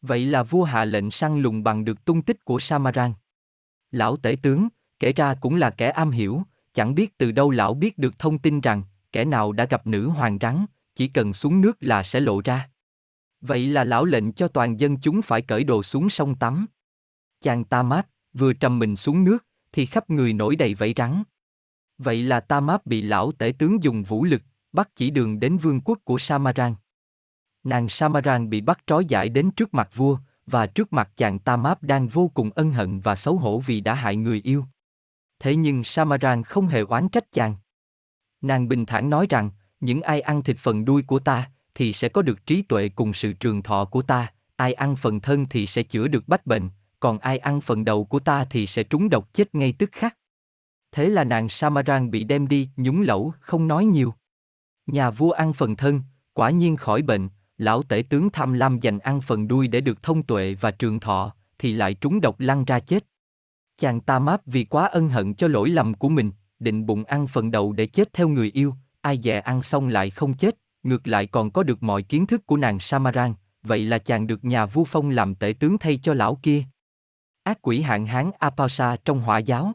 Vậy 0.03 0.27
là 0.27 0.43
vua 0.43 0.65
hạ 0.65 0.85
lệnh 0.85 1.11
săn 1.11 1.43
lùng 1.43 1.63
bằng 1.63 1.85
được 1.85 2.05
tung 2.05 2.23
tích 2.23 2.45
của 2.45 2.61
Samaran. 2.61 3.13
Lão 3.91 4.17
tể 4.17 4.37
tướng, 4.43 4.69
kể 5.01 5.13
ra 5.13 5.35
cũng 5.35 5.57
là 5.57 5.71
kẻ 5.71 5.91
am 5.91 6.11
hiểu, 6.11 6.43
chẳng 6.75 6.95
biết 6.95 7.19
từ 7.19 7.33
đâu 7.33 7.51
lão 7.51 7.75
biết 7.75 7.99
được 7.99 8.19
thông 8.19 8.39
tin 8.39 8.61
rằng, 8.61 8.83
kẻ 9.13 9.25
nào 9.25 9.53
đã 9.53 9.65
gặp 9.65 9.87
nữ 9.87 10.09
hoàng 10.09 10.39
rắn, 10.41 10.67
chỉ 10.95 11.09
cần 11.09 11.33
xuống 11.33 11.61
nước 11.61 11.77
là 11.81 12.03
sẽ 12.03 12.21
lộ 12.21 12.41
ra. 12.45 12.71
Vậy 13.41 13.67
là 13.67 13.85
lão 13.85 14.05
lệnh 14.05 14.33
cho 14.33 14.49
toàn 14.49 14.81
dân 14.81 14.97
chúng 15.01 15.23
phải 15.23 15.43
cởi 15.43 15.65
đồ 15.65 15.83
xuống 15.83 16.11
sông 16.11 16.35
tắm. 16.35 16.67
Chàng 17.41 17.65
ta 17.65 17.83
mát, 17.83 18.09
vừa 18.33 18.53
trầm 18.53 18.79
mình 18.79 18.97
xuống 18.97 19.25
nước, 19.25 19.47
thì 19.73 19.87
khắp 19.87 20.11
người 20.11 20.33
nổi 20.33 20.57
đầy 20.57 20.75
vảy 20.75 20.95
rắn. 20.97 21.23
Vậy 21.99 22.23
là 22.23 22.41
ta 22.41 22.61
mát 22.61 22.87
bị 22.87 23.03
lão 23.03 23.33
tể 23.33 23.53
tướng 23.59 23.83
dùng 23.83 24.03
vũ 24.03 24.25
lực, 24.25 24.43
bắt 24.73 24.89
chỉ 24.95 25.11
đường 25.11 25.41
đến 25.41 25.57
vương 25.57 25.81
quốc 25.81 25.99
của 26.05 26.19
Samaran. 26.19 26.75
Nàng 27.65 27.89
Samaran 27.89 28.51
bị 28.51 28.61
bắt 28.61 28.79
trói 28.87 29.05
giải 29.05 29.29
đến 29.29 29.51
trước 29.51 29.75
mặt 29.75 29.91
vua, 29.95 30.19
và 30.47 30.67
trước 30.67 30.93
mặt 30.93 31.11
chàng 31.17 31.39
Tamap 31.39 31.83
đang 31.83 32.09
vô 32.09 32.31
cùng 32.35 32.51
ân 32.55 32.73
hận 32.73 33.01
và 33.01 33.17
xấu 33.17 33.37
hổ 33.37 33.59
vì 33.59 33.81
đã 33.81 33.95
hại 33.95 34.17
người 34.17 34.41
yêu. 34.45 34.65
Thế 35.39 35.57
nhưng 35.57 35.85
Samaran 35.85 36.43
không 36.43 36.67
hề 36.67 36.81
oán 36.81 37.09
trách 37.09 37.33
chàng. 37.33 37.57
Nàng 38.41 38.69
bình 38.69 38.87
thản 38.87 39.11
nói 39.11 39.27
rằng, 39.31 39.51
những 39.81 40.03
ai 40.03 40.21
ăn 40.21 40.43
thịt 40.43 40.57
phần 40.59 40.85
đuôi 40.85 41.03
của 41.03 41.19
ta, 41.19 41.51
thì 41.75 41.93
sẽ 41.93 42.09
có 42.09 42.23
được 42.23 42.47
trí 42.47 42.63
tuệ 42.63 42.89
cùng 42.89 43.15
sự 43.15 43.33
trường 43.33 43.63
thọ 43.63 43.85
của 43.85 44.03
ta, 44.03 44.33
ai 44.57 44.73
ăn 44.73 44.97
phần 44.97 45.21
thân 45.21 45.47
thì 45.51 45.67
sẽ 45.67 45.83
chữa 45.83 46.09
được 46.09 46.29
bách 46.29 46.47
bệnh, 46.47 46.69
còn 47.01 47.19
ai 47.19 47.39
ăn 47.39 47.61
phần 47.61 47.85
đầu 47.85 48.05
của 48.05 48.19
ta 48.19 48.45
thì 48.45 48.67
sẽ 48.67 48.83
trúng 48.83 49.09
độc 49.09 49.35
chết 49.35 49.55
ngay 49.55 49.75
tức 49.79 49.91
khắc. 49.93 50.17
Thế 50.93 51.09
là 51.09 51.25
nàng 51.25 51.49
Samaran 51.49 52.11
bị 52.11 52.25
đem 52.25 52.49
đi, 52.49 52.69
nhúng 52.77 53.03
lẩu, 53.03 53.33
không 53.41 53.69
nói 53.69 53.85
nhiều. 53.85 54.15
Nhà 54.87 55.11
vua 55.11 55.31
ăn 55.31 55.53
phần 55.53 55.77
thân, 55.77 56.03
quả 56.33 56.51
nhiên 56.51 56.77
khỏi 56.77 57.03
bệnh, 57.03 57.29
lão 57.59 57.83
tể 57.83 58.03
tướng 58.03 58.31
tham 58.31 58.53
lam 58.53 58.81
dành 58.81 58.99
ăn 58.99 59.21
phần 59.21 59.49
đuôi 59.49 59.69
để 59.69 59.81
được 59.81 60.03
thông 60.03 60.23
tuệ 60.23 60.55
và 60.55 60.71
trường 60.71 61.01
thọ, 61.01 61.35
thì 61.59 61.73
lại 61.73 61.95
trúng 61.95 62.21
độc 62.21 62.41
lăn 62.41 62.65
ra 62.65 62.81
chết. 62.81 63.05
Chàng 63.79 64.01
ta 64.01 64.19
máp 64.19 64.41
vì 64.47 64.65
quá 64.65 64.87
ân 64.87 65.09
hận 65.09 65.35
cho 65.35 65.49
lỗi 65.49 65.71
lầm 65.71 65.95
của 65.95 66.09
mình, 66.09 66.31
định 66.59 66.87
bụng 66.87 67.05
ăn 67.05 67.27
phần 67.27 67.51
đầu 67.51 67.73
để 67.73 67.87
chết 67.87 68.13
theo 68.13 68.29
người 68.29 68.51
yêu, 68.51 68.75
ai 69.01 69.21
dè 69.23 69.41
ăn 69.41 69.63
xong 69.63 69.89
lại 69.89 70.11
không 70.11 70.35
chết, 70.35 70.57
ngược 70.83 71.07
lại 71.07 71.27
còn 71.27 71.51
có 71.51 71.63
được 71.63 71.83
mọi 71.83 72.03
kiến 72.03 72.27
thức 72.27 72.47
của 72.47 72.57
nàng 72.57 72.81
Samaran, 72.81 73.35
vậy 73.63 73.85
là 73.85 73.99
chàng 73.99 74.27
được 74.27 74.45
nhà 74.45 74.67
vua 74.67 74.85
phong 74.85 75.11
làm 75.11 75.35
tể 75.35 75.55
tướng 75.61 75.79
thay 75.79 76.01
cho 76.03 76.15
lão 76.15 76.39
kia. 76.43 76.63
Ác 77.43 77.59
quỷ 77.63 77.81
hạng 77.81 78.07
hán 78.07 78.31
Apausa 78.39 78.97
trong 79.05 79.21
hỏa 79.21 79.39
giáo 79.39 79.73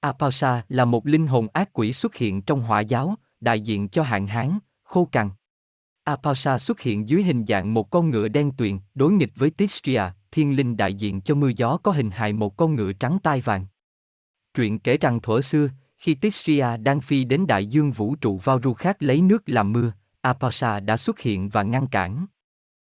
Apausa 0.00 0.62
là 0.68 0.84
một 0.84 1.06
linh 1.06 1.26
hồn 1.26 1.48
ác 1.52 1.72
quỷ 1.72 1.92
xuất 1.92 2.14
hiện 2.14 2.42
trong 2.42 2.60
hỏa 2.60 2.80
giáo, 2.80 3.14
đại 3.40 3.60
diện 3.60 3.88
cho 3.88 4.02
hạng 4.02 4.26
hán, 4.26 4.58
khô 4.82 5.04
cằn. 5.12 5.30
Apausa 6.08 6.58
xuất 6.58 6.80
hiện 6.80 7.08
dưới 7.08 7.22
hình 7.22 7.44
dạng 7.48 7.74
một 7.74 7.90
con 7.90 8.10
ngựa 8.10 8.28
đen 8.28 8.52
tuyền, 8.56 8.78
đối 8.94 9.12
nghịch 9.12 9.32
với 9.36 9.50
Tistria, 9.50 10.02
thiên 10.30 10.56
linh 10.56 10.76
đại 10.76 10.94
diện 10.94 11.20
cho 11.20 11.34
mưa 11.34 11.50
gió 11.56 11.76
có 11.76 11.92
hình 11.92 12.10
hài 12.10 12.32
một 12.32 12.56
con 12.56 12.74
ngựa 12.74 12.92
trắng 12.92 13.18
tai 13.22 13.40
vàng. 13.40 13.66
Truyện 14.54 14.78
kể 14.78 14.96
rằng 14.96 15.20
thuở 15.20 15.40
xưa, 15.40 15.68
khi 15.96 16.14
Tistria 16.14 16.76
đang 16.76 17.00
phi 17.00 17.24
đến 17.24 17.46
đại 17.46 17.66
dương 17.66 17.92
vũ 17.92 18.16
trụ 18.16 18.36
vào 18.36 18.60
ru 18.62 18.74
khác 18.74 18.96
lấy 19.00 19.20
nước 19.20 19.42
làm 19.46 19.72
mưa, 19.72 19.92
Apausa 20.20 20.80
đã 20.80 20.96
xuất 20.96 21.20
hiện 21.20 21.48
và 21.48 21.62
ngăn 21.62 21.86
cản. 21.86 22.26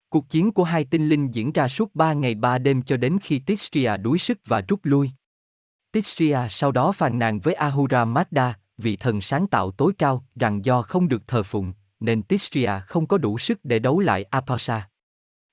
Cuộc 0.08 0.28
chiến 0.28 0.52
của 0.52 0.64
hai 0.64 0.84
tinh 0.84 1.08
linh 1.08 1.30
diễn 1.30 1.52
ra 1.52 1.68
suốt 1.68 1.94
ba 1.94 2.12
ngày 2.12 2.34
ba 2.34 2.58
đêm 2.58 2.82
cho 2.82 2.96
đến 2.96 3.18
khi 3.22 3.38
Tistria 3.38 3.96
đuối 3.96 4.18
sức 4.18 4.38
và 4.46 4.60
rút 4.68 4.80
lui. 4.82 5.10
Tistria 5.92 6.38
sau 6.50 6.72
đó 6.72 6.92
phàn 6.92 7.18
nàn 7.18 7.40
với 7.40 7.54
Ahura 7.54 8.04
Mazda, 8.04 8.52
vị 8.78 8.96
thần 8.96 9.20
sáng 9.20 9.46
tạo 9.46 9.70
tối 9.70 9.92
cao, 9.98 10.24
rằng 10.36 10.64
do 10.64 10.82
không 10.82 11.08
được 11.08 11.26
thờ 11.26 11.42
phụng, 11.42 11.72
nên 12.00 12.22
Tistria 12.22 12.72
không 12.86 13.06
có 13.06 13.18
đủ 13.18 13.38
sức 13.38 13.60
để 13.64 13.78
đấu 13.78 14.00
lại 14.00 14.22
Apausa. 14.22 14.88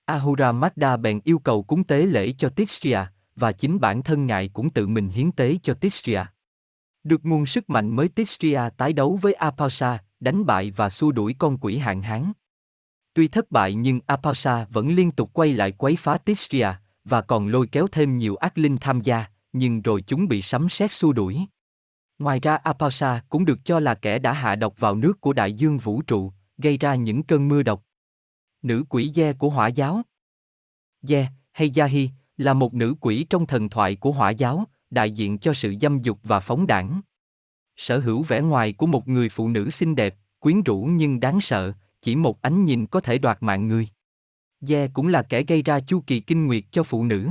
Ahura 0.05 0.51
Mazda 0.51 1.01
bèn 1.01 1.19
yêu 1.23 1.39
cầu 1.39 1.63
cúng 1.63 1.83
tế 1.83 2.05
lễ 2.05 2.33
cho 2.37 2.49
Tistria, 2.49 2.99
và 3.35 3.51
chính 3.51 3.79
bản 3.79 4.03
thân 4.03 4.27
ngài 4.27 4.49
cũng 4.49 4.69
tự 4.69 4.87
mình 4.87 5.09
hiến 5.09 5.31
tế 5.31 5.57
cho 5.63 5.73
Tistria. 5.73 6.21
Được 7.03 7.25
nguồn 7.25 7.45
sức 7.45 7.69
mạnh 7.69 7.95
mới 7.95 8.07
Tistria 8.07 8.61
tái 8.77 8.93
đấu 8.93 9.19
với 9.21 9.33
Apausa, 9.33 9.99
đánh 10.19 10.45
bại 10.45 10.71
và 10.71 10.89
xua 10.89 11.11
đuổi 11.11 11.35
con 11.39 11.57
quỷ 11.57 11.77
hạng 11.77 12.01
hán. 12.01 12.31
Tuy 13.13 13.27
thất 13.27 13.51
bại 13.51 13.73
nhưng 13.73 13.99
Apausa 14.05 14.65
vẫn 14.69 14.95
liên 14.95 15.11
tục 15.11 15.29
quay 15.33 15.53
lại 15.53 15.71
quấy 15.71 15.95
phá 15.95 16.17
Tistria, 16.17 16.67
và 17.03 17.21
còn 17.21 17.47
lôi 17.47 17.67
kéo 17.67 17.87
thêm 17.87 18.17
nhiều 18.17 18.35
ác 18.35 18.57
linh 18.57 18.77
tham 18.77 19.01
gia, 19.01 19.25
nhưng 19.53 19.81
rồi 19.81 20.01
chúng 20.01 20.27
bị 20.27 20.41
sấm 20.41 20.69
sét 20.69 20.91
xua 20.91 21.13
đuổi. 21.13 21.39
Ngoài 22.19 22.39
ra 22.39 22.55
Apausa 22.55 23.21
cũng 23.29 23.45
được 23.45 23.59
cho 23.65 23.79
là 23.79 23.95
kẻ 23.95 24.19
đã 24.19 24.33
hạ 24.33 24.55
độc 24.55 24.79
vào 24.79 24.95
nước 24.95 25.21
của 25.21 25.33
đại 25.33 25.53
dương 25.53 25.77
vũ 25.77 26.01
trụ, 26.01 26.31
gây 26.57 26.77
ra 26.77 26.95
những 26.95 27.23
cơn 27.23 27.47
mưa 27.47 27.63
độc. 27.63 27.83
nữ 28.61 28.83
quỷ 28.89 29.11
Ye 29.15 29.33
của 29.33 29.49
hỏa 29.49 29.67
giáo. 29.67 30.01
Ye, 31.09 31.27
hay 31.51 31.71
Yahi, 31.75 32.09
là 32.37 32.53
một 32.53 32.73
nữ 32.73 32.95
quỷ 33.01 33.25
trong 33.29 33.45
thần 33.45 33.69
thoại 33.69 33.95
của 33.95 34.11
hỏa 34.11 34.29
giáo, 34.29 34.65
đại 34.89 35.11
diện 35.11 35.37
cho 35.37 35.53
sự 35.53 35.75
dâm 35.81 36.01
dục 36.01 36.19
và 36.23 36.39
phóng 36.39 36.67
đảng. 36.67 37.01
Sở 37.75 37.99
hữu 37.99 38.23
vẻ 38.23 38.41
ngoài 38.41 38.73
của 38.73 38.85
một 38.85 39.07
người 39.07 39.29
phụ 39.29 39.49
nữ 39.49 39.69
xinh 39.69 39.95
đẹp, 39.95 40.15
quyến 40.39 40.61
rũ 40.61 40.89
nhưng 40.91 41.19
đáng 41.19 41.41
sợ, 41.41 41.73
chỉ 42.01 42.15
một 42.15 42.41
ánh 42.41 42.65
nhìn 42.65 42.85
có 42.85 42.99
thể 42.99 43.17
đoạt 43.17 43.37
mạng 43.43 43.67
người. 43.67 43.87
Ye 44.69 44.87
cũng 44.87 45.07
là 45.07 45.23
kẻ 45.23 45.43
gây 45.43 45.61
ra 45.61 45.79
chu 45.79 46.03
kỳ 46.07 46.19
kinh 46.19 46.47
nguyệt 46.47 46.63
cho 46.71 46.83
phụ 46.83 47.03
nữ. 47.03 47.29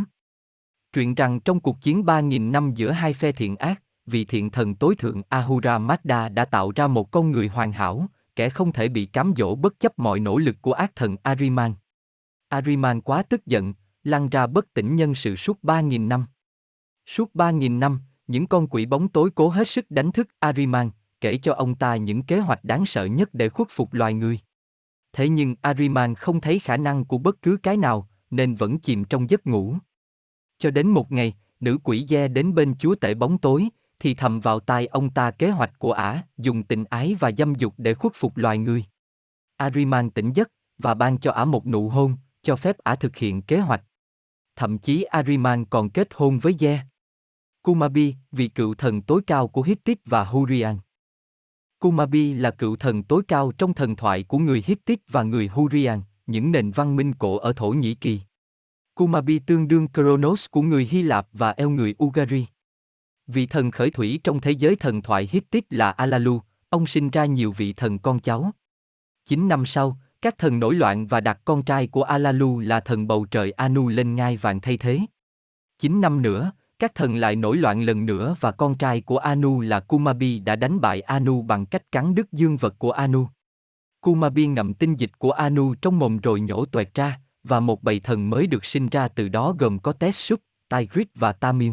Truyện 0.93 1.15
rằng 1.15 1.41
trong 1.41 1.61
cuộc 1.61 1.81
chiến 1.81 2.03
3.000 2.03 2.51
năm 2.51 2.75
giữa 2.75 2.91
hai 2.91 3.13
phe 3.13 3.33
thiện 3.33 3.57
ác, 3.57 3.83
vị 4.07 4.25
thiện 4.25 4.51
thần 4.51 4.75
tối 4.75 4.95
thượng 4.97 5.23
Ahura 5.29 5.79
Mazda 5.79 6.35
đã 6.35 6.45
tạo 6.45 6.73
ra 6.77 6.87
một 6.87 7.11
con 7.11 7.31
người 7.31 7.49
hoàn 7.49 7.73
hảo, 7.73 8.07
kẻ 8.37 8.49
không 8.49 8.73
thể 8.73 8.89
bị 8.89 9.07
cám 9.07 9.33
dỗ 9.37 9.55
bất 9.55 9.81
chấp 9.81 9.99
mọi 9.99 10.21
nỗ 10.21 10.39
lực 10.39 10.57
của 10.63 10.73
ác 10.73 10.97
thần 10.97 11.17
Ariman. 11.23 11.75
Ariman 12.49 13.01
quá 13.01 13.23
tức 13.23 13.47
giận, 13.47 13.75
lăn 14.05 14.29
ra 14.29 14.47
bất 14.47 14.75
tỉnh 14.75 14.97
nhân 14.97 15.15
sự 15.15 15.37
suốt 15.37 15.59
3.000 15.63 16.09
năm. 16.09 16.27
Suốt 17.07 17.31
3.000 17.35 17.79
năm, 17.79 18.01
những 18.27 18.47
con 18.47 18.67
quỷ 18.67 18.87
bóng 18.87 19.09
tối 19.09 19.31
cố 19.35 19.49
hết 19.49 19.69
sức 19.69 19.91
đánh 19.91 20.13
thức 20.13 20.29
Ariman, 20.39 20.91
kể 21.21 21.37
cho 21.37 21.55
ông 21.55 21.75
ta 21.75 21.97
những 21.97 22.23
kế 22.23 22.39
hoạch 22.39 22.65
đáng 22.65 22.87
sợ 22.87 23.05
nhất 23.05 23.29
để 23.33 23.49
khuất 23.49 23.69
phục 23.71 23.95
loài 23.95 24.15
người. 24.15 24.39
Thế 25.13 25.29
nhưng 25.29 25.55
Ariman 25.61 26.15
không 26.15 26.41
thấy 26.41 26.59
khả 26.59 26.77
năng 26.77 27.05
của 27.05 27.19
bất 27.19 27.43
cứ 27.43 27.57
cái 27.63 27.77
nào, 27.77 28.09
nên 28.31 28.55
vẫn 28.55 28.79
chìm 28.79 29.05
trong 29.05 29.31
giấc 29.31 29.47
ngủ. 29.47 29.77
Cho 30.59 30.71
đến 30.71 30.89
một 30.89 31.13
ngày, 31.13 31.35
nữ 31.61 31.79
quỷ 31.85 32.07
Ye 32.11 32.29
đến 32.29 32.55
bên 32.55 32.75
chúa 32.79 32.95
tể 32.95 33.15
bóng 33.15 33.39
tối, 33.39 33.69
thì 33.99 34.15
thầm 34.15 34.41
vào 34.41 34.61
tai 34.61 34.87
ông 34.87 35.11
ta 35.11 35.31
kế 35.31 35.51
hoạch 35.51 35.79
của 35.79 35.93
ả, 35.93 36.23
dùng 36.39 36.63
tình 36.63 36.85
ái 36.85 37.17
và 37.21 37.31
dâm 37.33 37.55
dục 37.55 37.75
để 37.77 37.95
khuất 37.95 38.13
phục 38.17 38.37
loài 38.37 38.59
người. 38.59 38.85
Ariman 39.57 40.11
tỉnh 40.11 40.33
giấc, 40.33 40.49
và 40.79 40.95
ban 40.95 41.19
cho 41.19 41.33
ả 41.33 41.45
một 41.45 41.67
nụ 41.67 41.89
hôn, 41.89 42.17
cho 42.43 42.57
phép 42.57 42.79
ả 42.79 42.95
thực 42.95 43.17
hiện 43.17 43.43
kế 43.43 43.59
hoạch. 43.59 43.83
Thậm 44.57 44.79
chí 44.79 45.03
Ariman 45.03 45.65
còn 45.65 45.91
kết 45.91 46.09
hôn 46.15 46.39
với 46.39 46.57
Ye. 46.61 46.81
Kumabi, 47.63 48.15
vị 48.33 48.49
cựu 48.49 48.75
thần 48.75 49.03
tối 49.03 49.23
cao 49.27 49.49
của 49.49 49.63
Hittite 49.63 50.03
và 50.05 50.25
Hurrian. 50.25 50.77
Kumabi 51.79 52.35
là 52.35 52.51
cựu 52.51 52.77
thần 52.77 53.03
tối 53.03 53.23
cao 53.29 53.53
trong 53.59 53.75
thần 53.75 53.97
thoại 53.97 54.23
của 54.23 54.39
người 54.39 54.65
Hittite 54.67 55.03
và 55.09 55.23
người 55.23 55.47
Hurrian, 55.47 56.01
những 56.27 56.53
nền 56.53 56.71
văn 56.71 56.97
minh 56.97 57.13
cổ 57.13 57.37
ở 57.39 57.53
Thổ 57.53 57.71
Nhĩ 57.71 57.95
Kỳ. 57.95 58.21
Kumabi 58.95 59.39
tương 59.39 59.69
đương 59.69 59.89
Kronos 59.89 60.47
của 60.51 60.63
người 60.63 60.89
Hy 60.91 61.03
Lạp 61.03 61.27
và 61.33 61.51
eo 61.51 61.71
người 61.71 61.95
Ugari. 62.05 62.47
Vị 63.27 63.47
thần 63.47 63.71
khởi 63.71 63.91
thủy 63.91 64.21
trong 64.25 64.41
thế 64.41 64.51
giới 64.51 64.77
thần 64.77 65.03
thoại 65.03 65.29
Hittite 65.33 65.77
là 65.77 65.91
Alalu, 65.91 66.41
ông 66.69 66.87
sinh 66.87 67.11
ra 67.11 67.25
nhiều 67.25 67.53
vị 67.53 67.73
thần 67.73 67.99
con 67.99 68.21
cháu. 68.21 68.51
Chín 69.27 69.49
năm 69.49 69.67
sau, 69.67 69.99
các 70.23 70.39
thần 70.39 70.61
nổi 70.61 70.75
loạn 70.75 71.07
và 71.07 71.21
đặt 71.21 71.41
con 71.45 71.63
trai 71.63 71.87
của 71.87 72.03
Alalu 72.03 72.59
là 72.59 72.81
thần 72.81 73.07
bầu 73.07 73.27
trời 73.31 73.51
Anu 73.51 73.89
lên 73.89 74.15
ngai 74.15 74.37
vàng 74.37 74.61
thay 74.61 74.77
thế. 74.77 75.01
Chín 75.79 76.01
năm 76.01 76.23
nữa, 76.23 76.53
các 76.79 76.95
thần 76.95 77.17
lại 77.17 77.37
nổi 77.37 77.57
loạn 77.57 77.83
lần 77.83 78.07
nữa 78.07 78.37
và 78.41 78.53
con 78.53 78.79
trai 78.79 79.01
của 79.01 79.19
Anu 79.19 79.61
là 79.61 79.81
Kumabi 79.81 80.39
đã 80.39 80.57
đánh 80.57 80.81
bại 80.81 81.01
Anu 81.01 81.43
bằng 81.43 81.67
cách 81.67 81.93
cắn 81.93 82.15
đứt 82.15 82.33
dương 82.33 82.57
vật 82.57 82.75
của 82.79 82.91
Anu. 82.91 83.29
Kumabi 84.01 84.47
ngậm 84.47 84.75
tinh 84.75 84.95
dịch 84.95 85.19
của 85.19 85.31
Anu 85.31 85.75
trong 85.75 85.99
mồm 85.99 86.19
rồi 86.19 86.41
nhổ 86.41 86.65
toẹt 86.65 86.95
ra, 86.95 87.21
và 87.45 87.61
một 87.61 87.83
bầy 87.83 88.01
thần 88.01 88.31
mới 88.31 88.47
được 88.47 88.65
sinh 88.65 88.89
ra 88.89 89.09
từ 89.09 89.29
đó 89.29 89.55
gồm 89.59 89.79
có 89.79 89.93
Tessup, 89.93 90.41
Tigris 90.71 91.07
và 91.15 91.33
Tamil. 91.33 91.73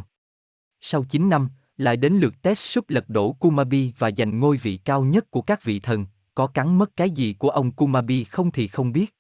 Sau 0.81 1.03
9 1.03 1.29
năm, 1.29 1.49
lại 1.77 1.97
đến 1.97 2.13
lượt 2.13 2.41
Tessup 2.41 2.89
lật 2.89 3.09
đổ 3.09 3.33
Kumabi 3.33 3.93
và 3.97 4.11
giành 4.17 4.39
ngôi 4.39 4.57
vị 4.57 4.77
cao 4.77 5.03
nhất 5.03 5.31
của 5.31 5.41
các 5.41 5.63
vị 5.63 5.79
thần, 5.79 6.05
có 6.35 6.47
cắn 6.47 6.77
mất 6.77 6.95
cái 6.95 7.09
gì 7.09 7.33
của 7.33 7.49
ông 7.49 7.71
Kumabi 7.71 8.23
không 8.23 8.51
thì 8.51 8.67
không 8.67 8.91
biết. 8.91 9.15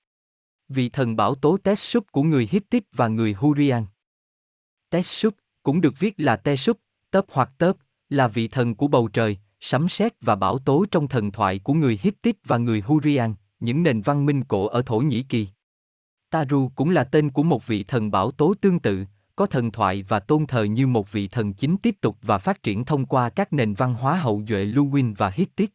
Vị 0.69 0.89
thần 0.89 1.15
bảo 1.15 1.35
tố 1.35 1.57
Tessup 1.57 2.11
của 2.11 2.23
người 2.23 2.47
Hittite 2.51 2.87
và 2.91 3.07
người 3.07 3.33
Hurrian. 3.33 3.85
Tessup, 4.89 5.35
cũng 5.63 5.81
được 5.81 5.93
viết 5.99 6.13
là 6.17 6.35
Tessup, 6.35 6.79
tớp 7.11 7.25
hoặc 7.31 7.51
tớp, 7.57 7.77
là 8.09 8.27
vị 8.27 8.47
thần 8.47 8.75
của 8.75 8.87
bầu 8.87 9.07
trời, 9.07 9.37
sấm 9.59 9.89
sét 9.89 10.13
và 10.21 10.35
bảo 10.35 10.59
tố 10.59 10.85
trong 10.91 11.07
thần 11.07 11.31
thoại 11.31 11.59
của 11.59 11.73
người 11.73 11.99
Hittite 12.01 12.39
và 12.45 12.57
người 12.57 12.81
Hurrian, 12.81 13.33
những 13.59 13.83
nền 13.83 14.01
văn 14.01 14.25
minh 14.25 14.43
cổ 14.43 14.67
ở 14.67 14.81
Thổ 14.81 14.97
Nhĩ 14.97 15.23
Kỳ. 15.23 15.47
Taru 16.29 16.71
cũng 16.75 16.89
là 16.89 17.03
tên 17.03 17.29
của 17.29 17.43
một 17.43 17.67
vị 17.67 17.83
thần 17.83 18.11
bảo 18.11 18.31
tố 18.31 18.53
tương 18.61 18.79
tự, 18.79 19.05
có 19.41 19.47
thần 19.47 19.71
thoại 19.71 20.03
và 20.07 20.19
tôn 20.19 20.45
thờ 20.45 20.63
như 20.63 20.87
một 20.87 21.11
vị 21.11 21.27
thần 21.27 21.53
chính 21.53 21.77
tiếp 21.77 21.95
tục 22.01 22.17
và 22.21 22.37
phát 22.37 22.63
triển 22.63 22.85
thông 22.85 23.05
qua 23.05 23.29
các 23.29 23.53
nền 23.53 23.73
văn 23.73 23.93
hóa 23.93 24.15
hậu 24.15 24.43
duệ 24.49 24.65
Luwin 24.65 25.13
và 25.17 25.29
Hittite. 25.29 25.73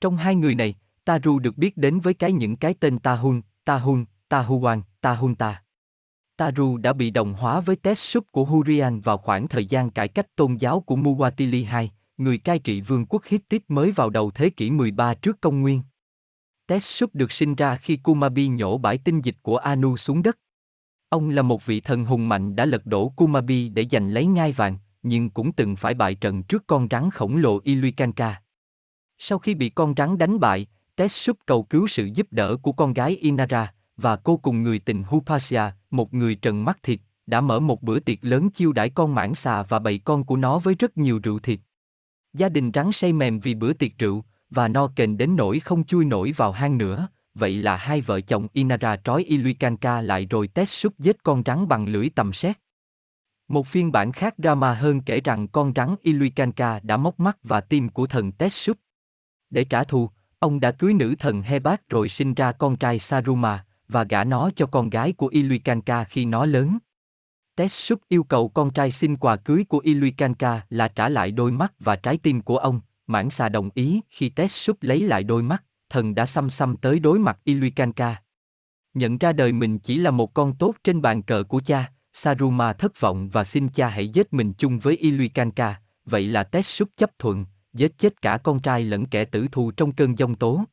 Trong 0.00 0.16
hai 0.16 0.34
người 0.34 0.54
này, 0.54 0.74
Taru 1.04 1.38
được 1.38 1.58
biết 1.58 1.76
đến 1.76 2.00
với 2.00 2.14
cái 2.14 2.32
những 2.32 2.56
cái 2.56 2.74
tên 2.80 2.98
Tahun, 2.98 3.42
Tahun, 3.64 4.04
Tahuan, 4.28 4.82
Tahunta. 5.00 5.62
Taru 6.36 6.76
đã 6.76 6.92
bị 6.92 7.10
đồng 7.10 7.34
hóa 7.34 7.60
với 7.60 7.76
Tessup 7.76 8.32
của 8.32 8.44
Hurrian 8.44 9.00
vào 9.00 9.18
khoảng 9.18 9.48
thời 9.48 9.66
gian 9.66 9.90
cải 9.90 10.08
cách 10.08 10.36
tôn 10.36 10.56
giáo 10.56 10.80
của 10.80 10.96
Muwatili 10.96 11.80
II, 11.80 11.90
người 12.16 12.38
cai 12.38 12.58
trị 12.58 12.80
vương 12.80 13.06
quốc 13.06 13.24
Hittite 13.24 13.64
mới 13.68 13.92
vào 13.92 14.10
đầu 14.10 14.30
thế 14.30 14.50
kỷ 14.50 14.70
13 14.70 15.14
trước 15.14 15.40
công 15.40 15.60
nguyên. 15.60 15.82
Tessup 16.66 17.14
được 17.14 17.32
sinh 17.32 17.54
ra 17.54 17.76
khi 17.76 17.96
Kumabi 17.96 18.48
nhổ 18.48 18.78
bãi 18.78 18.98
tinh 18.98 19.20
dịch 19.20 19.36
của 19.42 19.56
Anu 19.56 19.96
xuống 19.96 20.22
đất. 20.22 20.38
Ông 21.10 21.30
là 21.30 21.42
một 21.42 21.66
vị 21.66 21.80
thần 21.80 22.04
hùng 22.04 22.28
mạnh 22.28 22.56
đã 22.56 22.64
lật 22.64 22.86
đổ 22.86 23.08
Kumabi 23.08 23.68
để 23.68 23.86
giành 23.90 24.10
lấy 24.10 24.26
ngai 24.26 24.52
vàng, 24.52 24.78
nhưng 25.02 25.30
cũng 25.30 25.52
từng 25.52 25.76
phải 25.76 25.94
bại 25.94 26.14
trận 26.14 26.42
trước 26.42 26.64
con 26.66 26.88
rắn 26.90 27.10
khổng 27.10 27.36
lồ 27.36 27.60
Iluikanka. 27.64 28.42
Sau 29.18 29.38
khi 29.38 29.54
bị 29.54 29.68
con 29.68 29.94
rắn 29.96 30.18
đánh 30.18 30.40
bại, 30.40 30.66
Tetsup 30.96 31.38
cầu 31.46 31.62
cứu 31.62 31.88
sự 31.88 32.04
giúp 32.14 32.26
đỡ 32.30 32.56
của 32.56 32.72
con 32.72 32.92
gái 32.92 33.16
Inara, 33.16 33.74
và 33.96 34.16
cô 34.16 34.36
cùng 34.36 34.62
người 34.62 34.78
tình 34.78 35.02
Hupasia, 35.02 35.62
một 35.90 36.14
người 36.14 36.34
trần 36.34 36.64
mắt 36.64 36.78
thịt, 36.82 37.00
đã 37.26 37.40
mở 37.40 37.60
một 37.60 37.82
bữa 37.82 38.00
tiệc 38.00 38.18
lớn 38.24 38.50
chiêu 38.50 38.72
đãi 38.72 38.90
con 38.90 39.14
mãng 39.14 39.34
xà 39.34 39.62
và 39.62 39.78
bầy 39.78 39.98
con 39.98 40.24
của 40.24 40.36
nó 40.36 40.58
với 40.58 40.74
rất 40.74 40.98
nhiều 40.98 41.20
rượu 41.22 41.38
thịt. 41.38 41.60
Gia 42.32 42.48
đình 42.48 42.70
rắn 42.74 42.92
say 42.92 43.12
mềm 43.12 43.40
vì 43.40 43.54
bữa 43.54 43.72
tiệc 43.72 43.98
rượu, 43.98 44.24
và 44.50 44.68
no 44.68 44.86
kềnh 44.96 45.16
đến 45.16 45.36
nỗi 45.36 45.60
không 45.60 45.84
chui 45.84 46.04
nổi 46.04 46.32
vào 46.36 46.52
hang 46.52 46.78
nữa, 46.78 47.08
vậy 47.34 47.56
là 47.56 47.76
hai 47.76 48.00
vợ 48.00 48.20
chồng 48.20 48.48
Inara 48.52 48.96
trói 48.96 49.24
Iluikanka 49.24 50.00
lại 50.00 50.26
rồi 50.30 50.48
test 50.48 50.70
súp 50.70 50.98
giết 50.98 51.22
con 51.22 51.42
rắn 51.46 51.68
bằng 51.68 51.88
lưỡi 51.88 52.10
tầm 52.14 52.32
xét. 52.32 52.58
Một 53.48 53.66
phiên 53.66 53.92
bản 53.92 54.12
khác 54.12 54.34
drama 54.38 54.74
hơn 54.74 55.00
kể 55.00 55.20
rằng 55.20 55.48
con 55.48 55.72
rắn 55.76 55.94
Iluikanka 56.02 56.80
đã 56.82 56.96
móc 56.96 57.20
mắt 57.20 57.38
và 57.42 57.60
tim 57.60 57.88
của 57.88 58.06
thần 58.06 58.32
Tessup. 58.32 58.78
Để 59.50 59.64
trả 59.64 59.84
thù, 59.84 60.10
ông 60.38 60.60
đã 60.60 60.72
cưới 60.72 60.94
nữ 60.94 61.14
thần 61.18 61.42
Hebat 61.42 61.88
rồi 61.88 62.08
sinh 62.08 62.34
ra 62.34 62.52
con 62.52 62.76
trai 62.76 62.98
Saruma, 62.98 63.64
và 63.88 64.04
gả 64.04 64.24
nó 64.24 64.50
cho 64.56 64.66
con 64.66 64.90
gái 64.90 65.12
của 65.12 65.26
Iluikanka 65.26 66.04
khi 66.04 66.24
nó 66.24 66.46
lớn. 66.46 66.78
Tessup 67.56 68.00
yêu 68.08 68.24
cầu 68.24 68.48
con 68.48 68.70
trai 68.70 68.92
xin 68.92 69.16
quà 69.16 69.36
cưới 69.36 69.64
của 69.68 69.78
Iluikanka 69.78 70.66
là 70.70 70.88
trả 70.88 71.08
lại 71.08 71.30
đôi 71.30 71.52
mắt 71.52 71.72
và 71.78 71.96
trái 71.96 72.16
tim 72.16 72.40
của 72.40 72.56
ông, 72.56 72.80
mãn 73.06 73.30
xà 73.30 73.48
đồng 73.48 73.70
ý 73.74 74.00
khi 74.08 74.28
Tessup 74.28 74.82
lấy 74.82 75.00
lại 75.00 75.24
đôi 75.24 75.42
mắt, 75.42 75.64
thần 75.90 76.14
đã 76.14 76.26
xăm 76.26 76.50
xăm 76.50 76.76
tới 76.76 76.98
đối 76.98 77.18
mặt 77.18 77.38
Iluikanka. 77.44 78.22
Nhận 78.94 79.18
ra 79.18 79.32
đời 79.32 79.52
mình 79.52 79.78
chỉ 79.78 79.98
là 79.98 80.10
một 80.10 80.34
con 80.34 80.56
tốt 80.56 80.74
trên 80.84 81.02
bàn 81.02 81.22
cờ 81.22 81.44
của 81.48 81.60
cha, 81.60 81.92
Saruma 82.12 82.72
thất 82.72 83.00
vọng 83.00 83.28
và 83.28 83.44
xin 83.44 83.68
cha 83.68 83.88
hãy 83.88 84.08
giết 84.08 84.32
mình 84.32 84.52
chung 84.52 84.78
với 84.78 84.96
Iluikanka, 84.96 85.80
vậy 86.04 86.26
là 86.26 86.44
Tetsup 86.44 86.88
chấp 86.96 87.18
thuận, 87.18 87.46
giết 87.72 87.98
chết 87.98 88.22
cả 88.22 88.38
con 88.38 88.60
trai 88.60 88.84
lẫn 88.84 89.06
kẻ 89.06 89.24
tử 89.24 89.48
thù 89.52 89.70
trong 89.70 89.92
cơn 89.92 90.18
giông 90.18 90.34
tố. 90.34 90.64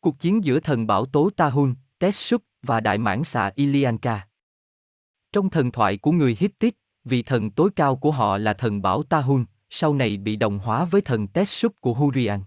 Cuộc 0.00 0.18
chiến 0.18 0.44
giữa 0.44 0.60
thần 0.60 0.86
bảo 0.86 1.06
tố 1.06 1.30
Tahun, 1.30 1.74
Tetsup 1.98 2.42
và 2.62 2.80
đại 2.80 2.98
mãn 2.98 3.24
xạ 3.24 3.50
Ilianka. 3.54 4.28
Trong 5.32 5.50
thần 5.50 5.72
thoại 5.72 5.96
của 5.96 6.12
người 6.12 6.36
Hittite, 6.40 6.76
vị 7.04 7.22
thần 7.22 7.50
tối 7.50 7.70
cao 7.76 7.96
của 7.96 8.10
họ 8.10 8.38
là 8.38 8.52
thần 8.52 8.82
bảo 8.82 9.02
Tahun, 9.02 9.44
sau 9.70 9.94
này 9.94 10.16
bị 10.16 10.36
đồng 10.36 10.58
hóa 10.58 10.84
với 10.84 11.00
thần 11.00 11.26
Tetsup 11.26 11.72
của 11.80 11.94
Hurrian. 11.94 12.40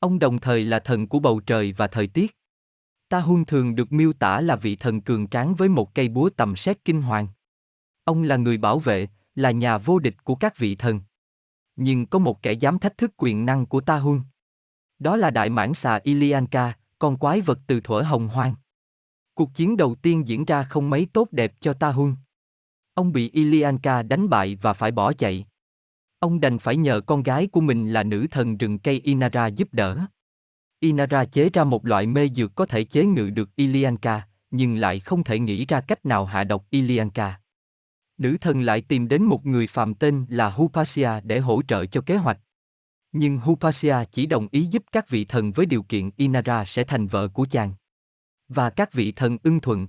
Ông 0.00 0.18
đồng 0.18 0.38
thời 0.38 0.64
là 0.64 0.78
thần 0.78 1.06
của 1.06 1.18
bầu 1.18 1.40
trời 1.40 1.72
và 1.72 1.86
thời 1.86 2.06
tiết. 2.06 2.36
Ta 3.08 3.20
Hun 3.20 3.44
thường 3.44 3.74
được 3.74 3.92
miêu 3.92 4.12
tả 4.12 4.40
là 4.40 4.56
vị 4.56 4.76
thần 4.76 5.00
cường 5.00 5.28
tráng 5.28 5.54
với 5.54 5.68
một 5.68 5.94
cây 5.94 6.08
búa 6.08 6.30
tầm 6.36 6.56
xét 6.56 6.84
kinh 6.84 7.02
hoàng. 7.02 7.28
Ông 8.04 8.22
là 8.22 8.36
người 8.36 8.56
bảo 8.56 8.78
vệ, 8.78 9.08
là 9.34 9.50
nhà 9.50 9.78
vô 9.78 9.98
địch 9.98 10.24
của 10.24 10.34
các 10.34 10.58
vị 10.58 10.76
thần. 10.76 11.00
Nhưng 11.76 12.06
có 12.06 12.18
một 12.18 12.42
kẻ 12.42 12.52
dám 12.52 12.78
thách 12.78 12.98
thức 12.98 13.12
quyền 13.16 13.46
năng 13.46 13.66
của 13.66 13.80
Ta 13.80 13.98
Hun. 13.98 14.20
Đó 14.98 15.16
là 15.16 15.30
đại 15.30 15.50
mãn 15.50 15.74
xà 15.74 16.00
Ilianka, 16.02 16.76
con 16.98 17.16
quái 17.16 17.40
vật 17.40 17.58
từ 17.66 17.80
thuở 17.80 18.00
hồng 18.00 18.28
hoang. 18.28 18.54
Cuộc 19.34 19.54
chiến 19.54 19.76
đầu 19.76 19.94
tiên 19.94 20.28
diễn 20.28 20.44
ra 20.44 20.62
không 20.62 20.90
mấy 20.90 21.08
tốt 21.12 21.28
đẹp 21.30 21.54
cho 21.60 21.72
Ta 21.72 21.92
Hun. 21.92 22.16
Ông 22.94 23.12
bị 23.12 23.30
Ilianka 23.30 24.02
đánh 24.02 24.28
bại 24.28 24.58
và 24.62 24.72
phải 24.72 24.90
bỏ 24.90 25.12
chạy. 25.12 25.46
Ông 26.18 26.40
đành 26.40 26.58
phải 26.58 26.76
nhờ 26.76 27.00
con 27.00 27.22
gái 27.22 27.46
của 27.46 27.60
mình 27.60 27.92
là 27.92 28.02
nữ 28.02 28.26
thần 28.30 28.58
rừng 28.58 28.78
cây 28.78 29.00
Inara 29.04 29.46
giúp 29.46 29.68
đỡ. 29.72 30.06
Inara 30.80 31.24
chế 31.24 31.50
ra 31.50 31.64
một 31.64 31.86
loại 31.86 32.06
mê 32.06 32.28
dược 32.28 32.54
có 32.54 32.66
thể 32.66 32.84
chế 32.84 33.04
ngự 33.04 33.30
được 33.30 33.56
Ilianka, 33.56 34.28
nhưng 34.50 34.76
lại 34.76 35.00
không 35.00 35.24
thể 35.24 35.38
nghĩ 35.38 35.66
ra 35.66 35.80
cách 35.80 36.06
nào 36.06 36.24
hạ 36.24 36.44
độc 36.44 36.66
Ilianka. 36.70 37.40
Nữ 38.18 38.36
thần 38.40 38.60
lại 38.60 38.80
tìm 38.80 39.08
đến 39.08 39.22
một 39.22 39.46
người 39.46 39.66
phàm 39.66 39.94
tên 39.94 40.26
là 40.28 40.50
Hupasia 40.50 41.10
để 41.24 41.38
hỗ 41.38 41.62
trợ 41.68 41.86
cho 41.86 42.00
kế 42.00 42.16
hoạch. 42.16 42.38
Nhưng 43.12 43.38
Hupasia 43.38 43.96
chỉ 44.12 44.26
đồng 44.26 44.48
ý 44.50 44.64
giúp 44.64 44.82
các 44.92 45.08
vị 45.08 45.24
thần 45.24 45.52
với 45.52 45.66
điều 45.66 45.82
kiện 45.82 46.10
Inara 46.16 46.64
sẽ 46.64 46.84
thành 46.84 47.06
vợ 47.06 47.28
của 47.28 47.46
chàng. 47.50 47.74
Và 48.48 48.70
các 48.70 48.92
vị 48.92 49.12
thần 49.12 49.38
ưng 49.42 49.60
thuận. 49.60 49.88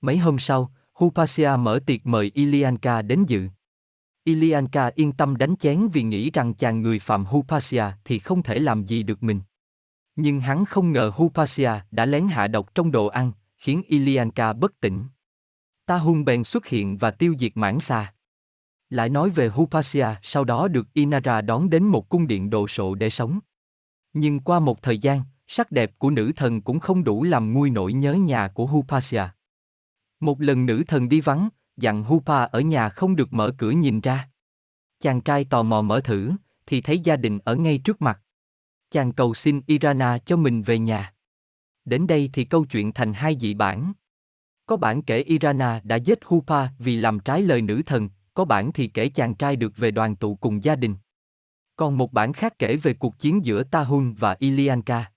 Mấy 0.00 0.18
hôm 0.18 0.38
sau, 0.38 0.72
Hupasia 0.92 1.50
mở 1.58 1.80
tiệc 1.86 2.06
mời 2.06 2.30
Ilianka 2.34 3.02
đến 3.02 3.24
dự. 3.26 3.48
Ilianka 4.24 4.90
yên 4.94 5.12
tâm 5.12 5.36
đánh 5.36 5.56
chén 5.56 5.88
vì 5.92 6.02
nghĩ 6.02 6.30
rằng 6.30 6.54
chàng 6.54 6.82
người 6.82 6.98
phạm 6.98 7.24
Hupasia 7.24 7.84
thì 8.04 8.18
không 8.18 8.42
thể 8.42 8.58
làm 8.58 8.84
gì 8.84 9.02
được 9.02 9.22
mình. 9.22 9.40
Nhưng 10.16 10.40
hắn 10.40 10.64
không 10.64 10.92
ngờ 10.92 11.12
Hupasia 11.14 11.72
đã 11.90 12.06
lén 12.06 12.26
hạ 12.26 12.46
độc 12.46 12.74
trong 12.74 12.90
đồ 12.90 13.06
ăn, 13.06 13.32
khiến 13.58 13.82
Ilianka 13.86 14.52
bất 14.52 14.80
tỉnh. 14.80 15.04
Ta 15.86 15.96
hung 15.96 16.24
bèn 16.24 16.44
xuất 16.44 16.66
hiện 16.66 16.98
và 16.98 17.10
tiêu 17.10 17.34
diệt 17.38 17.52
mãn 17.54 17.80
xa. 17.80 18.14
Lại 18.90 19.08
nói 19.08 19.30
về 19.30 19.48
Hupasia 19.48 20.06
sau 20.22 20.44
đó 20.44 20.68
được 20.68 20.92
Inara 20.92 21.40
đón 21.40 21.70
đến 21.70 21.84
một 21.84 22.08
cung 22.08 22.26
điện 22.26 22.50
đồ 22.50 22.68
sộ 22.68 22.94
để 22.94 23.10
sống. 23.10 23.40
Nhưng 24.12 24.40
qua 24.40 24.60
một 24.60 24.82
thời 24.82 24.98
gian, 24.98 25.22
sắc 25.46 25.70
đẹp 25.70 25.98
của 25.98 26.10
nữ 26.10 26.32
thần 26.36 26.62
cũng 26.62 26.80
không 26.80 27.04
đủ 27.04 27.22
làm 27.22 27.52
nguôi 27.52 27.70
nỗi 27.70 27.92
nhớ 27.92 28.14
nhà 28.14 28.48
của 28.48 28.66
Hupasia. 28.66 29.24
Một 30.20 30.40
lần 30.40 30.66
nữ 30.66 30.82
thần 30.86 31.08
đi 31.08 31.20
vắng, 31.20 31.48
dặn 31.82 32.04
Hupa 32.04 32.44
ở 32.44 32.60
nhà 32.60 32.88
không 32.88 33.16
được 33.16 33.32
mở 33.32 33.52
cửa 33.58 33.70
nhìn 33.70 34.00
ra. 34.00 34.28
Chàng 35.00 35.20
trai 35.20 35.44
tò 35.44 35.62
mò 35.62 35.82
mở 35.82 36.00
thử, 36.00 36.32
thì 36.66 36.80
thấy 36.80 36.98
gia 36.98 37.16
đình 37.16 37.38
ở 37.44 37.54
ngay 37.56 37.78
trước 37.78 38.02
mặt. 38.02 38.20
Chàng 38.90 39.12
cầu 39.12 39.34
xin 39.34 39.60
Irana 39.66 40.18
cho 40.18 40.36
mình 40.36 40.62
về 40.62 40.78
nhà. 40.78 41.14
Đến 41.84 42.06
đây 42.06 42.30
thì 42.32 42.44
câu 42.44 42.64
chuyện 42.64 42.92
thành 42.92 43.12
hai 43.12 43.36
dị 43.40 43.54
bản. 43.54 43.92
Có 44.66 44.76
bản 44.76 45.02
kể 45.02 45.18
Irana 45.18 45.80
đã 45.84 45.96
giết 45.96 46.18
Hupa 46.24 46.68
vì 46.78 46.96
làm 46.96 47.20
trái 47.20 47.42
lời 47.42 47.62
nữ 47.62 47.82
thần, 47.86 48.08
có 48.34 48.44
bản 48.44 48.72
thì 48.72 48.88
kể 48.88 49.08
chàng 49.08 49.34
trai 49.34 49.56
được 49.56 49.76
về 49.76 49.90
đoàn 49.90 50.16
tụ 50.16 50.34
cùng 50.34 50.64
gia 50.64 50.76
đình. 50.76 50.96
Còn 51.76 51.98
một 51.98 52.12
bản 52.12 52.32
khác 52.32 52.58
kể 52.58 52.76
về 52.76 52.94
cuộc 52.94 53.18
chiến 53.18 53.44
giữa 53.44 53.62
Tahun 53.62 54.14
và 54.14 54.36
Ilianka. 54.38 55.12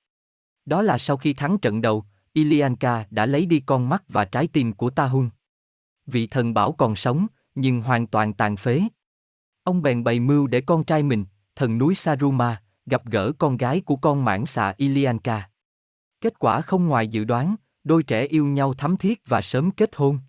Đó 0.65 0.81
là 0.81 0.97
sau 0.97 1.17
khi 1.17 1.33
thắng 1.33 1.57
trận 1.57 1.81
đầu, 1.81 2.05
Ilianka 2.33 3.05
đã 3.09 3.25
lấy 3.25 3.45
đi 3.45 3.59
con 3.59 3.89
mắt 3.89 4.03
và 4.07 4.25
trái 4.25 4.47
tim 4.47 4.73
của 4.73 4.89
Tahun. 4.89 5.29
Vị 6.05 6.27
thần 6.27 6.53
bảo 6.53 6.71
còn 6.71 6.95
sống, 6.95 7.27
nhưng 7.55 7.81
hoàn 7.81 8.07
toàn 8.07 8.33
tàn 8.33 8.55
phế. 8.55 8.81
Ông 9.63 9.81
bèn 9.81 10.03
bày 10.03 10.19
mưu 10.19 10.47
để 10.47 10.61
con 10.61 10.83
trai 10.83 11.03
mình, 11.03 11.25
thần 11.55 11.77
núi 11.77 11.95
Saruma, 11.95 12.61
gặp 12.85 13.05
gỡ 13.05 13.31
con 13.37 13.57
gái 13.57 13.81
của 13.81 13.95
con 13.95 14.25
mãn 14.25 14.45
xà 14.45 14.73
Ilianka. 14.77 15.49
Kết 16.21 16.39
quả 16.39 16.61
không 16.61 16.87
ngoài 16.87 17.07
dự 17.07 17.23
đoán, 17.23 17.55
đôi 17.83 18.03
trẻ 18.03 18.25
yêu 18.25 18.45
nhau 18.45 18.73
thắm 18.73 18.97
thiết 18.97 19.21
và 19.25 19.41
sớm 19.41 19.71
kết 19.71 19.95
hôn. 19.95 20.19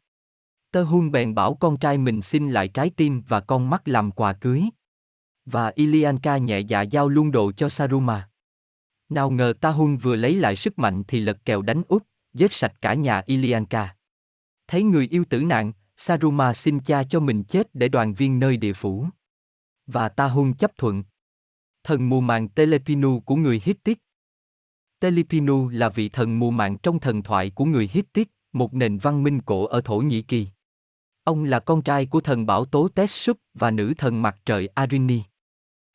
Tơ 0.71 0.83
Hun 0.83 1.11
bèn 1.11 1.35
bảo 1.35 1.55
con 1.55 1.77
trai 1.77 1.99
mình 1.99 2.23
xin 2.23 2.51
lại 2.51 2.69
trái 2.69 2.91
tim 2.91 3.23
và 3.29 3.41
con 3.41 3.71
mắt 3.71 3.89
làm 3.89 4.11
quà 4.11 4.33
cưới. 4.33 4.65
Và 5.45 5.73
Ilianka 5.75 6.39
nhẹ 6.39 6.61
dạ 6.61 6.83
giao 6.83 7.09
luôn 7.09 7.31
đồ 7.31 7.53
cho 7.53 7.69
Saruma. 7.69 8.29
Nào 9.09 9.31
ngờ 9.31 9.55
Ta 9.61 9.71
Hun 9.71 9.97
vừa 9.97 10.17
lấy 10.17 10.35
lại 10.35 10.57
sức 10.57 10.79
mạnh 10.79 11.03
thì 11.09 11.21
lật 11.21 11.45
kèo 11.45 11.63
đánh 11.63 11.83
úp, 11.89 12.03
giết 12.35 12.53
sạch 12.53 12.73
cả 12.81 12.95
nhà 12.95 13.23
Ilianka. 13.27 13.96
Thấy 14.69 14.83
người 14.83 15.09
yêu 15.11 15.25
tử 15.31 15.43
nạn, 15.43 15.73
Saruma 15.97 16.53
xin 16.53 16.81
cha 16.81 17.05
cho 17.05 17.21
mình 17.21 17.45
chết 17.45 17.75
để 17.75 17.89
đoàn 17.89 18.15
viên 18.15 18.39
nơi 18.39 18.57
địa 18.57 18.73
phủ. 18.73 19.07
Và 19.87 20.09
Ta 20.09 20.29
hung 20.29 20.55
chấp 20.55 20.79
thuận. 20.79 21.05
Thần 21.85 22.09
mùa 22.09 22.21
màng 22.21 22.49
Telepinu 22.49 23.21
của 23.21 23.37
người 23.37 23.63
Hittite. 23.65 24.01
Telepinu 25.01 25.69
là 25.69 25.89
vị 25.89 26.09
thần 26.09 26.39
mùa 26.39 26.51
màng 26.51 26.79
trong 26.79 27.01
thần 27.01 27.23
thoại 27.23 27.51
của 27.51 27.65
người 27.65 27.91
Hittite, 27.93 28.31
một 28.53 28.75
nền 28.75 28.99
văn 28.99 29.23
minh 29.23 29.41
cổ 29.41 29.67
ở 29.67 29.81
Thổ 29.81 29.99
Nhĩ 29.99 30.23
Kỳ. 30.23 30.49
Ông 31.25 31.45
là 31.45 31.61
con 31.61 31.83
trai 31.83 32.07
của 32.07 32.21
thần 32.21 32.47
bảo 32.47 32.65
tố 32.65 32.89
Tessup 32.89 33.37
và 33.55 33.71
nữ 33.71 33.95
thần 33.99 34.23
mặt 34.23 34.37
trời 34.45 34.67
Arini. 34.67 35.23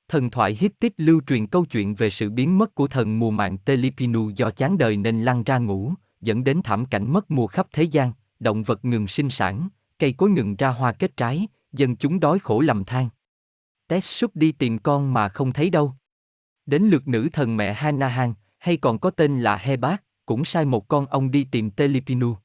Thần 0.07 0.30
thoại 0.30 0.57
Hittite 0.59 0.95
lưu 0.97 1.22
truyền 1.28 1.47
câu 1.47 1.65
chuyện 1.65 1.95
về 1.95 2.09
sự 2.09 2.30
biến 2.30 2.57
mất 2.57 2.76
của 2.76 2.88
thần 2.88 3.19
mùa 3.19 3.32
màng 3.32 3.57
Telipinu 3.57 4.30
do 4.30 4.51
chán 4.51 4.78
đời 4.78 4.97
nên 4.97 5.22
lăn 5.22 5.43
ra 5.43 5.57
ngủ, 5.57 5.93
dẫn 6.22 6.43
đến 6.43 6.61
thảm 6.63 6.86
cảnh 6.86 7.13
mất 7.13 7.32
mùa 7.32 7.47
khắp 7.47 7.67
thế 7.74 7.84
gian, 7.84 8.13
động 8.42 8.64
vật 8.64 8.86
ngừng 8.86 9.08
sinh 9.08 9.30
sản, 9.30 9.70
cây 10.00 10.14
cối 10.14 10.30
ngừng 10.30 10.56
ra 10.56 10.70
hoa 10.70 10.92
kết 10.92 11.18
trái, 11.18 11.48
dân 11.72 11.96
chúng 11.96 12.20
đói 12.20 12.39
khổ 12.39 12.62
lầm 12.62 12.86
than. 12.86 13.10
Teshup 13.88 14.36
đi 14.36 14.52
tìm 14.52 14.80
con 14.80 15.14
mà 15.14 15.30
không 15.30 15.54
thấy 15.54 15.70
đâu. 15.70 15.94
Đến 16.66 16.84
lượt 16.84 17.08
nữ 17.08 17.30
thần 17.34 17.58
mẹ 17.58 17.74
Hanahan, 17.74 18.34
hay 18.58 18.78
còn 18.78 19.00
có 19.00 19.10
tên 19.10 19.39
là 19.39 19.58
Hebat, 19.58 20.04
cũng 20.26 20.46
sai 20.46 20.66
một 20.66 20.88
con 20.88 21.06
ông 21.06 21.32
đi 21.32 21.44
tìm 21.52 21.72
Telipinu. 21.72 22.36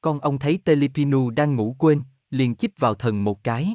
Con 0.00 0.20
ông 0.20 0.38
thấy 0.38 0.58
Telipinu 0.64 1.30
đang 1.30 1.56
ngủ 1.56 1.76
quên, 1.78 2.02
liền 2.30 2.54
chích 2.54 2.78
vào 2.78 2.94
thần 2.94 3.24
một 3.24 3.44
cái. 3.44 3.74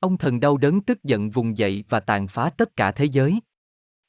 Ông 0.00 0.18
thần 0.18 0.40
đau 0.40 0.56
đớn 0.56 0.80
tức 0.80 1.04
giận 1.04 1.30
vùng 1.30 1.58
dậy 1.58 1.84
và 1.88 2.00
tàn 2.00 2.28
phá 2.28 2.50
tất 2.50 2.76
cả 2.76 2.92
thế 2.92 3.04
giới. 3.04 3.40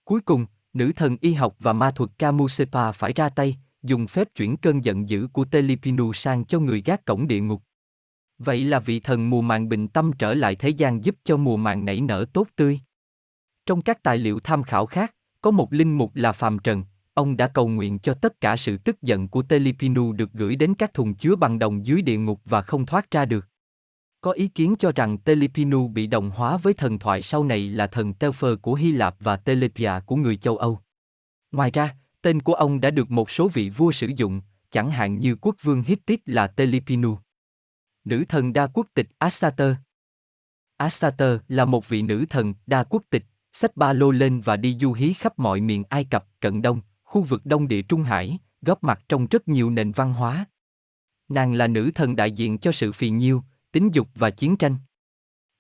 Cuối 0.04 0.22
cùng, 0.22 0.46
nữ 0.74 0.92
thần 0.96 1.18
y 1.22 1.34
học 1.34 1.56
và 1.60 1.74
ma 1.74 1.92
thuật 1.92 2.10
Kamusepa 2.18 2.92
phải 2.92 3.14
ra 3.14 3.30
tay, 3.30 3.58
dùng 3.84 4.08
phép 4.08 4.28
chuyển 4.36 4.58
cơn 4.58 4.86
giận 4.86 5.10
dữ 5.10 5.28
của 5.34 5.46
Telepinu 5.46 6.14
sang 6.14 6.46
cho 6.46 6.60
người 6.60 6.82
gác 6.86 7.06
cổng 7.06 7.28
địa 7.28 7.42
ngục. 7.42 7.64
Vậy 8.38 8.64
là 8.64 8.80
vị 8.80 9.00
thần 9.00 9.30
mùa 9.30 9.42
màng 9.42 9.70
bình 9.70 9.88
tâm 9.88 10.12
trở 10.20 10.34
lại 10.34 10.56
thế 10.56 10.70
gian 10.70 11.04
giúp 11.06 11.16
cho 11.24 11.38
mùa 11.38 11.58
màng 11.58 11.86
nảy 11.86 12.02
nở 12.02 12.26
tốt 12.34 12.48
tươi. 12.56 12.80
Trong 13.66 13.82
các 13.82 14.04
tài 14.04 14.18
liệu 14.18 14.40
tham 14.40 14.64
khảo 14.64 14.86
khác, 14.86 15.16
có 15.42 15.52
một 15.52 15.74
linh 15.74 15.98
mục 15.98 16.16
là 16.16 16.32
Phàm 16.32 16.60
Trần, 16.60 16.84
ông 17.14 17.38
đã 17.38 17.48
cầu 17.48 17.68
nguyện 17.68 18.00
cho 18.00 18.14
tất 18.14 18.42
cả 18.42 18.58
sự 18.58 18.78
tức 18.78 19.02
giận 19.02 19.28
của 19.28 19.42
Telepinu 19.42 20.12
được 20.12 20.34
gửi 20.34 20.56
đến 20.56 20.74
các 20.74 20.94
thùng 20.94 21.14
chứa 21.14 21.36
bằng 21.36 21.60
đồng 21.60 21.86
dưới 21.86 22.02
địa 22.02 22.18
ngục 22.18 22.42
và 22.46 22.62
không 22.62 22.86
thoát 22.86 23.12
ra 23.12 23.26
được. 23.26 23.48
Có 24.22 24.32
ý 24.32 24.48
kiến 24.48 24.76
cho 24.80 24.92
rằng 24.92 25.18
Telepinu 25.18 25.88
bị 25.88 26.08
đồng 26.08 26.30
hóa 26.30 26.58
với 26.58 26.74
thần 26.74 27.00
thoại 27.00 27.22
sau 27.22 27.44
này 27.44 27.70
là 27.70 27.88
thần 27.88 28.14
Telfer 28.20 28.58
của 28.58 28.74
Hy 28.74 28.92
Lạp 28.92 29.16
và 29.20 29.38
Telepia 29.38 29.92
của 30.06 30.16
người 30.16 30.38
châu 30.38 30.58
Âu. 30.58 30.80
Ngoài 31.52 31.72
ra, 31.72 31.96
tên 32.24 32.42
của 32.42 32.54
ông 32.54 32.82
đã 32.82 32.92
được 32.92 33.12
một 33.12 33.32
số 33.32 33.48
vị 33.48 33.70
vua 33.70 33.92
sử 33.92 34.08
dụng, 34.16 34.42
chẳng 34.70 34.92
hạn 34.92 35.20
như 35.20 35.36
quốc 35.36 35.56
vương 35.62 35.84
Hittite 35.84 36.24
là 36.26 36.48
Telipinu. 36.48 37.18
Nữ 38.04 38.24
thần 38.30 38.54
đa 38.54 38.68
quốc 38.68 38.88
tịch 38.94 39.08
Astater 39.18 39.76
Astater 40.78 41.40
là 41.48 41.66
một 41.66 41.90
vị 41.90 42.02
nữ 42.02 42.26
thần 42.30 42.54
đa 42.66 42.84
quốc 42.84 43.04
tịch, 43.10 43.26
xách 43.54 43.78
ba 43.78 43.94
lô 43.94 44.12
lên 44.12 44.42
và 44.42 44.58
đi 44.58 44.78
du 44.82 44.94
hí 44.94 45.14
khắp 45.14 45.40
mọi 45.40 45.62
miền 45.62 45.84
Ai 45.90 46.04
Cập, 46.04 46.26
Cận 46.40 46.62
Đông, 46.62 46.82
khu 47.04 47.22
vực 47.22 47.46
Đông 47.46 47.68
Địa 47.68 47.82
Trung 47.82 48.04
Hải, 48.04 48.40
góp 48.62 48.84
mặt 48.84 49.02
trong 49.10 49.28
rất 49.28 49.48
nhiều 49.48 49.70
nền 49.70 49.92
văn 49.92 50.14
hóa. 50.14 50.46
Nàng 51.30 51.54
là 51.54 51.68
nữ 51.68 51.92
thần 51.96 52.16
đại 52.16 52.32
diện 52.32 52.58
cho 52.58 52.72
sự 52.72 52.92
phì 52.92 53.10
nhiêu, 53.10 53.44
tính 53.72 53.90
dục 53.94 54.08
và 54.16 54.30
chiến 54.30 54.58
tranh. 54.58 54.78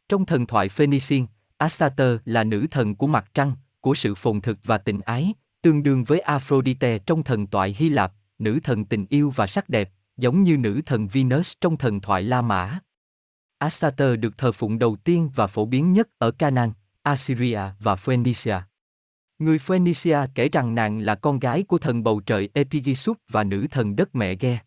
Trong 0.10 0.26
thần 0.26 0.46
thoại 0.46 0.70
Phoenician, 0.70 1.26
Astater 1.58 2.18
là 2.26 2.44
nữ 2.44 2.66
thần 2.72 2.96
của 2.96 3.08
mặt 3.08 3.32
trăng, 3.34 3.56
của 3.82 3.96
sự 3.96 4.16
phồn 4.16 4.42
thực 4.42 4.60
và 4.64 4.78
tình 4.78 5.00
ái, 5.00 5.34
tương 5.64 5.84
đương 5.84 6.04
với 6.04 6.20
Aphrodite 6.20 7.00
trong 7.00 7.24
thần 7.24 7.48
thoại 7.48 7.76
Hy 7.78 7.90
Lạp, 7.90 8.14
nữ 8.40 8.60
thần 8.64 8.86
tình 8.86 9.06
yêu 9.10 9.30
và 9.36 9.48
sắc 9.48 9.70
đẹp, 9.70 9.92
giống 10.18 10.44
như 10.44 10.58
nữ 10.58 10.82
thần 10.86 11.08
Venus 11.08 11.54
trong 11.62 11.78
thần 11.78 12.02
thoại 12.02 12.24
La 12.24 12.42
Mã. 12.42 12.80
Astater 13.58 14.20
được 14.20 14.38
thờ 14.38 14.52
phụng 14.52 14.80
đầu 14.80 14.96
tiên 14.96 15.30
và 15.36 15.48
phổ 15.48 15.66
biến 15.66 15.94
nhất 15.94 16.10
ở 16.18 16.32
Canaan, 16.32 16.72
Assyria 17.02 17.60
và 17.80 17.96
Phoenicia. 17.96 18.58
Người 19.40 19.60
Phoenicia 19.60 20.20
kể 20.36 20.50
rằng 20.50 20.76
nàng 20.76 21.00
là 21.00 21.16
con 21.16 21.40
gái 21.40 21.64
của 21.64 21.78
thần 21.78 22.04
bầu 22.04 22.20
trời 22.20 22.50
Epigissus 22.54 23.18
và 23.30 23.44
nữ 23.44 23.68
thần 23.72 23.96
đất 23.96 24.16
mẹ 24.16 24.36
Ge. 24.36 24.60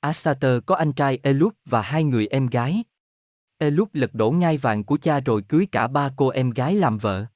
Astater 0.00 0.60
có 0.66 0.74
anh 0.74 0.92
trai 0.92 1.18
Elup 1.22 1.54
và 1.64 1.82
hai 1.82 2.04
người 2.04 2.26
em 2.26 2.46
gái. 2.46 2.84
Elup 3.58 3.94
lật 3.94 4.14
đổ 4.14 4.30
ngai 4.30 4.58
vàng 4.58 4.84
của 4.84 4.96
cha 4.96 5.20
rồi 5.20 5.42
cưới 5.48 5.66
cả 5.72 5.86
ba 5.86 6.10
cô 6.16 6.28
em 6.28 6.50
gái 6.50 6.74
làm 6.74 6.98
vợ. 6.98 7.26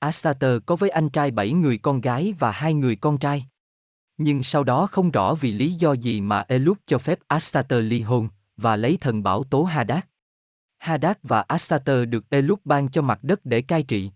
Astater 0.00 0.58
có 0.66 0.76
với 0.76 0.90
anh 0.90 1.08
trai 1.08 1.30
bảy 1.30 1.52
người 1.52 1.78
con 1.78 2.00
gái 2.00 2.34
và 2.38 2.50
hai 2.50 2.74
người 2.74 2.96
con 2.96 3.18
trai. 3.18 3.46
Nhưng 4.16 4.42
sau 4.42 4.64
đó 4.64 4.86
không 4.86 5.10
rõ 5.10 5.34
vì 5.34 5.52
lý 5.52 5.72
do 5.72 5.92
gì 5.92 6.20
mà 6.20 6.44
Elut 6.48 6.78
cho 6.86 6.98
phép 6.98 7.18
Astater 7.26 7.84
ly 7.84 8.00
hôn 8.00 8.28
và 8.56 8.76
lấy 8.76 8.96
thần 9.00 9.22
bảo 9.22 9.44
tố 9.44 9.62
Hadad. 9.62 10.00
Hadad 10.78 11.16
và 11.22 11.40
Astater 11.40 12.08
được 12.08 12.30
Elut 12.30 12.60
ban 12.64 12.88
cho 12.88 13.02
mặt 13.02 13.18
đất 13.22 13.40
để 13.44 13.62
cai 13.62 13.82
trị. 13.82 14.10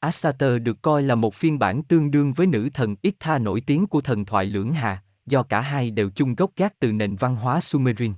Astater 0.00 0.62
được 0.62 0.82
coi 0.82 1.02
là 1.02 1.14
một 1.14 1.34
phiên 1.34 1.58
bản 1.58 1.82
tương 1.82 2.10
đương 2.10 2.32
với 2.32 2.46
nữ 2.46 2.68
thần 2.74 2.96
Itha 3.02 3.38
nổi 3.38 3.60
tiếng 3.60 3.86
của 3.86 4.00
thần 4.00 4.24
thoại 4.24 4.44
lưỡng 4.44 4.72
hà, 4.72 5.02
do 5.26 5.42
cả 5.42 5.60
hai 5.60 5.90
đều 5.90 6.10
chung 6.10 6.34
gốc 6.34 6.50
gác 6.56 6.78
từ 6.78 6.92
nền 6.92 7.16
văn 7.16 7.36
hóa 7.36 7.60
Sumerian. 7.60 8.14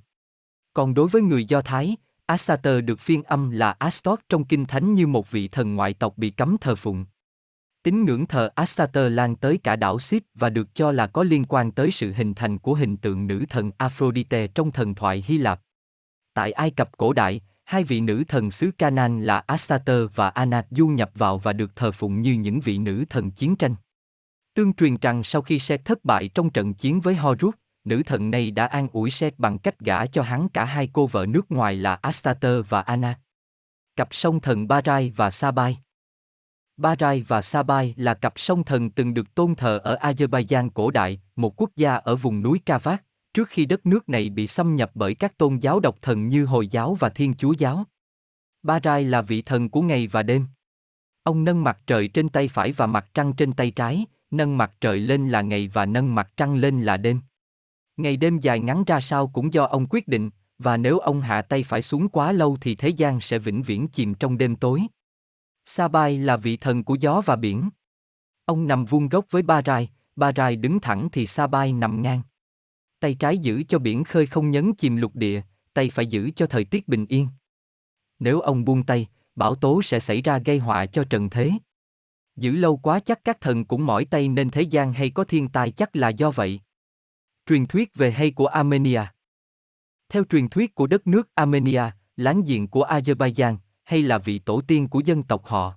Còn 0.74 0.94
đối 0.94 1.08
với 1.08 1.22
người 1.22 1.44
Do 1.44 1.60
Thái, 1.60 1.96
Asater 2.26 2.84
được 2.84 3.00
phiên 3.00 3.22
âm 3.22 3.50
là 3.50 3.76
Astot 3.78 4.20
trong 4.28 4.44
kinh 4.44 4.64
thánh 4.64 4.94
như 4.94 5.06
một 5.06 5.30
vị 5.30 5.48
thần 5.48 5.74
ngoại 5.74 5.94
tộc 5.94 6.18
bị 6.18 6.30
cấm 6.30 6.56
thờ 6.60 6.74
phụng. 6.74 7.04
Tín 7.82 8.04
ngưỡng 8.04 8.26
thờ 8.26 8.50
Astater 8.54 9.12
lan 9.12 9.36
tới 9.36 9.58
cả 9.62 9.76
đảo 9.76 9.98
Sip 9.98 10.22
và 10.34 10.50
được 10.50 10.74
cho 10.74 10.92
là 10.92 11.06
có 11.06 11.22
liên 11.22 11.44
quan 11.44 11.72
tới 11.72 11.90
sự 11.90 12.12
hình 12.16 12.34
thành 12.34 12.58
của 12.58 12.74
hình 12.74 12.96
tượng 12.96 13.26
nữ 13.26 13.44
thần 13.48 13.70
Aphrodite 13.78 14.46
trong 14.46 14.72
thần 14.72 14.94
thoại 14.94 15.24
Hy 15.26 15.38
Lạp. 15.38 15.60
Tại 16.34 16.52
Ai 16.52 16.70
Cập 16.70 16.96
cổ 16.96 17.12
đại, 17.12 17.40
hai 17.64 17.84
vị 17.84 18.00
nữ 18.00 18.22
thần 18.28 18.50
xứ 18.50 18.70
Canaan 18.78 19.22
là 19.22 19.38
Astater 19.46 20.06
và 20.14 20.28
Anat 20.28 20.66
du 20.70 20.86
nhập 20.86 21.10
vào 21.14 21.38
và 21.38 21.52
được 21.52 21.76
thờ 21.76 21.90
phụng 21.92 22.22
như 22.22 22.32
những 22.32 22.60
vị 22.60 22.78
nữ 22.78 23.04
thần 23.10 23.30
chiến 23.30 23.56
tranh. 23.56 23.74
Tương 24.54 24.74
truyền 24.74 24.96
rằng 24.96 25.24
sau 25.24 25.42
khi 25.42 25.58
Seth 25.58 25.84
thất 25.84 26.04
bại 26.04 26.28
trong 26.28 26.50
trận 26.50 26.74
chiến 26.74 27.00
với 27.00 27.14
Horus, 27.14 27.54
nữ 27.84 28.02
thần 28.02 28.30
này 28.30 28.50
đã 28.50 28.66
an 28.66 28.88
ủi 28.92 29.10
Seth 29.10 29.38
bằng 29.38 29.58
cách 29.58 29.80
gả 29.80 30.06
cho 30.06 30.22
hắn 30.22 30.48
cả 30.48 30.64
hai 30.64 30.88
cô 30.92 31.06
vợ 31.06 31.26
nước 31.26 31.50
ngoài 31.50 31.76
là 31.76 31.94
Astater 31.94 32.60
và 32.68 32.80
Anna. 32.80 33.20
Cặp 33.96 34.08
song 34.14 34.40
thần 34.40 34.68
Barai 34.68 35.12
và 35.16 35.30
Sabai. 35.30 35.78
Barai 36.76 37.22
và 37.28 37.42
Sabai 37.42 37.94
là 37.96 38.14
cặp 38.14 38.32
song 38.36 38.64
thần 38.64 38.90
từng 38.90 39.14
được 39.14 39.34
tôn 39.34 39.54
thờ 39.54 39.78
ở 39.78 39.96
Azerbaijan 39.96 40.70
cổ 40.74 40.90
đại, 40.90 41.20
một 41.36 41.60
quốc 41.60 41.70
gia 41.76 41.94
ở 41.94 42.16
vùng 42.16 42.42
núi 42.42 42.60
Kavak, 42.66 43.04
trước 43.34 43.48
khi 43.48 43.66
đất 43.66 43.86
nước 43.86 44.08
này 44.08 44.28
bị 44.28 44.46
xâm 44.46 44.76
nhập 44.76 44.90
bởi 44.94 45.14
các 45.14 45.38
tôn 45.38 45.56
giáo 45.56 45.80
độc 45.80 46.02
thần 46.02 46.28
như 46.28 46.44
Hồi 46.44 46.68
giáo 46.68 46.94
và 46.94 47.08
Thiên 47.08 47.34
Chúa 47.34 47.52
giáo. 47.52 47.84
Barai 48.62 49.04
là 49.04 49.22
vị 49.22 49.42
thần 49.42 49.68
của 49.68 49.82
ngày 49.82 50.06
và 50.06 50.22
đêm. 50.22 50.46
Ông 51.22 51.44
nâng 51.44 51.64
mặt 51.64 51.78
trời 51.86 52.08
trên 52.08 52.28
tay 52.28 52.48
phải 52.48 52.72
và 52.72 52.86
mặt 52.86 53.06
trăng 53.14 53.32
trên 53.32 53.52
tay 53.52 53.70
trái, 53.70 54.04
nâng 54.30 54.58
mặt 54.58 54.72
trời 54.80 54.98
lên 54.98 55.28
là 55.28 55.42
ngày 55.42 55.68
và 55.68 55.86
nâng 55.86 56.14
mặt 56.14 56.30
trăng 56.36 56.54
lên 56.54 56.82
là 56.82 56.96
đêm. 56.96 57.20
Ngày 57.96 58.16
đêm 58.16 58.38
dài 58.38 58.60
ngắn 58.60 58.84
ra 58.84 59.00
sao 59.00 59.28
cũng 59.28 59.52
do 59.52 59.64
ông 59.64 59.86
quyết 59.90 60.08
định, 60.08 60.30
và 60.58 60.76
nếu 60.76 60.98
ông 60.98 61.20
hạ 61.20 61.42
tay 61.42 61.62
phải 61.62 61.82
xuống 61.82 62.08
quá 62.08 62.32
lâu 62.32 62.56
thì 62.60 62.74
thế 62.74 62.88
gian 62.88 63.20
sẽ 63.20 63.38
vĩnh 63.38 63.62
viễn 63.62 63.88
chìm 63.88 64.14
trong 64.14 64.38
đêm 64.38 64.56
tối. 64.56 64.82
Sabai 65.66 66.18
là 66.18 66.36
vị 66.36 66.56
thần 66.56 66.84
của 66.84 66.94
gió 67.00 67.22
và 67.26 67.36
biển. 67.36 67.68
Ông 68.44 68.66
nằm 68.66 68.84
vuông 68.84 69.08
gốc 69.08 69.26
với 69.30 69.42
Ba 69.42 69.62
Rai, 69.66 69.90
Ba 70.16 70.32
Rai 70.36 70.56
đứng 70.56 70.80
thẳng 70.80 71.08
thì 71.12 71.26
Sabai 71.26 71.72
nằm 71.72 72.02
ngang. 72.02 72.22
Tay 73.00 73.14
trái 73.14 73.38
giữ 73.38 73.62
cho 73.68 73.78
biển 73.78 74.04
khơi 74.04 74.26
không 74.26 74.50
nhấn 74.50 74.74
chìm 74.74 74.96
lục 74.96 75.16
địa, 75.16 75.42
tay 75.74 75.90
phải 75.90 76.06
giữ 76.06 76.30
cho 76.36 76.46
thời 76.46 76.64
tiết 76.64 76.88
bình 76.88 77.06
yên. 77.08 77.28
Nếu 78.18 78.40
ông 78.40 78.64
buông 78.64 78.82
tay, 78.82 79.08
bão 79.36 79.54
tố 79.54 79.82
sẽ 79.82 80.00
xảy 80.00 80.22
ra 80.22 80.38
gây 80.38 80.58
họa 80.58 80.86
cho 80.86 81.04
trần 81.10 81.30
thế. 81.30 81.50
Giữ 82.36 82.52
lâu 82.52 82.76
quá 82.76 83.00
chắc 83.00 83.24
các 83.24 83.40
thần 83.40 83.64
cũng 83.64 83.86
mỏi 83.86 84.04
tay 84.04 84.28
nên 84.28 84.50
thế 84.50 84.62
gian 84.62 84.92
hay 84.92 85.10
có 85.10 85.24
thiên 85.24 85.48
tai 85.48 85.70
chắc 85.70 85.96
là 85.96 86.08
do 86.08 86.30
vậy. 86.30 86.60
Truyền 87.46 87.66
thuyết 87.66 87.94
về 87.94 88.10
hay 88.10 88.30
của 88.30 88.46
Armenia 88.46 89.02
Theo 90.08 90.24
truyền 90.24 90.48
thuyết 90.48 90.74
của 90.74 90.86
đất 90.86 91.06
nước 91.06 91.28
Armenia, 91.34 91.82
láng 92.16 92.42
giềng 92.46 92.68
của 92.68 92.84
Azerbaijan, 92.84 93.56
hay 93.84 94.02
là 94.02 94.18
vị 94.18 94.38
tổ 94.38 94.60
tiên 94.60 94.88
của 94.88 95.00
dân 95.00 95.22
tộc 95.22 95.44
họ. 95.44 95.74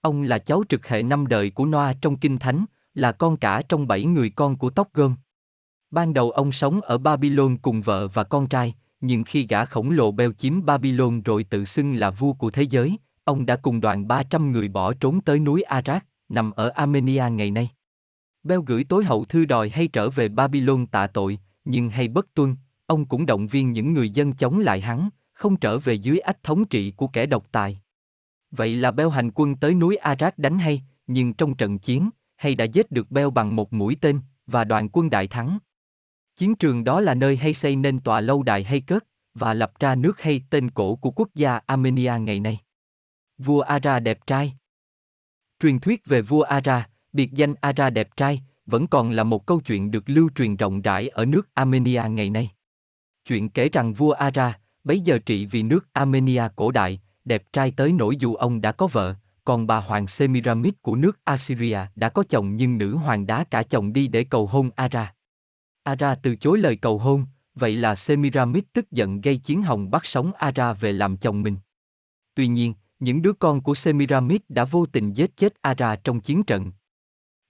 Ông 0.00 0.22
là 0.22 0.38
cháu 0.38 0.62
trực 0.68 0.88
hệ 0.88 1.02
năm 1.02 1.26
đời 1.26 1.50
của 1.50 1.66
Noa 1.66 1.94
trong 2.00 2.18
Kinh 2.18 2.38
Thánh, 2.38 2.64
là 2.94 3.12
con 3.12 3.36
cả 3.36 3.62
trong 3.68 3.86
bảy 3.86 4.04
người 4.04 4.30
con 4.30 4.56
của 4.56 4.70
Tóc 4.70 4.88
Gom. 4.94 5.14
Ban 5.90 6.14
đầu 6.14 6.30
ông 6.30 6.52
sống 6.52 6.80
ở 6.80 6.98
Babylon 6.98 7.56
cùng 7.56 7.82
vợ 7.82 8.08
và 8.08 8.24
con 8.24 8.48
trai, 8.48 8.74
nhưng 9.00 9.24
khi 9.24 9.46
gã 9.46 9.64
khổng 9.64 9.90
lồ 9.90 10.10
Beo 10.10 10.32
chiếm 10.32 10.64
Babylon 10.64 11.22
rồi 11.22 11.44
tự 11.44 11.64
xưng 11.64 11.94
là 11.94 12.10
vua 12.10 12.32
của 12.32 12.50
thế 12.50 12.62
giới, 12.62 12.98
ông 13.24 13.46
đã 13.46 13.56
cùng 13.56 13.80
đoàn 13.80 14.08
300 14.08 14.52
người 14.52 14.68
bỏ 14.68 14.92
trốn 14.92 15.20
tới 15.20 15.38
núi 15.38 15.62
Arak, 15.62 16.06
nằm 16.28 16.50
ở 16.50 16.68
Armenia 16.68 17.24
ngày 17.30 17.50
nay. 17.50 17.70
Beo 18.46 18.62
gửi 18.62 18.84
tối 18.84 19.04
hậu 19.04 19.24
thư 19.24 19.44
đòi 19.44 19.68
hay 19.68 19.88
trở 19.88 20.10
về 20.10 20.28
Babylon 20.28 20.86
tạ 20.86 21.06
tội, 21.06 21.38
nhưng 21.64 21.90
hay 21.90 22.08
bất 22.08 22.34
tuân, 22.34 22.56
ông 22.86 23.06
cũng 23.06 23.26
động 23.26 23.46
viên 23.46 23.72
những 23.72 23.92
người 23.92 24.10
dân 24.10 24.32
chống 24.32 24.58
lại 24.58 24.80
hắn, 24.80 25.08
không 25.32 25.56
trở 25.56 25.78
về 25.78 25.94
dưới 25.94 26.18
ách 26.18 26.42
thống 26.42 26.64
trị 26.64 26.90
của 26.90 27.08
kẻ 27.08 27.26
độc 27.26 27.46
tài. 27.52 27.80
Vậy 28.50 28.76
là 28.76 28.90
Beo 28.90 29.10
hành 29.10 29.30
quân 29.34 29.56
tới 29.56 29.74
núi 29.74 29.96
Arak 29.96 30.38
đánh 30.38 30.58
hay, 30.58 30.82
nhưng 31.06 31.34
trong 31.34 31.54
trận 31.54 31.78
chiến, 31.78 32.10
hay 32.36 32.54
đã 32.54 32.64
giết 32.64 32.90
được 32.90 33.10
Beo 33.10 33.30
bằng 33.30 33.56
một 33.56 33.72
mũi 33.72 33.96
tên, 34.00 34.20
và 34.46 34.64
đoàn 34.64 34.88
quân 34.92 35.10
đại 35.10 35.28
thắng. 35.28 35.58
Chiến 36.36 36.54
trường 36.54 36.84
đó 36.84 37.00
là 37.00 37.14
nơi 37.14 37.36
hay 37.36 37.54
xây 37.54 37.76
nên 37.76 38.00
tòa 38.00 38.20
lâu 38.20 38.42
đài 38.42 38.64
hay 38.64 38.80
cất, 38.80 39.04
và 39.34 39.54
lập 39.54 39.72
ra 39.80 39.94
nước 39.94 40.20
hay 40.20 40.42
tên 40.50 40.70
cổ 40.70 40.96
của 40.96 41.10
quốc 41.10 41.28
gia 41.34 41.60
Armenia 41.66 42.12
ngày 42.20 42.40
nay. 42.40 42.58
Vua 43.38 43.60
Ara 43.60 44.00
đẹp 44.00 44.26
trai 44.26 44.52
Truyền 45.60 45.80
thuyết 45.80 46.06
về 46.06 46.22
vua 46.22 46.42
Ara, 46.42 46.88
biệt 47.16 47.32
danh 47.32 47.54
Ara 47.60 47.90
đẹp 47.90 48.16
trai, 48.16 48.42
vẫn 48.66 48.86
còn 48.86 49.10
là 49.10 49.24
một 49.24 49.46
câu 49.46 49.60
chuyện 49.60 49.90
được 49.90 50.04
lưu 50.06 50.30
truyền 50.34 50.56
rộng 50.56 50.82
rãi 50.82 51.08
ở 51.08 51.24
nước 51.24 51.48
Armenia 51.54 52.02
ngày 52.10 52.30
nay. 52.30 52.50
Chuyện 53.24 53.48
kể 53.48 53.68
rằng 53.68 53.92
vua 53.92 54.12
Ara, 54.12 54.58
bấy 54.84 55.00
giờ 55.00 55.18
trị 55.18 55.46
vì 55.46 55.62
nước 55.62 55.88
Armenia 55.92 56.42
cổ 56.56 56.70
đại, 56.70 57.00
đẹp 57.24 57.52
trai 57.52 57.70
tới 57.70 57.92
nỗi 57.92 58.16
dù 58.16 58.34
ông 58.34 58.60
đã 58.60 58.72
có 58.72 58.86
vợ, 58.86 59.14
còn 59.44 59.66
bà 59.66 59.76
hoàng 59.76 60.06
Semiramis 60.06 60.74
của 60.82 60.96
nước 60.96 61.20
Assyria 61.24 61.78
đã 61.96 62.08
có 62.08 62.24
chồng 62.28 62.56
nhưng 62.56 62.78
nữ 62.78 62.96
hoàng 62.96 63.26
đá 63.26 63.44
cả 63.44 63.62
chồng 63.62 63.92
đi 63.92 64.08
để 64.08 64.24
cầu 64.24 64.46
hôn 64.46 64.70
Ara. 64.76 65.14
Ara 65.82 66.14
từ 66.14 66.36
chối 66.36 66.58
lời 66.58 66.76
cầu 66.76 66.98
hôn, 66.98 67.24
vậy 67.54 67.76
là 67.76 67.94
Semiramis 67.94 68.64
tức 68.72 68.90
giận 68.90 69.20
gây 69.20 69.36
chiến 69.36 69.62
hồng 69.62 69.90
bắt 69.90 70.06
sống 70.06 70.32
Ara 70.32 70.72
về 70.72 70.92
làm 70.92 71.16
chồng 71.16 71.42
mình. 71.42 71.56
Tuy 72.34 72.46
nhiên, 72.46 72.74
những 73.00 73.22
đứa 73.22 73.32
con 73.32 73.60
của 73.60 73.74
Semiramis 73.74 74.40
đã 74.48 74.64
vô 74.64 74.86
tình 74.86 75.12
giết 75.12 75.36
chết 75.36 75.62
Ara 75.62 75.96
trong 75.96 76.20
chiến 76.20 76.44
trận. 76.44 76.72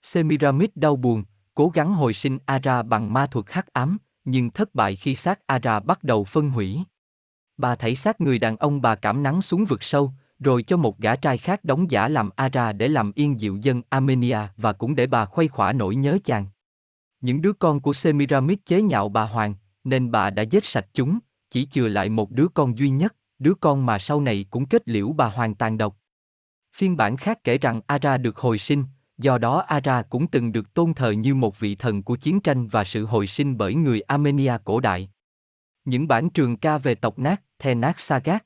Semiramis 0.07 0.71
đau 0.75 0.97
buồn, 0.97 1.25
cố 1.55 1.69
gắng 1.69 1.93
hồi 1.93 2.15
sinh 2.15 2.39
Ara 2.45 2.83
bằng 2.83 3.13
ma 3.13 3.27
thuật 3.27 3.47
hắc 3.49 3.73
ám, 3.73 3.99
nhưng 4.25 4.51
thất 4.51 4.75
bại 4.75 4.97
khi 4.97 5.15
xác 5.15 5.47
Ara 5.47 5.81
bắt 5.81 6.05
đầu 6.05 6.25
phân 6.25 6.51
hủy. 6.51 6.79
Bà 7.57 7.75
thấy 7.75 7.97
xác 7.97 8.21
người 8.21 8.39
đàn 8.39 8.57
ông 8.57 8.83
bà 8.83 8.95
cảm 8.95 9.23
nắng 9.23 9.43
xuống 9.43 9.65
vực 9.65 9.83
sâu, 9.83 10.13
rồi 10.39 10.63
cho 10.63 10.77
một 10.77 10.99
gã 10.99 11.17
trai 11.17 11.39
khác 11.39 11.65
đóng 11.65 11.91
giả 11.91 12.09
làm 12.09 12.31
Ara 12.37 12.73
để 12.73 12.89
làm 12.89 13.13
yên 13.15 13.41
dịu 13.41 13.57
dân 13.57 13.83
Armenia 13.89 14.39
và 14.57 14.73
cũng 14.73 14.95
để 14.95 15.07
bà 15.07 15.25
khuây 15.25 15.49
khỏa 15.49 15.73
nỗi 15.73 15.97
nhớ 15.97 16.19
chàng. 16.25 16.47
Những 17.21 17.43
đứa 17.43 17.53
con 17.53 17.81
của 17.81 17.93
Semiramis 17.93 18.59
chế 18.65 18.83
nhạo 18.83 19.09
bà 19.09 19.23
Hoàng, 19.23 19.55
nên 19.85 20.11
bà 20.11 20.31
đã 20.31 20.43
giết 20.43 20.65
sạch 20.65 20.87
chúng, 20.95 21.19
chỉ 21.51 21.67
chừa 21.67 21.89
lại 21.89 22.09
một 22.09 22.31
đứa 22.31 22.47
con 22.55 22.79
duy 22.79 22.91
nhất, 22.91 23.15
đứa 23.39 23.55
con 23.55 23.87
mà 23.87 23.99
sau 23.99 24.21
này 24.21 24.47
cũng 24.51 24.67
kết 24.67 24.89
liễu 24.89 25.13
bà 25.13 25.27
Hoàng 25.27 25.55
tàn 25.55 25.79
độc. 25.79 25.97
Phiên 26.73 26.97
bản 26.97 27.17
khác 27.17 27.45
kể 27.45 27.59
rằng 27.59 27.81
Ara 27.87 28.17
được 28.17 28.37
hồi 28.37 28.59
sinh, 28.59 28.85
do 29.19 29.39
đó 29.39 29.59
Ara 29.59 30.03
cũng 30.03 30.27
từng 30.27 30.53
được 30.53 30.75
tôn 30.75 30.95
thờ 30.95 31.11
như 31.11 31.35
một 31.35 31.61
vị 31.61 31.75
thần 31.75 32.03
của 32.03 32.17
chiến 32.17 32.41
tranh 32.41 32.69
và 32.69 32.85
sự 32.85 33.07
hồi 33.07 33.27
sinh 33.27 33.59
bởi 33.59 33.75
người 33.75 34.01
Armenia 34.01 34.53
cổ 34.65 34.81
đại. 34.81 35.11
Những 35.85 36.09
bản 36.09 36.31
trường 36.31 36.57
ca 36.57 36.79
về 36.79 36.95
tộc 36.95 37.19
Nát, 37.19 37.43
The 37.59 37.75
Nát 37.75 38.01
Sagat. 38.01 38.45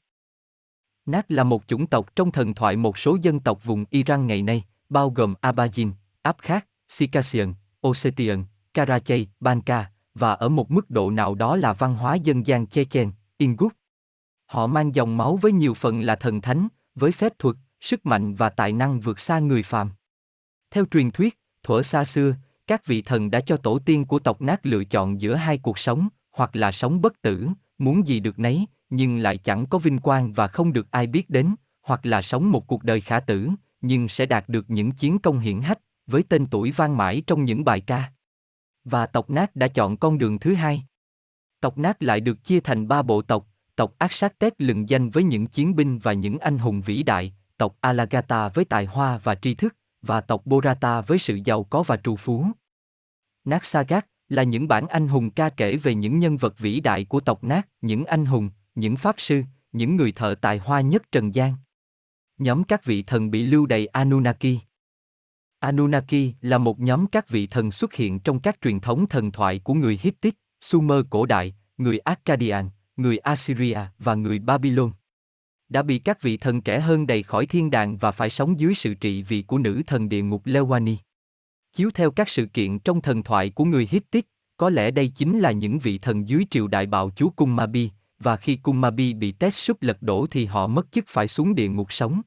Nát 1.07 1.31
là 1.31 1.45
một 1.45 1.69
chủng 1.69 1.87
tộc 1.87 2.17
trong 2.17 2.33
thần 2.33 2.55
thoại 2.55 2.77
một 2.77 2.99
số 2.99 3.19
dân 3.23 3.41
tộc 3.41 3.65
vùng 3.65 3.85
Iran 3.91 4.27
ngày 4.27 4.43
nay, 4.43 4.65
bao 4.89 5.11
gồm 5.11 5.35
Abajin, 5.43 5.93
Abkhaz, 6.23 6.61
Circassian, 6.99 7.55
Ossetian, 7.87 8.45
Karachay, 8.75 9.29
Banka, 9.41 9.91
và 10.15 10.33
ở 10.33 10.49
một 10.49 10.71
mức 10.71 10.91
độ 10.91 11.11
nào 11.11 11.35
đó 11.35 11.57
là 11.57 11.73
văn 11.73 11.95
hóa 11.95 12.15
dân 12.15 12.47
gian 12.47 12.67
Chechen, 12.67 13.11
Ingut. 13.39 13.73
Họ 14.47 14.67
mang 14.67 14.95
dòng 14.95 15.17
máu 15.17 15.37
với 15.37 15.53
nhiều 15.53 15.75
phần 15.75 16.01
là 16.01 16.17
thần 16.17 16.41
thánh, 16.41 16.69
với 16.95 17.13
phép 17.13 17.33
thuật, 17.39 17.57
sức 17.81 18.07
mạnh 18.07 18.35
và 18.35 18.49
tài 18.49 18.73
năng 18.73 19.01
vượt 19.01 19.21
xa 19.21 19.39
người 19.39 19.63
phàm. 19.63 19.91
Theo 20.71 20.85
truyền 20.91 21.11
thuyết, 21.11 21.39
thuở 21.63 21.83
xa 21.83 22.05
xưa, 22.05 22.35
các 22.67 22.87
vị 22.87 23.03
thần 23.03 23.31
đã 23.31 23.41
cho 23.41 23.57
tổ 23.57 23.79
tiên 23.79 24.05
của 24.05 24.19
tộc 24.19 24.43
nát 24.43 24.67
lựa 24.67 24.85
chọn 24.85 25.21
giữa 25.21 25.35
hai 25.35 25.59
cuộc 25.59 25.79
sống, 25.79 26.09
hoặc 26.33 26.57
là 26.57 26.73
sống 26.73 27.01
bất 27.01 27.23
tử, 27.23 27.49
muốn 27.79 28.07
gì 28.07 28.21
được 28.21 28.39
nấy, 28.39 28.67
nhưng 28.91 29.19
lại 29.19 29.39
chẳng 29.39 29.67
có 29.67 29.79
vinh 29.79 29.99
quang 29.99 30.33
và 30.33 30.47
không 30.47 30.73
được 30.73 30.91
ai 30.91 31.07
biết 31.07 31.31
đến, 31.31 31.55
hoặc 31.83 32.07
là 32.07 32.23
sống 32.23 32.53
một 32.53 32.67
cuộc 32.67 32.85
đời 32.85 33.01
khả 33.01 33.21
tử, 33.21 33.49
nhưng 33.81 34.09
sẽ 34.09 34.27
đạt 34.27 34.49
được 34.49 34.71
những 34.71 34.93
chiến 34.93 35.19
công 35.19 35.39
hiển 35.39 35.61
hách, 35.61 35.79
với 36.07 36.23
tên 36.23 36.47
tuổi 36.47 36.73
vang 36.73 36.97
mãi 36.97 37.23
trong 37.27 37.45
những 37.45 37.65
bài 37.65 37.81
ca. 37.81 38.13
Và 38.85 39.07
tộc 39.07 39.31
nát 39.31 39.57
đã 39.57 39.69
chọn 39.69 39.97
con 39.97 40.19
đường 40.19 40.39
thứ 40.39 40.55
hai. 40.55 40.83
Tộc 41.61 41.79
nát 41.79 42.03
lại 42.03 42.21
được 42.21 42.45
chia 42.45 42.61
thành 42.61 42.89
ba 42.89 43.03
bộ 43.03 43.23
tộc, 43.23 43.47
tộc 43.77 43.95
Ác 43.99 44.13
Sát 44.13 44.39
Tét 44.39 44.61
lừng 44.61 44.89
danh 44.89 45.11
với 45.11 45.23
những 45.23 45.47
chiến 45.47 45.77
binh 45.77 45.99
và 45.99 46.13
những 46.13 46.39
anh 46.39 46.59
hùng 46.59 46.81
vĩ 46.81 47.03
đại, 47.03 47.35
tộc 47.57 47.77
Alagata 47.81 48.49
với 48.49 48.65
tài 48.65 48.85
hoa 48.85 49.19
và 49.19 49.35
tri 49.35 49.55
thức, 49.55 49.77
và 50.03 50.21
tộc 50.21 50.47
Borata 50.47 51.01
với 51.01 51.19
sự 51.19 51.39
giàu 51.45 51.65
có 51.65 51.83
và 51.83 51.97
trù 51.97 52.17
phú. 52.17 52.47
Nát 53.45 53.63
là 54.29 54.43
những 54.43 54.69
bản 54.69 54.89
anh 54.89 55.09
hùng 55.09 55.31
ca 55.31 55.51
kể 55.51 55.77
về 55.77 55.95
những 55.95 56.19
nhân 56.19 56.37
vật 56.37 56.59
vĩ 56.59 56.81
đại 56.81 57.05
của 57.05 57.21
tộc 57.21 57.45
Nát, 57.45 57.69
những 57.81 58.05
anh 58.05 58.27
hùng, 58.27 58.51
những 58.75 58.97
pháp 58.97 59.15
sư, 59.19 59.43
những 59.73 59.97
người 59.97 60.13
thợ 60.13 60.35
tài 60.41 60.59
hoa 60.59 60.81
nhất 60.81 61.03
trần 61.13 61.35
gian. 61.35 61.55
Nhóm 62.39 62.65
các 62.65 62.85
vị 62.85 63.03
thần 63.03 63.31
bị 63.31 63.47
lưu 63.47 63.67
đày 63.67 63.87
Anunnaki. 63.87 64.59
Anunnaki 65.59 66.35
là 66.41 66.59
một 66.59 66.81
nhóm 66.81 67.07
các 67.07 67.29
vị 67.29 67.47
thần 67.47 67.71
xuất 67.71 67.95
hiện 67.95 68.21
trong 68.21 68.41
các 68.41 68.61
truyền 68.61 68.81
thống 68.81 69.07
thần 69.07 69.33
thoại 69.33 69.59
của 69.59 69.75
người 69.75 69.99
Hittite, 70.03 70.39
Sumer 70.61 70.99
cổ 71.11 71.27
đại, 71.27 71.55
người 71.77 71.99
Akkadian, 71.99 72.71
người 72.97 73.19
Assyria 73.19 73.79
và 73.99 74.15
người 74.15 74.39
Babylon. 74.39 74.93
Đã 75.71 75.83
bị 75.83 75.99
các 75.99 76.23
vị 76.23 76.37
thần 76.37 76.61
trẻ 76.61 76.81
hơn 76.81 77.07
đầy 77.07 77.23
khỏi 77.23 77.47
thiên 77.47 77.71
đàng 77.71 77.97
và 77.97 78.11
phải 78.11 78.31
sống 78.31 78.61
dưới 78.61 78.75
sự 78.75 78.95
trị 78.95 79.23
vì 79.23 79.43
của 79.43 79.59
nữ 79.59 79.83
thần 79.87 80.09
địa 80.09 80.23
ngục 80.23 80.47
Lewani. 80.47 80.97
Chiếu 81.73 81.91
theo 81.95 82.11
các 82.11 82.29
sự 82.29 82.47
kiện 82.47 82.79
trong 82.79 83.01
thần 83.01 83.23
thoại 83.23 83.51
của 83.51 83.65
người 83.65 83.89
Hittite, 83.91 84.29
có 84.57 84.71
lẽ 84.71 84.91
đây 84.91 85.09
chính 85.09 85.39
là 85.39 85.53
những 85.53 85.79
vị 85.79 85.99
thần 85.99 86.29
dưới 86.29 86.45
triều 86.51 86.67
đại 86.67 86.87
bạo 86.87 87.11
chúa 87.17 87.31
Kummabi, 87.31 87.91
và 88.19 88.37
khi 88.37 88.57
Kummabi 88.57 89.15
bị 89.15 89.33
Tết 89.33 89.55
súp 89.55 89.83
lật 89.83 90.03
đổ 90.03 90.27
thì 90.31 90.45
họ 90.45 90.67
mất 90.67 90.93
chức 90.93 91.05
phải 91.09 91.29
xuống 91.29 91.55
địa 91.55 91.69
ngục 91.69 91.93
sống. 91.93 92.21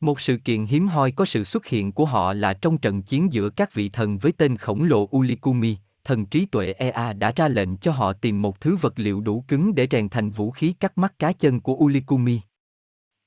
Một 0.00 0.20
sự 0.20 0.36
kiện 0.36 0.64
hiếm 0.64 0.88
hoi 0.88 1.10
có 1.10 1.24
sự 1.24 1.44
xuất 1.44 1.66
hiện 1.66 1.92
của 1.92 2.04
họ 2.04 2.32
là 2.32 2.54
trong 2.54 2.78
trận 2.78 3.02
chiến 3.02 3.32
giữa 3.32 3.50
các 3.50 3.74
vị 3.74 3.88
thần 3.88 4.18
với 4.18 4.32
tên 4.32 4.56
khổng 4.56 4.84
lồ 4.84 5.08
Ulikumi, 5.16 5.76
thần 6.06 6.26
trí 6.26 6.46
tuệ 6.46 6.72
Ea 6.72 7.12
đã 7.12 7.32
ra 7.36 7.48
lệnh 7.48 7.76
cho 7.76 7.92
họ 7.92 8.12
tìm 8.12 8.42
một 8.42 8.60
thứ 8.60 8.76
vật 8.76 8.92
liệu 8.96 9.20
đủ 9.20 9.44
cứng 9.48 9.74
để 9.74 9.86
rèn 9.90 10.08
thành 10.08 10.30
vũ 10.30 10.50
khí 10.50 10.72
cắt 10.80 10.98
mắt 10.98 11.18
cá 11.18 11.32
chân 11.32 11.60
của 11.60 11.74
Ulikumi. 11.74 12.40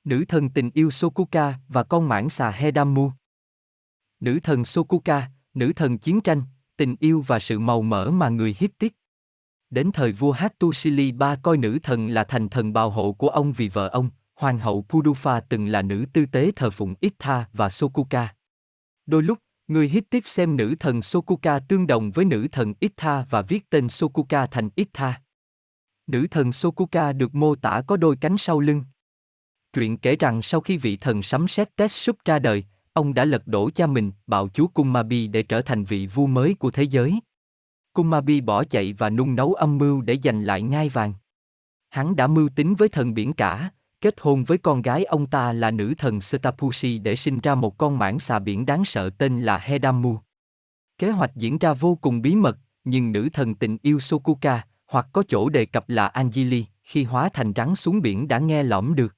Nữ 0.03 0.25
thần 0.27 0.49
tình 0.49 0.69
yêu 0.73 0.91
Sokuka 0.91 1.53
và 1.67 1.84
con 1.84 2.07
mãng 2.07 2.30
xà 2.30 2.49
Hedamu. 2.49 3.11
Nữ 4.19 4.39
thần 4.43 4.65
Sokuka, 4.65 5.30
nữ 5.53 5.73
thần 5.75 5.97
chiến 5.97 6.21
tranh, 6.21 6.41
tình 6.77 6.95
yêu 6.99 7.23
và 7.27 7.39
sự 7.39 7.59
màu 7.59 7.82
mỡ 7.82 8.09
mà 8.11 8.30
người 8.30 8.55
Hittite. 8.59 8.95
Đến 9.69 9.91
thời 9.91 10.11
vua 10.11 10.32
Hattusili 10.32 11.11
ba 11.11 11.36
coi 11.36 11.57
nữ 11.57 11.80
thần 11.84 12.07
là 12.07 12.23
thành 12.23 12.49
thần 12.49 12.73
bào 12.73 12.89
hộ 12.89 13.11
của 13.11 13.30
ông 13.30 13.53
vì 13.53 13.67
vợ 13.67 13.88
ông, 13.88 14.09
Hoàng 14.36 14.59
hậu 14.59 14.86
Pudufa 14.89 15.41
từng 15.49 15.67
là 15.67 15.82
nữ 15.82 16.05
tư 16.13 16.25
tế 16.25 16.51
thờ 16.55 16.69
phụng 16.69 16.95
Itha 16.99 17.45
và 17.53 17.69
Sokuka. 17.69 18.36
Đôi 19.05 19.23
lúc, 19.23 19.39
người 19.70 19.89
Hittite 19.89 20.30
xem 20.30 20.57
nữ 20.57 20.76
thần 20.80 21.01
Sokuka 21.01 21.59
tương 21.59 21.88
đồng 21.88 22.11
với 22.11 22.26
nữ 22.26 22.47
thần 22.51 22.74
Itha 22.80 23.26
và 23.30 23.41
viết 23.41 23.70
tên 23.70 23.89
Sokuka 23.89 24.45
thành 24.45 24.70
Itha. 24.76 25.22
Nữ 26.07 26.28
thần 26.32 26.51
Sokuka 26.51 27.13
được 27.13 27.36
mô 27.36 27.55
tả 27.55 27.82
có 27.88 27.97
đôi 27.97 28.15
cánh 28.22 28.38
sau 28.38 28.59
lưng. 28.59 28.84
Truyện 29.74 29.97
kể 29.97 30.15
rằng 30.15 30.41
sau 30.41 30.61
khi 30.61 30.78
vị 30.78 30.97
thần 30.97 31.24
sấm 31.24 31.47
sét 31.47 31.76
Tetsup 31.76 32.17
ra 32.26 32.39
đời, 32.39 32.63
ông 32.93 33.13
đã 33.13 33.26
lật 33.26 33.47
đổ 33.47 33.70
cha 33.70 33.88
mình, 33.88 34.11
bạo 34.28 34.49
chúa 34.53 34.67
Kumabi 34.67 35.28
để 35.28 35.43
trở 35.43 35.61
thành 35.61 35.84
vị 35.84 36.07
vua 36.07 36.28
mới 36.28 36.55
của 36.59 36.72
thế 36.72 36.84
giới. 36.84 37.20
Kumabi 37.93 38.41
bỏ 38.41 38.63
chạy 38.63 38.93
và 38.93 39.09
nung 39.09 39.36
nấu 39.36 39.53
âm 39.53 39.78
mưu 39.78 40.01
để 40.01 40.17
giành 40.24 40.41
lại 40.41 40.61
ngai 40.61 40.89
vàng. 40.89 41.13
Hắn 41.89 42.15
đã 42.15 42.28
mưu 42.28 42.49
tính 42.49 42.76
với 42.76 42.89
thần 42.89 43.13
biển 43.13 43.34
cả, 43.34 43.72
kết 44.02 44.16
hôn 44.20 44.43
với 44.43 44.58
con 44.58 44.82
gái 44.82 45.04
ông 45.04 45.28
ta 45.28 45.54
là 45.54 45.72
nữ 45.72 45.93
thần 45.97 46.22
Setapusi 46.22 46.97
để 46.97 47.16
sinh 47.16 47.39
ra 47.39 47.56
một 47.56 47.78
con 47.78 47.97
mãng 47.97 48.20
xà 48.20 48.39
biển 48.39 48.66
đáng 48.66 48.86
sợ 48.86 49.10
tên 49.18 49.41
là 49.41 49.58
Hedamu. 49.58 50.20
Kế 50.97 51.10
hoạch 51.10 51.36
diễn 51.36 51.58
ra 51.58 51.74
vô 51.74 51.95
cùng 52.02 52.22
bí 52.22 52.36
mật, 52.36 52.58
nhưng 52.84 53.12
nữ 53.12 53.30
thần 53.34 53.56
tình 53.56 53.78
yêu 53.82 54.00
Sokuka, 54.00 54.62
hoặc 54.88 55.08
có 55.14 55.24
chỗ 55.28 55.50
đề 55.50 55.66
cập 55.66 55.89
là 55.89 56.12
Anjili, 56.14 56.64
khi 56.84 57.04
hóa 57.04 57.30
thành 57.34 57.54
rắn 57.56 57.76
xuống 57.76 58.02
biển 58.02 58.28
đã 58.28 58.39
nghe 58.39 58.64
lõm 58.64 58.95
được. 58.95 59.16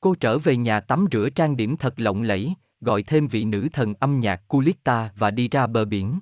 Cô 0.00 0.14
trở 0.14 0.38
về 0.38 0.56
nhà 0.56 0.80
tắm 0.80 1.06
rửa 1.12 1.28
trang 1.34 1.56
điểm 1.56 1.76
thật 1.76 1.94
lộng 1.96 2.22
lẫy, 2.22 2.54
gọi 2.80 3.02
thêm 3.02 3.28
vị 3.28 3.44
nữ 3.44 3.68
thần 3.72 3.94
âm 3.94 4.20
nhạc 4.20 4.48
Kulita 4.48 5.10
và 5.16 5.30
đi 5.30 5.48
ra 5.48 5.66
bờ 5.66 5.84
biển. 5.84 6.18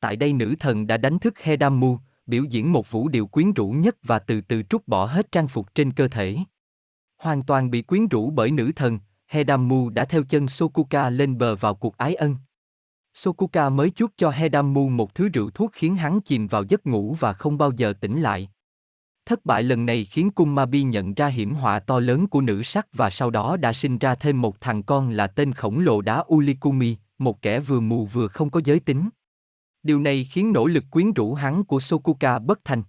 Tại 0.00 0.16
đây 0.16 0.32
nữ 0.32 0.54
thần 0.60 0.86
đã 0.86 0.96
đánh 0.96 1.18
thức 1.18 1.38
Hedamu, 1.38 1.98
biểu 2.26 2.44
diễn 2.44 2.72
một 2.72 2.90
vũ 2.90 3.08
điệu 3.08 3.26
quyến 3.26 3.52
rũ 3.52 3.70
nhất 3.70 3.96
và 4.02 4.18
từ 4.18 4.40
từ 4.40 4.62
trút 4.62 4.88
bỏ 4.88 5.06
hết 5.06 5.32
trang 5.32 5.48
phục 5.48 5.74
trên 5.74 5.92
cơ 5.92 6.08
thể. 6.08 6.36
Hoàn 7.24 7.42
toàn 7.42 7.70
bị 7.70 7.82
quyến 7.82 8.08
rũ 8.08 8.30
bởi 8.30 8.50
nữ 8.50 8.72
thần, 8.76 8.98
Hedamu 9.28 9.90
đã 9.90 10.04
theo 10.04 10.22
chân 10.22 10.48
Sokuka 10.48 11.10
lên 11.10 11.38
bờ 11.38 11.56
vào 11.56 11.74
cuộc 11.74 11.96
ái 11.96 12.14
ân. 12.14 12.36
Sokuka 13.14 13.70
mới 13.70 13.90
chuốt 13.90 14.12
cho 14.16 14.30
Hedamu 14.30 14.88
một 14.88 15.14
thứ 15.14 15.28
rượu 15.28 15.50
thuốc 15.50 15.70
khiến 15.72 15.96
hắn 15.96 16.20
chìm 16.20 16.46
vào 16.46 16.62
giấc 16.62 16.86
ngủ 16.86 17.16
và 17.20 17.32
không 17.32 17.58
bao 17.58 17.72
giờ 17.76 17.92
tỉnh 18.00 18.20
lại. 18.20 18.50
Thất 19.26 19.44
bại 19.44 19.62
lần 19.62 19.86
này 19.86 20.04
khiến 20.04 20.30
Kumabi 20.30 20.82
nhận 20.82 21.14
ra 21.14 21.26
hiểm 21.26 21.54
họa 21.54 21.78
to 21.78 22.00
lớn 22.00 22.26
của 22.26 22.40
nữ 22.40 22.62
sắc 22.62 22.86
và 22.92 23.10
sau 23.10 23.30
đó 23.30 23.56
đã 23.56 23.72
sinh 23.72 23.98
ra 23.98 24.14
thêm 24.14 24.40
một 24.40 24.60
thằng 24.60 24.82
con 24.82 25.10
là 25.10 25.26
tên 25.26 25.52
khổng 25.52 25.80
lồ 25.80 26.00
đá 26.00 26.24
Ulikumi, 26.34 26.96
một 27.18 27.42
kẻ 27.42 27.60
vừa 27.60 27.80
mù 27.80 28.06
vừa 28.06 28.28
không 28.28 28.50
có 28.50 28.60
giới 28.64 28.80
tính. 28.80 29.08
Điều 29.82 30.00
này 30.00 30.24
khiến 30.24 30.52
nỗ 30.52 30.66
lực 30.66 30.84
quyến 30.90 31.12
rũ 31.12 31.34
hắn 31.34 31.64
của 31.64 31.80
Sokuka 31.80 32.38
bất 32.38 32.64
thành. 32.64 32.82